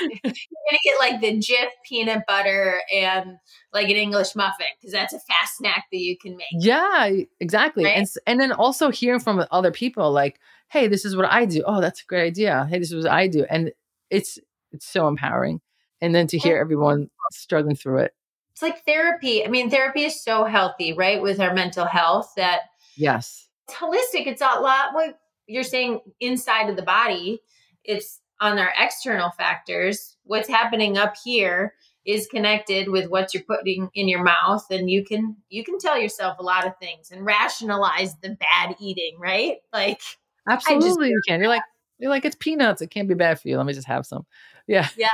You're 0.00 0.20
gonna 0.22 0.78
get 0.84 0.98
like 1.00 1.20
the 1.20 1.38
Jif 1.38 1.68
peanut 1.84 2.22
butter 2.28 2.80
and 2.94 3.36
like 3.72 3.88
an 3.88 3.96
English 3.96 4.36
muffin 4.36 4.66
because 4.80 4.92
that's 4.92 5.12
a 5.12 5.18
fast 5.18 5.58
snack 5.58 5.86
that 5.90 5.98
you 5.98 6.16
can 6.16 6.36
make. 6.36 6.46
Yeah, 6.52 7.10
exactly. 7.40 7.84
Right? 7.84 7.96
And 7.96 8.06
and 8.26 8.40
then 8.40 8.52
also 8.52 8.90
hearing 8.90 9.18
from 9.18 9.44
other 9.50 9.72
people 9.72 10.12
like, 10.12 10.38
"Hey, 10.70 10.86
this 10.86 11.04
is 11.04 11.16
what 11.16 11.30
I 11.30 11.44
do. 11.44 11.64
Oh, 11.66 11.80
that's 11.80 12.02
a 12.02 12.04
great 12.06 12.24
idea. 12.24 12.66
Hey, 12.70 12.78
this 12.78 12.92
is 12.92 13.04
what 13.04 13.12
I 13.12 13.26
do." 13.26 13.44
And 13.50 13.72
it's 14.10 14.38
it's 14.70 14.86
so 14.86 15.08
empowering. 15.08 15.60
And 16.00 16.14
then 16.14 16.28
to 16.28 16.38
hear 16.38 16.56
everyone 16.56 17.10
struggling 17.32 17.76
through 17.76 17.98
it. 17.98 18.12
It's 18.52 18.62
like 18.62 18.84
therapy. 18.84 19.44
I 19.44 19.48
mean, 19.48 19.70
therapy 19.70 20.04
is 20.04 20.22
so 20.22 20.44
healthy, 20.44 20.92
right? 20.92 21.20
With 21.20 21.40
our 21.40 21.54
mental 21.54 21.86
health 21.86 22.32
that 22.36 22.60
Yes. 22.96 23.48
it's 23.66 23.76
holistic. 23.76 24.26
It's 24.26 24.42
a 24.42 24.60
lot 24.60 24.94
what 24.94 25.18
you're 25.46 25.62
saying 25.62 26.00
inside 26.20 26.68
of 26.68 26.76
the 26.76 26.82
body. 26.82 27.40
It's 27.84 28.20
on 28.40 28.58
our 28.58 28.72
external 28.78 29.30
factors. 29.30 30.16
What's 30.24 30.48
happening 30.48 30.98
up 30.98 31.14
here 31.24 31.74
is 32.04 32.26
connected 32.26 32.88
with 32.88 33.08
what 33.08 33.32
you're 33.32 33.44
putting 33.44 33.88
in 33.94 34.08
your 34.08 34.22
mouth 34.22 34.66
and 34.70 34.90
you 34.90 35.04
can 35.04 35.36
you 35.48 35.64
can 35.64 35.78
tell 35.78 35.96
yourself 35.98 36.38
a 36.38 36.42
lot 36.42 36.66
of 36.66 36.76
things 36.78 37.10
and 37.12 37.24
rationalize 37.24 38.16
the 38.16 38.30
bad 38.30 38.74
eating, 38.80 39.16
right? 39.18 39.58
Like 39.72 40.00
Absolutely 40.48 41.08
you 41.10 41.20
can. 41.26 41.40
You're 41.40 41.48
like 41.48 41.62
you're 41.98 42.10
like 42.10 42.24
it's 42.24 42.36
peanuts. 42.38 42.82
It 42.82 42.90
can't 42.90 43.08
be 43.08 43.14
bad 43.14 43.40
for 43.40 43.48
you. 43.48 43.56
Let 43.56 43.66
me 43.66 43.72
just 43.72 43.86
have 43.86 44.04
some. 44.04 44.26
Yeah. 44.66 44.88
Yeah. 44.96 45.08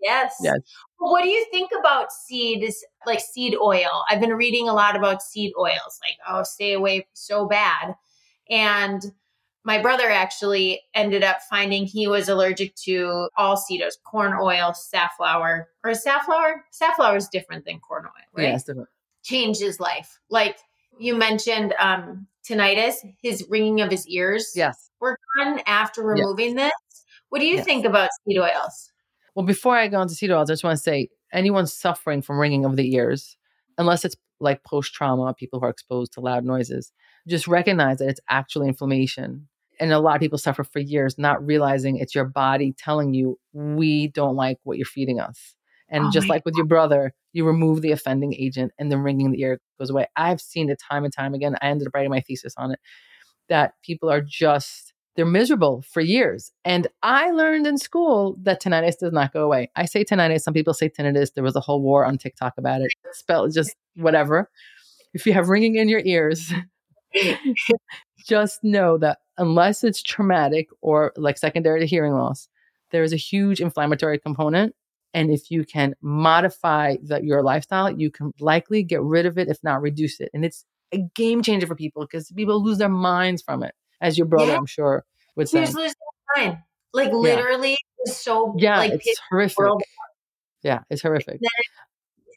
Yes. 0.00 0.34
Yes. 0.42 0.58
Well, 0.98 1.12
What 1.12 1.22
do 1.22 1.28
you 1.28 1.46
think 1.50 1.70
about 1.78 2.12
seeds, 2.12 2.84
like 3.06 3.20
seed 3.20 3.54
oil? 3.60 4.04
I've 4.10 4.20
been 4.20 4.34
reading 4.34 4.68
a 4.68 4.74
lot 4.74 4.96
about 4.96 5.22
seed 5.22 5.52
oils, 5.58 5.98
like, 6.02 6.16
oh, 6.28 6.42
stay 6.42 6.72
away 6.74 7.06
so 7.14 7.46
bad. 7.46 7.94
And 8.50 9.02
my 9.64 9.80
brother 9.80 10.10
actually 10.10 10.82
ended 10.94 11.24
up 11.24 11.38
finding 11.48 11.86
he 11.86 12.06
was 12.06 12.28
allergic 12.28 12.74
to 12.76 13.28
all 13.38 13.56
seed 13.56 13.80
oils, 13.82 13.98
corn 14.04 14.34
oil, 14.40 14.74
safflower, 14.74 15.68
or 15.82 15.94
safflower? 15.94 16.64
Safflower 16.70 17.16
is 17.16 17.28
different 17.28 17.64
than 17.64 17.80
corn 17.80 18.04
oil, 18.04 18.12
right? 18.34 18.50
Yeah, 18.50 18.58
different. 18.58 18.88
Changed 19.22 19.60
his 19.60 19.80
life. 19.80 20.18
Like 20.28 20.58
you 20.98 21.16
mentioned, 21.16 21.74
um, 21.78 22.26
tinnitus, 22.46 22.96
his 23.22 23.46
ringing 23.48 23.80
of 23.80 23.90
his 23.90 24.06
ears 24.06 24.52
Yes. 24.54 24.90
were 25.00 25.18
gone 25.38 25.60
after 25.66 26.02
removing 26.02 26.56
this. 26.56 26.72
What 27.30 27.38
do 27.40 27.46
you 27.46 27.56
Yes. 27.56 27.64
think 27.64 27.86
about 27.86 28.10
seed 28.28 28.38
oils? 28.38 28.92
Well, 29.34 29.46
before 29.46 29.76
I 29.76 29.88
go 29.88 30.00
into 30.00 30.14
seed 30.14 30.30
oils, 30.30 30.50
I 30.50 30.52
just 30.52 30.64
want 30.64 30.76
to 30.76 30.82
say 30.82 31.08
anyone 31.32 31.66
suffering 31.66 32.22
from 32.22 32.38
ringing 32.38 32.64
of 32.64 32.76
the 32.76 32.94
ears, 32.94 33.36
unless 33.78 34.04
it's 34.04 34.16
like 34.40 34.62
post 34.64 34.92
trauma, 34.92 35.34
people 35.34 35.60
who 35.60 35.66
are 35.66 35.70
exposed 35.70 36.12
to 36.12 36.20
loud 36.20 36.44
noises, 36.44 36.92
just 37.26 37.48
recognize 37.48 37.98
that 37.98 38.08
it's 38.08 38.20
actually 38.28 38.68
inflammation. 38.68 39.48
And 39.80 39.92
a 39.92 39.98
lot 39.98 40.14
of 40.14 40.20
people 40.20 40.38
suffer 40.38 40.62
for 40.62 40.78
years 40.78 41.18
not 41.18 41.44
realizing 41.44 41.96
it's 41.96 42.14
your 42.14 42.26
body 42.26 42.74
telling 42.76 43.14
you, 43.14 43.38
we 43.52 44.08
don't 44.08 44.36
like 44.36 44.58
what 44.62 44.76
you're 44.76 44.86
feeding 44.86 45.18
us. 45.18 45.56
And 45.88 46.06
oh 46.06 46.10
just 46.12 46.28
like 46.28 46.44
God. 46.44 46.50
with 46.50 46.54
your 46.56 46.66
brother, 46.66 47.12
you 47.32 47.44
remove 47.44 47.82
the 47.82 47.92
offending 47.92 48.34
agent 48.34 48.72
and 48.78 48.90
the 48.90 48.98
ringing 48.98 49.26
in 49.26 49.32
the 49.32 49.40
ear 49.40 49.60
goes 49.78 49.90
away. 49.90 50.06
I've 50.16 50.40
seen 50.40 50.70
it 50.70 50.80
time 50.80 51.04
and 51.04 51.12
time 51.12 51.34
again. 51.34 51.56
I 51.60 51.66
ended 51.66 51.88
up 51.88 51.94
writing 51.94 52.10
my 52.10 52.20
thesis 52.20 52.54
on 52.56 52.70
it 52.70 52.78
that 53.48 53.74
people 53.82 54.10
are 54.10 54.22
just 54.22 54.93
they're 55.16 55.24
miserable 55.24 55.82
for 55.82 56.00
years. 56.00 56.50
And 56.64 56.88
I 57.02 57.30
learned 57.30 57.66
in 57.66 57.78
school 57.78 58.36
that 58.42 58.60
tinnitus 58.60 58.98
does 58.98 59.12
not 59.12 59.32
go 59.32 59.44
away. 59.44 59.70
I 59.76 59.84
say 59.84 60.04
tinnitus, 60.04 60.40
some 60.40 60.54
people 60.54 60.74
say 60.74 60.88
tinnitus. 60.88 61.34
There 61.34 61.44
was 61.44 61.56
a 61.56 61.60
whole 61.60 61.82
war 61.82 62.04
on 62.04 62.18
TikTok 62.18 62.54
about 62.58 62.80
it. 62.80 62.92
Spell 63.12 63.48
just 63.48 63.76
whatever. 63.94 64.50
If 65.12 65.26
you 65.26 65.32
have 65.32 65.48
ringing 65.48 65.76
in 65.76 65.88
your 65.88 66.02
ears, 66.04 66.52
just 68.26 68.64
know 68.64 68.98
that 68.98 69.18
unless 69.38 69.84
it's 69.84 70.02
traumatic 70.02 70.68
or 70.80 71.12
like 71.16 71.38
secondary 71.38 71.80
to 71.80 71.86
hearing 71.86 72.12
loss, 72.12 72.48
there 72.90 73.04
is 73.04 73.12
a 73.12 73.16
huge 73.16 73.60
inflammatory 73.60 74.18
component. 74.18 74.74
And 75.12 75.30
if 75.30 75.48
you 75.48 75.64
can 75.64 75.94
modify 76.02 76.96
the, 77.00 77.22
your 77.22 77.44
lifestyle, 77.44 77.88
you 77.88 78.10
can 78.10 78.32
likely 78.40 78.82
get 78.82 79.00
rid 79.00 79.26
of 79.26 79.38
it, 79.38 79.48
if 79.48 79.58
not 79.62 79.80
reduce 79.80 80.18
it. 80.18 80.30
And 80.34 80.44
it's 80.44 80.64
a 80.90 80.98
game 81.14 81.40
changer 81.40 81.68
for 81.68 81.76
people 81.76 82.02
because 82.02 82.32
people 82.32 82.62
lose 82.62 82.78
their 82.78 82.88
minds 82.88 83.40
from 83.40 83.62
it 83.62 83.74
as 84.00 84.18
your 84.18 84.26
brother, 84.26 84.52
yeah. 84.52 84.58
I'm 84.58 84.66
sure, 84.66 85.04
would 85.36 85.48
say. 85.48 85.64
Just 85.64 85.76
lose 85.76 85.94
mind. 86.36 86.58
Like 86.92 87.12
literally, 87.12 87.70
yeah. 87.70 87.76
it's 87.98 88.22
so 88.22 88.54
yeah, 88.56 88.78
like, 88.78 88.92
it's 88.94 89.20
horrific. 89.28 89.56
Yeah, 90.62 90.80
it's 90.88 91.02
horrific. 91.02 91.40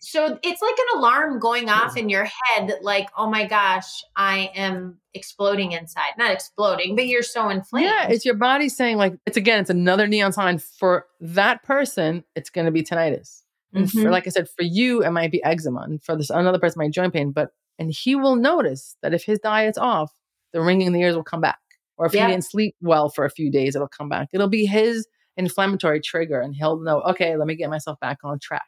so 0.02 0.40
it's 0.44 0.62
like 0.62 0.76
an 0.94 1.00
alarm 1.00 1.40
going 1.40 1.70
off 1.70 1.96
yeah. 1.96 2.04
in 2.04 2.10
your 2.10 2.26
head, 2.26 2.80
like, 2.82 3.08
oh 3.16 3.30
my 3.30 3.46
gosh, 3.46 4.04
I 4.16 4.52
am 4.56 4.98
exploding 5.14 5.74
inside. 5.74 6.12
Not 6.18 6.32
exploding, 6.32 6.96
but 6.96 7.08
you're 7.08 7.22
so 7.22 7.50
inflamed. 7.50 7.86
Yeah, 7.86 8.08
it's 8.10 8.26
your 8.26 8.36
body 8.36 8.68
saying, 8.68 8.98
like, 8.98 9.14
it's 9.26 9.38
again, 9.38 9.62
it's 9.62 9.70
another 9.70 10.08
neon 10.08 10.34
sign 10.34 10.58
for 10.58 11.06
that 11.22 11.64
person. 11.64 12.24
It's 12.36 12.50
going 12.50 12.66
to 12.66 12.72
be 12.72 12.84
tinnitus. 12.84 13.44
And 13.74 13.86
mm-hmm. 13.86 14.04
for, 14.04 14.10
like 14.10 14.26
I 14.26 14.30
said, 14.32 14.50
for 14.50 14.64
you, 14.64 15.04
it 15.04 15.12
might 15.12 15.32
be 15.32 15.44
eczema, 15.44 15.82
and 15.82 16.02
for 16.02 16.16
this 16.16 16.30
another 16.30 16.60
person, 16.60 16.80
might 16.80 16.92
joint 16.92 17.14
pain. 17.14 17.32
But 17.32 17.52
and 17.78 17.92
he 17.92 18.16
will 18.16 18.36
notice 18.36 18.98
that 19.02 19.14
if 19.14 19.24
his 19.24 19.40
diet's 19.40 19.78
off, 19.78 20.12
the 20.54 20.62
ringing 20.62 20.88
in 20.88 20.94
the 20.94 21.02
ears 21.02 21.16
will 21.16 21.24
come 21.24 21.42
back. 21.42 21.60
Or 21.98 22.06
if 22.06 22.14
yeah. 22.14 22.28
he 22.28 22.34
didn't 22.34 22.46
sleep 22.46 22.76
well 22.82 23.10
for 23.10 23.26
a 23.26 23.30
few 23.30 23.52
days, 23.52 23.76
it'll 23.76 23.88
come 23.88 24.10
back. 24.10 24.30
It'll 24.34 24.50
be 24.50 24.66
his 24.66 25.08
inflammatory 25.36 26.02
trigger 26.02 26.40
and 26.40 26.56
he'll 26.56 26.80
know, 26.80 27.02
okay, 27.02 27.36
let 27.36 27.48
me 27.48 27.56
get 27.56 27.70
myself 27.70 28.00
back 28.00 28.20
on 28.24 28.40
track. 28.40 28.66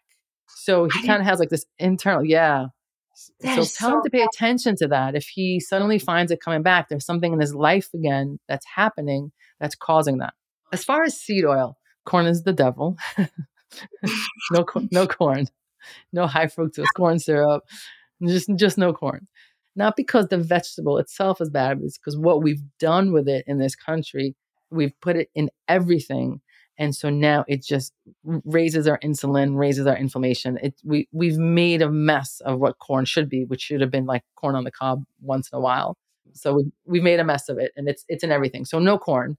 So 0.47 0.85
he 0.85 1.05
kind 1.05 1.19
of 1.21 1.25
has 1.27 1.39
like 1.39 1.49
this 1.49 1.65
internal, 1.77 2.23
yeah. 2.25 2.67
So 3.15 3.55
tell 3.55 3.65
so 3.65 3.89
him 3.95 4.03
to 4.03 4.09
pay 4.09 4.23
attention 4.23 4.75
to 4.77 4.87
that. 4.87 5.15
If 5.15 5.27
he 5.27 5.59
suddenly 5.59 5.99
finds 5.99 6.31
it 6.31 6.41
coming 6.41 6.63
back, 6.63 6.89
there's 6.89 7.05
something 7.05 7.33
in 7.33 7.39
his 7.39 7.53
life 7.53 7.89
again 7.93 8.39
that's 8.47 8.65
happening 8.75 9.31
that's 9.59 9.75
causing 9.75 10.19
that. 10.19 10.33
As 10.71 10.83
far 10.83 11.03
as 11.03 11.19
seed 11.19 11.45
oil, 11.45 11.77
corn 12.05 12.27
is 12.27 12.43
the 12.43 12.53
devil. 12.53 12.97
no, 14.51 14.65
no 14.91 15.07
corn, 15.07 15.47
no 16.13 16.27
high 16.27 16.47
fructose 16.47 16.85
corn 16.95 17.19
syrup, 17.19 17.63
just 18.25 18.49
just 18.55 18.77
no 18.77 18.93
corn 18.93 19.27
not 19.75 19.95
because 19.95 20.27
the 20.27 20.37
vegetable 20.37 20.97
itself 20.97 21.41
is 21.41 21.49
bad, 21.49 21.79
it's 21.83 21.97
because 21.97 22.17
what 22.17 22.43
we've 22.43 22.63
done 22.79 23.11
with 23.11 23.27
it 23.27 23.43
in 23.47 23.59
this 23.59 23.75
country, 23.75 24.35
we've 24.69 24.99
put 25.01 25.15
it 25.15 25.29
in 25.35 25.49
everything. 25.67 26.41
And 26.77 26.95
so 26.95 27.09
now 27.09 27.43
it 27.47 27.63
just 27.63 27.93
raises 28.23 28.87
our 28.87 28.99
insulin, 28.99 29.57
raises 29.57 29.85
our 29.85 29.97
inflammation. 29.97 30.57
It, 30.63 30.75
we, 30.83 31.09
we've 31.11 31.37
made 31.37 31.81
a 31.81 31.91
mess 31.91 32.41
of 32.45 32.59
what 32.59 32.79
corn 32.79 33.05
should 33.05 33.29
be, 33.29 33.43
which 33.43 33.61
should 33.61 33.81
have 33.81 33.91
been 33.91 34.05
like 34.05 34.23
corn 34.35 34.55
on 34.55 34.63
the 34.63 34.71
cob 34.71 35.03
once 35.21 35.49
in 35.51 35.57
a 35.57 35.61
while. 35.61 35.97
So 36.33 36.53
we, 36.53 36.71
we've 36.85 37.03
made 37.03 37.19
a 37.19 37.25
mess 37.25 37.49
of 37.49 37.57
it 37.57 37.73
and 37.75 37.89
it's, 37.89 38.05
it's 38.07 38.23
in 38.23 38.31
everything. 38.31 38.63
So 38.63 38.79
no 38.79 38.97
corn. 38.97 39.37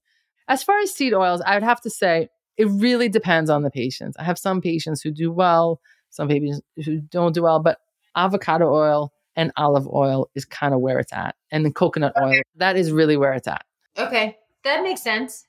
As 0.48 0.62
far 0.62 0.78
as 0.80 0.92
seed 0.92 1.14
oils, 1.14 1.40
I 1.46 1.54
would 1.54 1.62
have 1.62 1.80
to 1.82 1.90
say 1.90 2.28
it 2.56 2.66
really 2.66 3.08
depends 3.08 3.48
on 3.48 3.62
the 3.62 3.70
patients. 3.70 4.16
I 4.18 4.24
have 4.24 4.38
some 4.38 4.60
patients 4.60 5.00
who 5.00 5.10
do 5.10 5.32
well, 5.32 5.80
some 6.10 6.28
patients 6.28 6.60
who 6.84 7.00
don't 7.00 7.32
do 7.32 7.42
well, 7.42 7.60
but 7.60 7.78
avocado 8.14 8.70
oil, 8.70 9.14
and 9.36 9.52
olive 9.56 9.88
oil 9.88 10.28
is 10.34 10.44
kind 10.44 10.74
of 10.74 10.80
where 10.80 10.98
it's 10.98 11.12
at. 11.12 11.34
And 11.50 11.64
the 11.64 11.70
coconut 11.70 12.14
okay. 12.16 12.36
oil, 12.36 12.42
that 12.56 12.76
is 12.76 12.92
really 12.92 13.16
where 13.16 13.32
it's 13.32 13.48
at. 13.48 13.64
Okay. 13.96 14.38
That 14.64 14.82
makes 14.82 15.02
sense. 15.02 15.46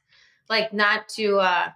Like 0.50 0.74
not 0.74 1.10
to 1.10 1.38
uh 1.40 1.70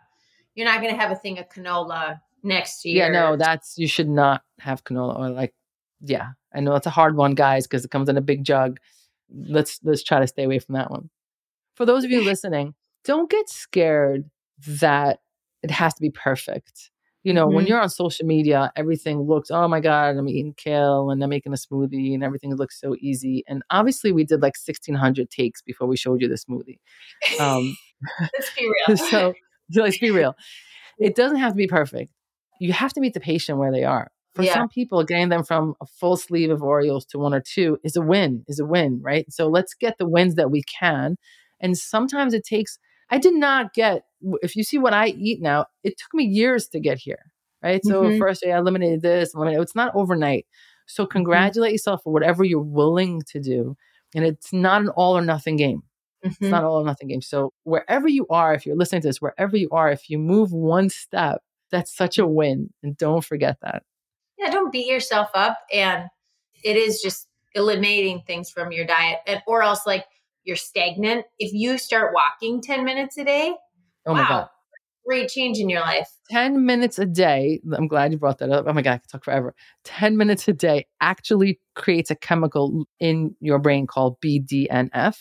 you're 0.56 0.68
not 0.68 0.82
gonna 0.82 0.96
have 0.96 1.12
a 1.12 1.16
thing 1.16 1.40
of 1.40 1.50
canola 1.50 2.22
next 2.44 2.86
year. 2.86 3.06
Yeah, 3.06 3.10
no, 3.10 3.36
that's 3.36 3.78
you 3.78 3.88
should 3.88 4.10
not 4.10 4.42
have 4.60 4.84
canola 4.84 5.20
oil. 5.20 5.34
Like, 5.34 5.54
yeah. 6.02 6.30
I 6.54 6.62
know 6.62 6.76
it's 6.76 6.88
a 6.88 6.92
hard 6.92 7.18
one, 7.18 7.36
guys, 7.36 7.68
because 7.68 7.84
it 7.84 7.92
comes 7.92 8.08
in 8.08 8.18
a 8.18 8.22
big 8.22 8.46
jug. 8.46 8.80
Let's 9.30 9.80
let's 9.84 10.04
try 10.04 10.20
to 10.20 10.28
stay 10.28 10.44
away 10.44 10.60
from 10.60 10.76
that 10.76 10.90
one. 10.90 11.10
For 11.76 11.86
those 11.86 12.06
of 12.06 12.12
you 12.12 12.24
listening, 12.24 12.76
don't 13.04 13.30
get 13.30 13.50
scared 13.50 14.30
that 14.68 15.20
it 15.62 15.72
has 15.72 15.94
to 15.96 16.02
be 16.02 16.12
perfect 16.12 16.92
you 17.26 17.34
know, 17.34 17.48
mm-hmm. 17.48 17.56
when 17.56 17.66
you're 17.66 17.82
on 17.82 17.90
social 17.90 18.28
media, 18.28 18.72
everything 18.76 19.20
looks, 19.20 19.50
oh 19.50 19.68
my 19.68 19.80
God, 19.80 20.16
I'm 20.16 20.30
eating 20.30 20.54
kale 20.56 21.10
and 21.10 21.24
I'm 21.24 21.30
making 21.32 21.54
a 21.54 21.56
smoothie 21.56 22.14
and 22.14 22.24
everything 22.24 22.56
looks 22.56 22.80
so 22.80 22.96
easy. 23.00 23.44
And 23.48 23.64
obviously, 23.72 24.12
we 24.12 24.24
did 24.24 24.44
like 24.44 24.54
1600 24.64 25.32
takes 25.32 25.64
before 25.64 25.88
we 25.88 25.98
showed 25.98 26.22
you 26.22 26.28
the 26.28 26.36
smoothie. 26.36 26.78
Um, 27.40 27.76
let's 28.22 28.54
be 28.56 28.70
real. 28.88 28.98
so, 28.98 29.34
let's 29.74 29.98
be 29.98 30.12
real. 30.12 30.36
It 31.00 31.16
doesn't 31.16 31.40
have 31.40 31.54
to 31.54 31.58
be 31.58 31.66
perfect. 31.66 32.12
You 32.60 32.74
have 32.74 32.94
to 32.94 33.02
meet 33.02 33.16
the 33.16 33.20
patient 33.20 33.58
where 33.58 33.72
they 33.72 33.84
are. 33.84 34.12
For 34.36 34.44
yeah. 34.44 34.54
some 34.54 34.70
people, 34.70 35.04
getting 35.04 35.30
them 35.30 35.44
from 35.44 35.74
a 35.82 35.88
full 35.88 36.18
sleeve 36.18 36.52
of 36.52 36.60
Oreos 36.60 37.08
to 37.08 37.18
one 37.18 37.34
or 37.34 37.42
two 37.42 37.80
is 37.84 37.96
a 37.96 38.02
win, 38.02 38.44
is 38.48 38.60
a 38.60 38.66
win, 38.66 39.02
right? 39.02 39.26
So 39.34 39.48
let's 39.48 39.74
get 39.74 39.98
the 39.98 40.08
wins 40.08 40.36
that 40.36 40.52
we 40.52 40.62
can. 40.80 41.16
And 41.60 41.76
sometimes 41.76 42.36
it 42.36 42.46
takes 42.46 42.78
I 43.10 43.18
did 43.18 43.36
not 43.36 43.74
get, 43.74 44.04
if 44.42 44.56
you 44.56 44.64
see 44.64 44.78
what 44.78 44.94
I 44.94 45.08
eat 45.08 45.42
now, 45.42 45.66
it 45.84 45.98
took 45.98 46.14
me 46.14 46.24
years 46.24 46.68
to 46.70 46.80
get 46.80 46.98
here, 46.98 47.32
right? 47.64 47.84
So 47.84 48.04
mm-hmm. 48.04 48.20
first 48.20 48.44
I 48.46 48.58
eliminated 48.58 49.02
this, 49.02 49.34
eliminated, 49.34 49.64
it's 49.64 49.76
not 49.76 49.96
overnight. 49.96 50.46
So 50.88 51.04
mm-hmm. 51.04 51.12
congratulate 51.12 51.70
mm-hmm. 51.70 51.74
yourself 51.74 52.04
for 52.04 52.14
whatever 52.14 52.44
you're 52.44 52.60
willing 52.60 53.22
to 53.28 53.40
do. 53.40 53.76
And 54.14 54.26
it's 54.26 54.54
not 54.54 54.82
an 54.82 54.90
all 54.90 55.18
or 55.18 55.22
nothing 55.22 55.58
game. 55.58 55.84
Mm-hmm. 56.26 56.46
It's 56.46 56.52
not 56.52 56.64
all 56.64 56.82
or 56.82 56.86
nothing 56.86 57.08
game. 57.08 57.22
So 57.22 57.54
wherever 57.64 58.08
you 58.08 58.26
are, 58.30 58.54
if 58.54 58.66
you're 58.66 58.78
listening 58.78 59.02
to 59.02 59.10
this, 59.10 59.22
wherever 59.22 59.58
you 59.58 59.70
are, 59.72 59.92
if 59.92 60.10
you 60.10 60.18
move 60.18 60.52
one 60.52 60.90
step, 60.90 61.42
that's 61.72 61.96
such 61.96 62.18
a 62.18 62.28
win. 62.28 62.72
And 62.84 62.98
don't 62.98 63.24
forget 63.24 63.58
that. 63.62 63.84
Yeah, 64.38 64.50
don't 64.50 64.72
beat 64.72 64.88
yourself 64.88 65.30
up. 65.34 65.58
And 65.74 66.06
it 66.64 66.78
is 66.78 67.02
just 67.02 67.28
eliminating 67.54 68.22
things 68.26 68.50
from 68.50 68.72
your 68.72 68.86
diet. 68.86 69.20
And 69.28 69.42
or 69.48 69.64
else 69.64 69.86
like 69.86 70.06
you're 70.46 70.56
stagnant. 70.56 71.26
If 71.40 71.54
you 71.54 71.78
start 71.78 72.14
walking 72.14 72.62
10 72.62 72.86
minutes 72.86 73.18
a 73.18 73.26
day, 73.26 73.56
oh 74.06 74.14
my 74.14 74.28
God. 74.28 74.48
Great 75.06 75.30
change 75.30 75.60
in 75.60 75.70
your 75.70 75.82
life. 75.82 76.10
10 76.32 76.66
minutes 76.66 76.98
a 76.98 77.06
day. 77.06 77.62
I'm 77.74 77.88
glad 77.88 78.12
you 78.12 78.18
brought 78.18 78.40
that 78.40 78.50
up. 78.50 78.66
Oh 78.68 78.74
my 78.74 78.82
God, 78.82 78.94
I 78.94 78.98
could 78.98 79.10
talk 79.10 79.24
forever. 79.24 79.54
10 79.84 80.18
minutes 80.18 80.48
a 80.48 80.54
day 80.54 80.88
actually 81.00 81.60
creates 81.76 82.10
a 82.10 82.16
chemical 82.16 82.86
in 83.00 83.36
your 83.40 83.60
brain 83.60 83.86
called 83.86 84.20
BDNF, 84.22 85.18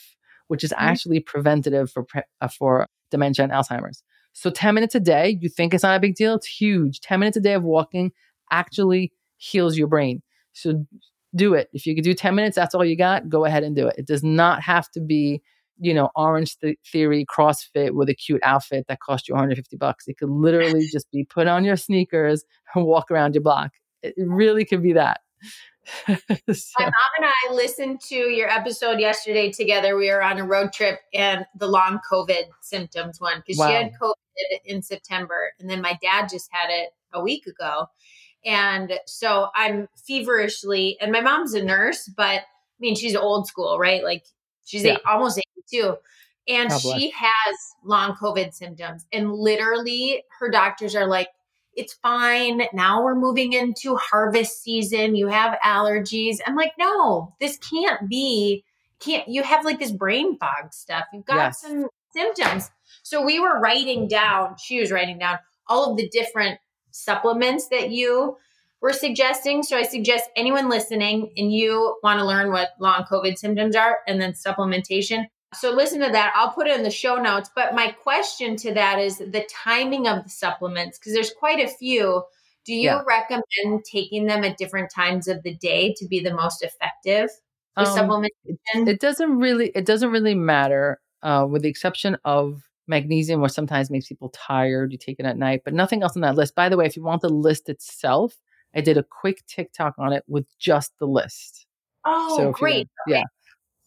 which 0.49 0.64
is 0.64 0.72
mm-hmm. 0.72 0.85
actually 0.85 1.20
preventative 1.20 1.91
for, 1.91 2.07
uh, 2.41 2.49
for 2.49 2.87
dementia 3.11 3.45
and 3.45 3.53
Alzheimer's. 3.53 4.03
So 4.32 4.51
10 4.51 4.74
minutes 4.74 4.95
a 4.95 5.01
day, 5.01 5.39
you 5.41 5.49
think 5.49 5.74
it's 5.74 5.85
not 5.85 5.97
a 5.97 6.01
big 6.01 6.16
deal? 6.16 6.35
It's 6.35 6.47
huge. 6.47 7.01
10 7.01 7.20
minutes 7.20 7.37
a 7.37 7.41
day 7.41 7.53
of 7.53 7.62
walking 7.62 8.11
actually 8.51 9.12
heals 9.37 9.76
your 9.76 9.87
brain. 9.87 10.22
So 10.55 10.87
do 11.35 11.55
it. 11.55 11.68
If 11.72 11.87
you 11.87 11.95
could 11.95 12.05
do 12.05 12.14
10 12.14 12.35
minutes, 12.35 12.57
that's 12.57 12.74
all 12.74 12.85
you 12.85 12.97
got, 12.97 13.28
go 13.28 13.45
ahead 13.45 13.64
and 13.64 13.76
do 13.76 13.87
it. 13.87 13.97
It 13.99 14.07
does 14.07 14.22
not 14.22 14.62
have 14.62 14.91
to 14.93 15.01
be, 15.01 15.43
you 15.79 15.95
know, 15.95 16.11
orange 16.14 16.59
th- 16.59 16.79
theory 16.91 17.25
CrossFit 17.25 17.93
with 17.93 18.09
a 18.09 18.14
cute 18.14 18.41
outfit 18.43 18.87
that 18.89 19.01
cost 19.01 19.29
you 19.29 19.35
150 19.35 19.77
bucks. 19.77 20.07
It 20.07 20.18
could 20.18 20.31
literally 20.31 20.87
just 20.93 21.11
be 21.11 21.25
put 21.25 21.47
on 21.47 21.64
your 21.64 21.77
sneakers 21.77 22.45
and 22.75 22.85
walk 22.85 23.11
around 23.11 23.35
your 23.35 23.43
block. 23.43 23.72
It 24.03 24.14
really 24.18 24.64
could 24.64 24.83
be 24.83 24.93
that. 24.93 25.20
so. 26.07 26.14
My 26.79 26.87
mom 26.87 26.93
and 27.18 27.27
I 27.27 27.53
listened 27.53 28.01
to 28.09 28.14
your 28.14 28.49
episode 28.49 29.01
yesterday 29.01 29.51
together. 29.51 29.97
We 29.97 30.11
were 30.11 30.22
on 30.22 30.39
a 30.39 30.45
road 30.45 30.72
trip 30.72 31.01
and 31.12 31.45
the 31.59 31.66
long 31.66 32.01
COVID 32.11 32.45
symptoms 32.61 33.20
one 33.20 33.43
because 33.47 33.59
wow. 33.59 33.68
she 33.68 33.75
had 33.75 33.93
COVID 34.01 34.61
in 34.64 34.83
September. 34.83 35.53
And 35.61 35.68
then 35.68 35.83
my 35.83 35.99
dad 36.01 36.29
just 36.31 36.49
had 36.53 36.70
it 36.70 36.91
a 37.12 37.22
week 37.22 37.47
ago. 37.47 37.87
And 38.45 38.99
so 39.07 39.49
I'm 39.55 39.89
feverishly, 40.07 40.99
and 41.01 41.11
my 41.11 41.22
mom's 41.22 41.55
a 41.55 41.64
nurse, 41.64 42.11
but 42.14 42.41
I 42.43 42.81
mean, 42.81 42.95
she's 42.95 43.16
old 43.16 43.47
school, 43.47 43.79
right? 43.79 44.05
Like 44.05 44.25
she's 44.64 44.84
yeah. 44.84 44.92
eight, 44.92 45.00
almost 45.06 45.40
82. 45.72 45.96
And 46.46 46.70
she 46.72 47.10
has 47.10 47.56
long 47.84 48.14
COVID 48.16 48.52
symptoms. 48.52 49.06
And 49.12 49.32
literally, 49.32 50.24
her 50.38 50.50
doctors 50.50 50.94
are 50.94 51.06
like, 51.06 51.28
it's 51.76 51.94
fine. 51.94 52.62
Now 52.72 53.02
we're 53.02 53.14
moving 53.14 53.52
into 53.52 53.96
harvest 53.96 54.62
season. 54.62 55.16
You 55.16 55.28
have 55.28 55.58
allergies. 55.64 56.38
I'm 56.46 56.54
like, 56.54 56.72
no, 56.78 57.34
this 57.40 57.58
can't 57.58 58.08
be, 58.08 58.64
can't, 59.00 59.26
you 59.26 59.42
have 59.42 59.64
like 59.64 59.78
this 59.78 59.90
brain 59.90 60.38
fog 60.38 60.72
stuff. 60.72 61.04
You've 61.12 61.24
got 61.24 61.36
yes. 61.36 61.60
some 61.62 61.86
symptoms. 62.14 62.70
So 63.02 63.24
we 63.24 63.40
were 63.40 63.58
writing 63.58 64.06
down, 64.06 64.56
she 64.62 64.80
was 64.80 64.92
writing 64.92 65.18
down 65.18 65.38
all 65.66 65.90
of 65.90 65.96
the 65.96 66.08
different 66.08 66.58
supplements 66.90 67.68
that 67.68 67.90
you 67.90 68.36
were 68.85 68.93
suggesting. 68.93 69.62
So 69.62 69.78
I 69.78 69.82
suggest 69.82 70.28
anyone 70.37 70.68
listening 70.68 71.32
and 71.39 71.51
you 71.51 71.97
want 72.03 72.18
to 72.20 72.26
learn 72.26 72.53
what 72.53 72.72
long 72.78 73.07
COVID 73.11 73.39
symptoms 73.39 73.74
are 73.74 74.01
and 74.07 74.20
then 74.20 74.32
supplementation. 74.35 75.24
So 75.55 75.70
listen 75.70 76.01
to 76.01 76.11
that. 76.11 76.35
I'll 76.37 76.51
put 76.51 76.66
it 76.66 76.76
in 76.76 76.82
the 76.82 76.91
show 76.91 77.16
notes. 77.16 77.49
But 77.57 77.74
my 77.74 77.93
question 77.93 78.57
to 78.57 78.74
that 78.74 78.99
is 78.99 79.16
the 79.16 79.49
timing 79.51 80.07
of 80.07 80.24
the 80.24 80.28
supplements, 80.28 80.99
because 80.99 81.14
there's 81.14 81.32
quite 81.32 81.64
a 81.64 81.68
few. 81.68 82.24
Do 82.66 82.74
you 82.74 82.91
yeah. 82.91 83.01
recommend 83.07 83.85
taking 83.91 84.26
them 84.26 84.45
at 84.45 84.59
different 84.59 84.91
times 84.95 85.28
of 85.28 85.43
the 85.45 85.55
day 85.55 85.95
to 85.97 86.07
be 86.07 86.20
the 86.20 86.35
most 86.35 86.62
effective 86.62 87.30
um, 87.78 87.87
supplementation? 87.87 88.87
It 88.87 89.01
doesn't 89.01 89.39
really 89.39 89.70
it 89.74 89.87
doesn't 89.87 90.11
really 90.11 90.35
matter, 90.35 91.01
uh, 91.22 91.47
with 91.49 91.62
the 91.62 91.70
exception 91.70 92.18
of 92.26 92.61
magnesium, 92.87 93.41
which 93.41 93.53
sometimes 93.53 93.91
makes 93.91 94.09
people 94.09 94.28
tired. 94.28 94.93
You 94.93 94.99
take 94.99 95.20
it 95.20 95.24
at 95.24 95.39
night, 95.39 95.62
but 95.64 95.72
nothing 95.72 96.03
else 96.03 96.16
on 96.16 96.20
that 96.22 96.35
list. 96.35 96.55
By 96.55 96.68
the 96.68 96.76
way, 96.76 96.85
if 96.85 96.97
you 96.97 97.03
want 97.03 97.22
the 97.22 97.30
list 97.30 97.70
itself, 97.70 98.37
I 98.75 98.81
did 98.81 98.97
a 98.99 99.03
quick 99.03 99.45
TikTok 99.47 99.95
on 99.99 100.12
it 100.12 100.25
with 100.27 100.47
just 100.59 100.93
the 100.99 101.07
list. 101.07 101.66
Oh, 102.05 102.37
so 102.37 102.53
great! 102.53 102.89
You, 103.07 103.14
yeah, 103.16 103.22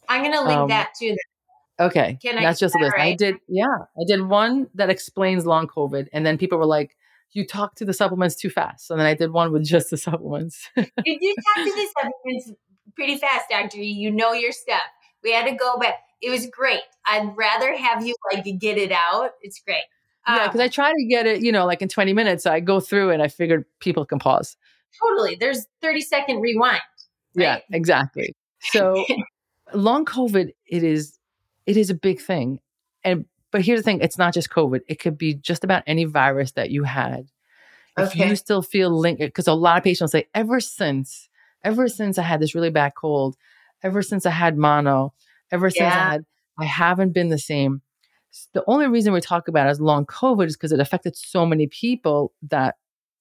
I'm 0.10 0.24
gonna 0.24 0.48
link 0.48 0.60
um, 0.60 0.68
that 0.70 0.94
too. 1.00 1.16
Okay, 1.80 2.18
Can 2.22 2.42
that's 2.42 2.60
just 2.60 2.76
a 2.76 2.80
list. 2.80 2.94
Right? 2.98 3.14
I 3.14 3.16
did, 3.16 3.36
yeah, 3.48 3.66
I 3.66 4.04
did 4.08 4.22
one 4.24 4.68
that 4.74 4.90
explains 4.90 5.46
long 5.46 5.68
COVID, 5.68 6.08
and 6.12 6.26
then 6.26 6.38
people 6.38 6.58
were 6.58 6.66
like, 6.66 6.98
"You 7.34 7.46
talk 7.46 7.76
to 7.76 7.86
the 7.86 7.94
supplements 7.94 8.36
too 8.36 8.50
fast." 8.50 8.90
And 8.90 9.00
then 9.00 9.06
I 9.06 9.14
did 9.14 9.32
one 9.32 9.52
with 9.52 9.64
just 9.64 9.92
the 9.92 9.98
supplements. 9.98 10.70
you 10.76 10.84
did 11.20 11.36
talk 11.36 11.66
to 11.66 11.72
the 11.72 11.88
supplements 12.00 12.52
pretty 12.96 13.18
fast, 13.18 13.46
Doctor. 13.50 13.78
You 13.78 14.12
know 14.12 14.34
your 14.34 14.52
stuff. 14.52 14.82
We 15.24 15.32
had 15.32 15.46
to 15.46 15.56
go 15.56 15.78
back. 15.78 15.96
It 16.22 16.32
was 16.32 16.48
great. 16.48 16.82
I'd 17.06 17.32
rather 17.36 17.76
have 17.76 18.06
you 18.06 18.16
like 18.34 18.44
get 18.60 18.80
it 18.80 18.92
out. 18.92 19.32
It's 19.42 19.60
great. 19.60 19.84
yeah, 20.28 20.48
because 20.48 20.60
um 20.60 20.66
I 20.66 20.68
try 20.68 20.92
to 20.92 21.06
get 21.08 21.28
it, 21.28 21.42
you 21.44 21.52
know, 21.52 21.66
like 21.68 21.84
in 21.84 21.90
20 21.90 22.12
minutes. 22.14 22.44
So 22.44 22.52
I 22.52 22.60
go 22.60 22.80
through 22.80 23.12
and 23.12 23.22
I 23.22 23.28
figured 23.28 23.66
people 23.80 24.04
can 24.04 24.18
pause. 24.18 24.58
Totally. 25.02 25.36
There's 25.36 25.66
30 25.82 26.02
second 26.02 26.41
rewind. 26.41 26.82
Right? 27.36 27.43
Yeah, 27.43 27.60
exactly. 27.72 28.36
So 28.62 29.06
long 29.74 30.06
COVID, 30.06 30.52
it 30.66 30.84
is 30.84 31.18
it 31.66 31.78
is 31.78 31.89
a 31.89 31.95
big 31.95 32.20
thing. 32.20 32.60
And 33.04 33.26
but 33.52 33.62
here's 33.62 33.80
the 33.80 33.84
thing, 33.84 34.02
it's 34.02 34.18
not 34.18 34.34
just 34.34 34.50
COVID. 34.50 34.82
It 34.88 35.00
could 35.00 35.18
be 35.18 35.34
just 35.34 35.64
about 35.64 35.84
any 35.88 36.06
virus 36.06 36.52
that 36.54 36.70
you 36.70 36.84
had. 36.84 37.28
Okay. 37.98 38.24
If 38.24 38.30
you 38.30 38.36
still 38.36 38.62
feel 38.62 38.91
linked, 38.91 39.22
because 39.22 39.48
a 39.48 39.54
lot 39.54 39.78
of 39.78 39.84
patients 39.84 40.12
say, 40.12 40.28
ever 40.36 40.60
since, 40.60 41.30
ever 41.64 41.88
since 41.88 42.18
I 42.18 42.24
had 42.24 42.39
this 42.39 42.54
really 42.54 42.70
bad 42.70 42.93
cold, 42.95 43.36
ever 43.82 44.02
since 44.02 44.26
I 44.26 44.32
had 44.32 44.58
mono, 44.58 45.14
ever 45.52 45.70
since 45.70 45.82
yeah. 45.82 45.88
I 45.88 46.12
had, 46.12 46.26
I 46.60 46.66
haven't 46.66 47.14
been 47.14 47.30
the 47.30 47.39
same. 47.39 47.82
The 48.54 48.64
only 48.68 48.88
reason 48.88 49.14
we 49.14 49.22
talk 49.22 49.48
about 49.48 49.68
it 49.68 49.72
as 49.72 49.82
long 49.82 50.06
COVID 50.06 50.45
is 50.45 50.56
because 50.56 50.72
it 50.72 50.80
affected 50.80 51.16
so 51.16 51.45
many 51.45 51.68
people 51.68 52.34
that 52.43 52.76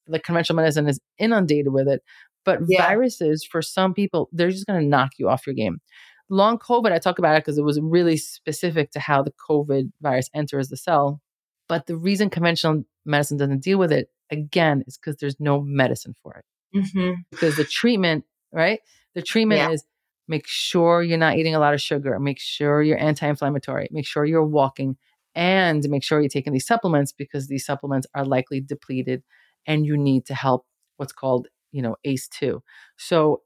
the 0.06 0.18
conventional 0.18 0.56
medicine 0.56 0.88
is 0.88 1.00
inundated 1.18 1.72
with 1.72 1.88
it. 1.88 2.02
But 2.44 2.60
yeah. 2.68 2.86
viruses, 2.86 3.44
for 3.44 3.60
some 3.60 3.92
people, 3.92 4.28
they're 4.32 4.50
just 4.50 4.66
going 4.66 4.80
to 4.80 4.86
knock 4.86 5.12
you 5.18 5.28
off 5.28 5.46
your 5.46 5.54
game. 5.54 5.80
Long 6.28 6.58
COVID, 6.58 6.92
I 6.92 6.98
talk 6.98 7.18
about 7.18 7.36
it 7.36 7.44
because 7.44 7.58
it 7.58 7.64
was 7.64 7.80
really 7.80 8.16
specific 8.16 8.90
to 8.92 9.00
how 9.00 9.22
the 9.22 9.32
COVID 9.48 9.90
virus 10.00 10.30
enters 10.34 10.68
the 10.68 10.76
cell. 10.76 11.20
But 11.68 11.86
the 11.86 11.96
reason 11.96 12.30
conventional 12.30 12.84
medicine 13.04 13.36
doesn't 13.36 13.62
deal 13.62 13.78
with 13.78 13.92
it, 13.92 14.10
again, 14.30 14.84
is 14.86 14.96
because 14.96 15.16
there's 15.16 15.38
no 15.40 15.60
medicine 15.60 16.14
for 16.22 16.36
it. 16.36 16.78
Mm-hmm. 16.78 17.20
Because 17.30 17.56
the 17.56 17.64
treatment, 17.64 18.24
right? 18.52 18.80
The 19.14 19.22
treatment 19.22 19.58
yeah. 19.58 19.70
is 19.70 19.84
make 20.28 20.46
sure 20.46 21.02
you're 21.02 21.18
not 21.18 21.36
eating 21.36 21.54
a 21.54 21.60
lot 21.60 21.74
of 21.74 21.80
sugar, 21.80 22.18
make 22.18 22.38
sure 22.38 22.82
you're 22.82 22.98
anti 22.98 23.26
inflammatory, 23.26 23.88
make 23.90 24.06
sure 24.06 24.24
you're 24.24 24.44
walking, 24.44 24.96
and 25.34 25.88
make 25.88 26.02
sure 26.02 26.20
you're 26.20 26.28
taking 26.28 26.52
these 26.52 26.66
supplements 26.66 27.12
because 27.12 27.48
these 27.48 27.64
supplements 27.64 28.06
are 28.14 28.24
likely 28.24 28.60
depleted 28.60 29.22
and 29.66 29.84
you 29.84 29.96
need 29.96 30.26
to 30.26 30.34
help 30.34 30.66
what's 30.96 31.12
called, 31.12 31.48
you 31.72 31.82
know, 31.82 31.96
ACE2. 32.06 32.60
So 32.96 33.42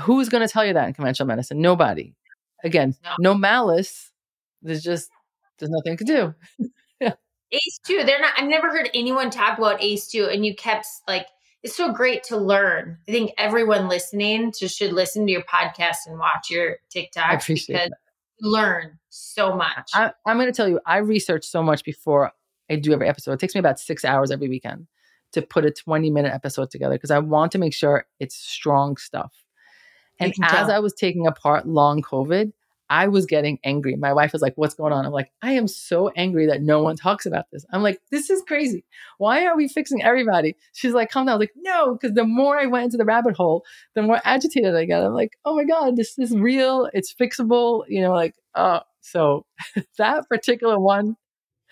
who's 0.00 0.28
going 0.28 0.46
to 0.46 0.52
tell 0.52 0.64
you 0.64 0.74
that 0.74 0.88
in 0.88 0.94
conventional 0.94 1.26
medicine? 1.26 1.60
Nobody. 1.60 2.14
Again, 2.64 2.94
no, 3.02 3.14
no 3.18 3.34
malice. 3.34 4.12
There's 4.62 4.82
just 4.82 5.10
there's 5.58 5.70
nothing 5.70 5.96
to 5.98 6.04
do. 6.04 6.34
yeah. 7.00 7.14
ACE2, 7.52 8.06
they're 8.06 8.20
not 8.20 8.34
I've 8.36 8.48
never 8.48 8.68
heard 8.68 8.90
anyone 8.94 9.30
talk 9.30 9.58
about 9.58 9.80
ACE2 9.80 10.32
and 10.32 10.44
you 10.44 10.54
kept 10.54 10.86
like 11.06 11.26
it's 11.62 11.76
so 11.76 11.92
great 11.92 12.22
to 12.24 12.36
learn. 12.36 12.98
I 13.08 13.12
think 13.12 13.32
everyone 13.38 13.88
listening 13.88 14.52
just 14.56 14.78
should 14.78 14.92
listen 14.92 15.26
to 15.26 15.32
your 15.32 15.42
podcast 15.42 16.06
and 16.06 16.18
watch 16.18 16.50
your 16.50 16.76
TikTok 16.90 17.44
because 17.46 17.66
that. 17.66 17.90
you 18.38 18.52
learn 18.52 18.98
so 19.08 19.56
much. 19.56 19.90
I, 19.92 20.12
I'm 20.26 20.36
going 20.36 20.46
to 20.46 20.52
tell 20.52 20.68
you, 20.68 20.78
I 20.86 20.98
research 20.98 21.44
so 21.44 21.62
much 21.62 21.82
before 21.82 22.30
I 22.70 22.76
do 22.76 22.92
every 22.92 23.08
episode. 23.08 23.32
It 23.32 23.40
takes 23.40 23.54
me 23.54 23.58
about 23.58 23.80
six 23.80 24.04
hours 24.04 24.30
every 24.30 24.48
weekend 24.48 24.86
to 25.32 25.42
put 25.42 25.64
a 25.64 25.70
20 25.70 26.10
minute 26.10 26.32
episode 26.32 26.70
together 26.70 26.94
because 26.94 27.10
I 27.10 27.18
want 27.18 27.52
to 27.52 27.58
make 27.58 27.74
sure 27.74 28.06
it's 28.20 28.36
strong 28.36 28.96
stuff. 28.96 29.32
And 30.18 30.32
as 30.42 30.50
tell. 30.50 30.70
I 30.70 30.78
was 30.78 30.94
taking 30.94 31.26
apart 31.26 31.66
long 31.66 32.02
COVID, 32.02 32.52
I 32.88 33.08
was 33.08 33.26
getting 33.26 33.58
angry. 33.64 33.96
My 33.96 34.12
wife 34.12 34.32
was 34.32 34.42
like, 34.42 34.54
What's 34.56 34.74
going 34.74 34.92
on? 34.92 35.04
I'm 35.04 35.12
like, 35.12 35.32
I 35.42 35.52
am 35.52 35.66
so 35.66 36.10
angry 36.16 36.46
that 36.46 36.62
no 36.62 36.82
one 36.82 36.96
talks 36.96 37.26
about 37.26 37.46
this. 37.50 37.64
I'm 37.72 37.82
like, 37.82 38.00
This 38.10 38.30
is 38.30 38.42
crazy. 38.46 38.84
Why 39.18 39.46
are 39.46 39.56
we 39.56 39.68
fixing 39.68 40.02
everybody? 40.02 40.56
She's 40.72 40.92
like, 40.92 41.10
Calm 41.10 41.26
down. 41.26 41.34
I 41.34 41.36
was 41.36 41.40
like, 41.40 41.54
No, 41.56 41.94
because 41.94 42.14
the 42.14 42.24
more 42.24 42.58
I 42.58 42.66
went 42.66 42.84
into 42.84 42.96
the 42.96 43.04
rabbit 43.04 43.36
hole, 43.36 43.64
the 43.94 44.02
more 44.02 44.20
agitated 44.24 44.74
I 44.74 44.84
got. 44.84 45.02
I'm 45.02 45.14
like, 45.14 45.36
Oh 45.44 45.56
my 45.56 45.64
God, 45.64 45.96
this 45.96 46.18
is 46.18 46.36
real. 46.36 46.88
It's 46.92 47.12
fixable. 47.12 47.84
You 47.88 48.02
know, 48.02 48.12
like, 48.12 48.34
oh, 48.54 48.80
so 49.00 49.46
that 49.98 50.28
particular 50.28 50.78
one. 50.78 51.16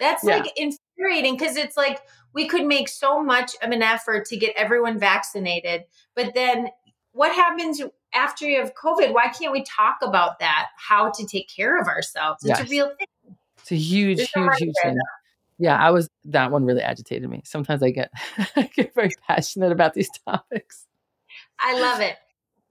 That's 0.00 0.24
yeah. 0.24 0.38
like 0.38 0.52
infuriating 0.56 1.36
because 1.36 1.56
it's 1.56 1.76
like 1.76 2.00
we 2.34 2.48
could 2.48 2.66
make 2.66 2.88
so 2.88 3.22
much 3.22 3.52
of 3.62 3.70
an 3.70 3.82
effort 3.82 4.26
to 4.26 4.36
get 4.36 4.54
everyone 4.56 4.98
vaccinated, 4.98 5.84
but 6.14 6.34
then 6.34 6.68
what 7.12 7.34
happens 7.34 7.80
after 8.12 8.46
you 8.46 8.58
have 8.58 8.74
COVID, 8.74 9.12
why 9.12 9.28
can't 9.28 9.52
we 9.52 9.64
talk 9.64 9.98
about 10.02 10.38
that? 10.40 10.68
How 10.76 11.10
to 11.10 11.26
take 11.26 11.48
care 11.48 11.80
of 11.80 11.86
ourselves? 11.86 12.44
It's 12.44 12.58
yes. 12.58 12.66
a 12.66 12.70
real 12.70 12.88
thing. 12.88 13.36
It's 13.58 13.72
a 13.72 13.76
huge, 13.76 14.18
There's 14.18 14.30
huge, 14.30 14.56
huge 14.58 14.74
thing. 14.82 14.96
Yeah, 15.58 15.76
I 15.76 15.90
was 15.90 16.08
that 16.26 16.50
one 16.50 16.64
really 16.64 16.82
agitated 16.82 17.30
me. 17.30 17.42
Sometimes 17.44 17.82
I 17.82 17.90
get 17.90 18.10
I 18.56 18.68
get 18.74 18.94
very 18.94 19.12
passionate 19.26 19.72
about 19.72 19.94
these 19.94 20.10
topics. 20.26 20.86
I 21.58 21.80
love 21.80 22.00
it. 22.00 22.16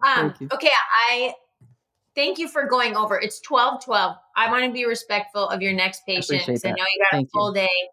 Um, 0.05 0.33
okay, 0.51 0.69
I 1.09 1.33
thank 2.13 2.37
you 2.37 2.49
for 2.49 2.67
going 2.67 2.95
over. 2.95 3.17
It's 3.19 3.39
twelve 3.39 3.83
twelve. 3.83 4.17
I 4.35 4.51
want 4.51 4.65
to 4.65 4.71
be 4.71 4.85
respectful 4.85 5.47
of 5.47 5.61
your 5.61 5.73
next 5.73 6.05
patient 6.05 6.41
I, 6.41 6.51
I, 6.51 6.71
know 6.71 6.77
you 6.77 6.99
got 6.99 7.11
thank 7.11 7.29
a 7.29 7.31
full 7.31 7.49
you. 7.49 7.61
day. 7.61 7.89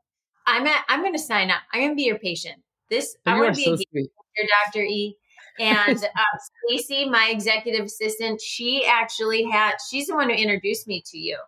I'm 0.46 0.66
at, 0.66 0.84
I'm 0.88 1.00
going 1.00 1.12
to 1.12 1.18
sign 1.18 1.50
up. 1.50 1.60
I'm 1.72 1.80
going 1.80 1.90
to 1.90 1.96
be 1.96 2.04
your 2.04 2.18
patient. 2.18 2.56
This 2.88 3.16
oh, 3.26 3.32
I 3.32 3.38
want 3.38 3.54
to 3.54 3.56
be 3.56 3.64
so 3.64 3.74
a 3.74 4.48
Dr. 4.66 4.82
E. 4.82 5.16
And 5.58 5.96
uh, 6.04 6.38
Stacy, 6.68 7.08
my 7.08 7.28
executive 7.30 7.86
assistant, 7.86 8.40
she 8.40 8.84
actually 8.86 9.44
had, 9.44 9.74
she's 9.90 10.06
the 10.06 10.14
one 10.14 10.30
who 10.30 10.36
introduced 10.36 10.86
me 10.86 11.02
to 11.06 11.18
you. 11.18 11.38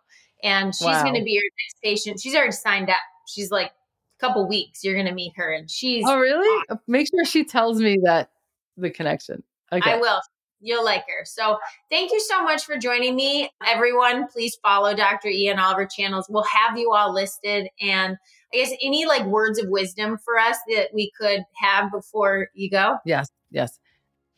And 0.43 0.75
she's 0.75 0.85
wow. 0.85 1.03
going 1.03 1.15
to 1.15 1.23
be 1.23 1.31
your 1.31 1.43
next 1.43 1.81
patient. 1.83 2.19
She's 2.19 2.35
already 2.35 2.51
signed 2.51 2.89
up. 2.89 2.97
She's 3.27 3.51
like, 3.51 3.67
a 3.67 4.19
couple 4.19 4.47
weeks, 4.47 4.83
you're 4.83 4.93
going 4.93 5.07
to 5.07 5.13
meet 5.13 5.33
her. 5.35 5.51
And 5.51 5.69
she's. 5.69 6.03
Oh, 6.07 6.19
really? 6.19 6.63
Awesome. 6.69 6.79
Make 6.87 7.07
sure 7.07 7.25
she 7.25 7.43
tells 7.43 7.79
me 7.79 7.99
that 8.03 8.29
the 8.77 8.89
connection. 8.89 9.43
Okay. 9.71 9.93
I 9.93 9.97
will. 9.97 10.21
You'll 10.59 10.85
like 10.85 11.03
her. 11.07 11.25
So 11.25 11.57
thank 11.91 12.11
you 12.11 12.21
so 12.21 12.41
much 12.43 12.63
for 12.65 12.77
joining 12.77 13.15
me. 13.15 13.49
Everyone, 13.65 14.27
please 14.27 14.57
follow 14.63 14.95
Dr. 14.95 15.27
E 15.27 15.51
on 15.51 15.59
all 15.59 15.71
of 15.71 15.77
our 15.77 15.85
channels. 15.85 16.27
We'll 16.29 16.45
have 16.45 16.77
you 16.77 16.93
all 16.93 17.13
listed. 17.13 17.67
And 17.81 18.17
I 18.53 18.57
guess 18.57 18.71
any 18.81 19.05
like 19.05 19.25
words 19.25 19.59
of 19.59 19.67
wisdom 19.69 20.17
for 20.17 20.37
us 20.37 20.57
that 20.69 20.89
we 20.93 21.11
could 21.19 21.41
have 21.55 21.91
before 21.91 22.49
you 22.53 22.69
go? 22.69 22.97
Yes, 23.05 23.29
yes 23.51 23.79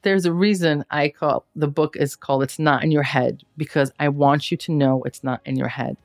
there's 0.05 0.25
a 0.25 0.31
reason 0.31 0.85
I 0.91 1.09
call 1.09 1.47
the 1.55 1.67
book 1.67 1.95
is 1.97 2.15
called 2.15 2.43
It's 2.43 2.59
Not 2.59 2.83
in 2.83 2.91
Your 2.91 3.03
Head 3.03 3.41
because 3.57 3.91
I 3.99 4.09
want 4.09 4.51
you 4.51 4.55
to 4.57 4.71
know 4.71 5.01
it's 5.03 5.23
not 5.23 5.41
in 5.45 5.55
your 5.55 5.67
head. 5.67 5.97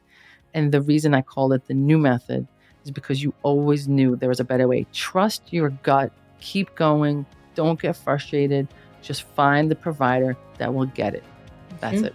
And 0.54 0.72
the 0.72 0.80
reason 0.80 1.12
I 1.12 1.20
call 1.20 1.52
it 1.52 1.66
the 1.66 1.74
Knew 1.74 1.98
Method 1.98 2.48
is 2.82 2.90
because 2.90 3.22
you 3.22 3.34
always 3.42 3.88
knew 3.88 4.16
there 4.16 4.30
was 4.30 4.40
a 4.40 4.44
better 4.44 4.66
way. 4.66 4.86
Trust 4.94 5.52
your 5.52 5.68
gut, 5.68 6.12
keep 6.40 6.74
going, 6.76 7.26
don't 7.54 7.78
get 7.78 7.94
frustrated. 7.94 8.68
Just 9.02 9.22
find 9.22 9.70
the 9.70 9.76
provider 9.76 10.34
that 10.56 10.72
will 10.72 10.86
get 10.86 11.14
it. 11.14 11.24
That's 11.80 11.96
mm-hmm. 11.96 12.06
it. 12.06 12.14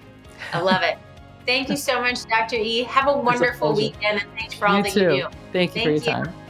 I 0.54 0.62
love 0.62 0.82
it. 0.82 0.98
Thank 1.46 1.70
you 1.70 1.78
so 1.78 2.02
much, 2.02 2.24
Dr. 2.26 2.56
E. 2.56 2.84
Have 2.84 3.08
a 3.08 3.18
wonderful 3.18 3.70
a 3.70 3.76
weekend 3.76 4.22
and 4.22 4.30
thanks 4.38 4.56
for 4.56 4.68
all 4.68 4.78
you 4.78 4.84
that 4.84 4.92
too. 4.92 5.00
you 5.02 5.10
do. 5.24 5.28
Thank 5.54 5.72
you 5.72 5.74
Thank 5.74 5.74
for 5.74 5.80
your 5.80 5.92
you. 5.94 6.00
time. 6.00 6.45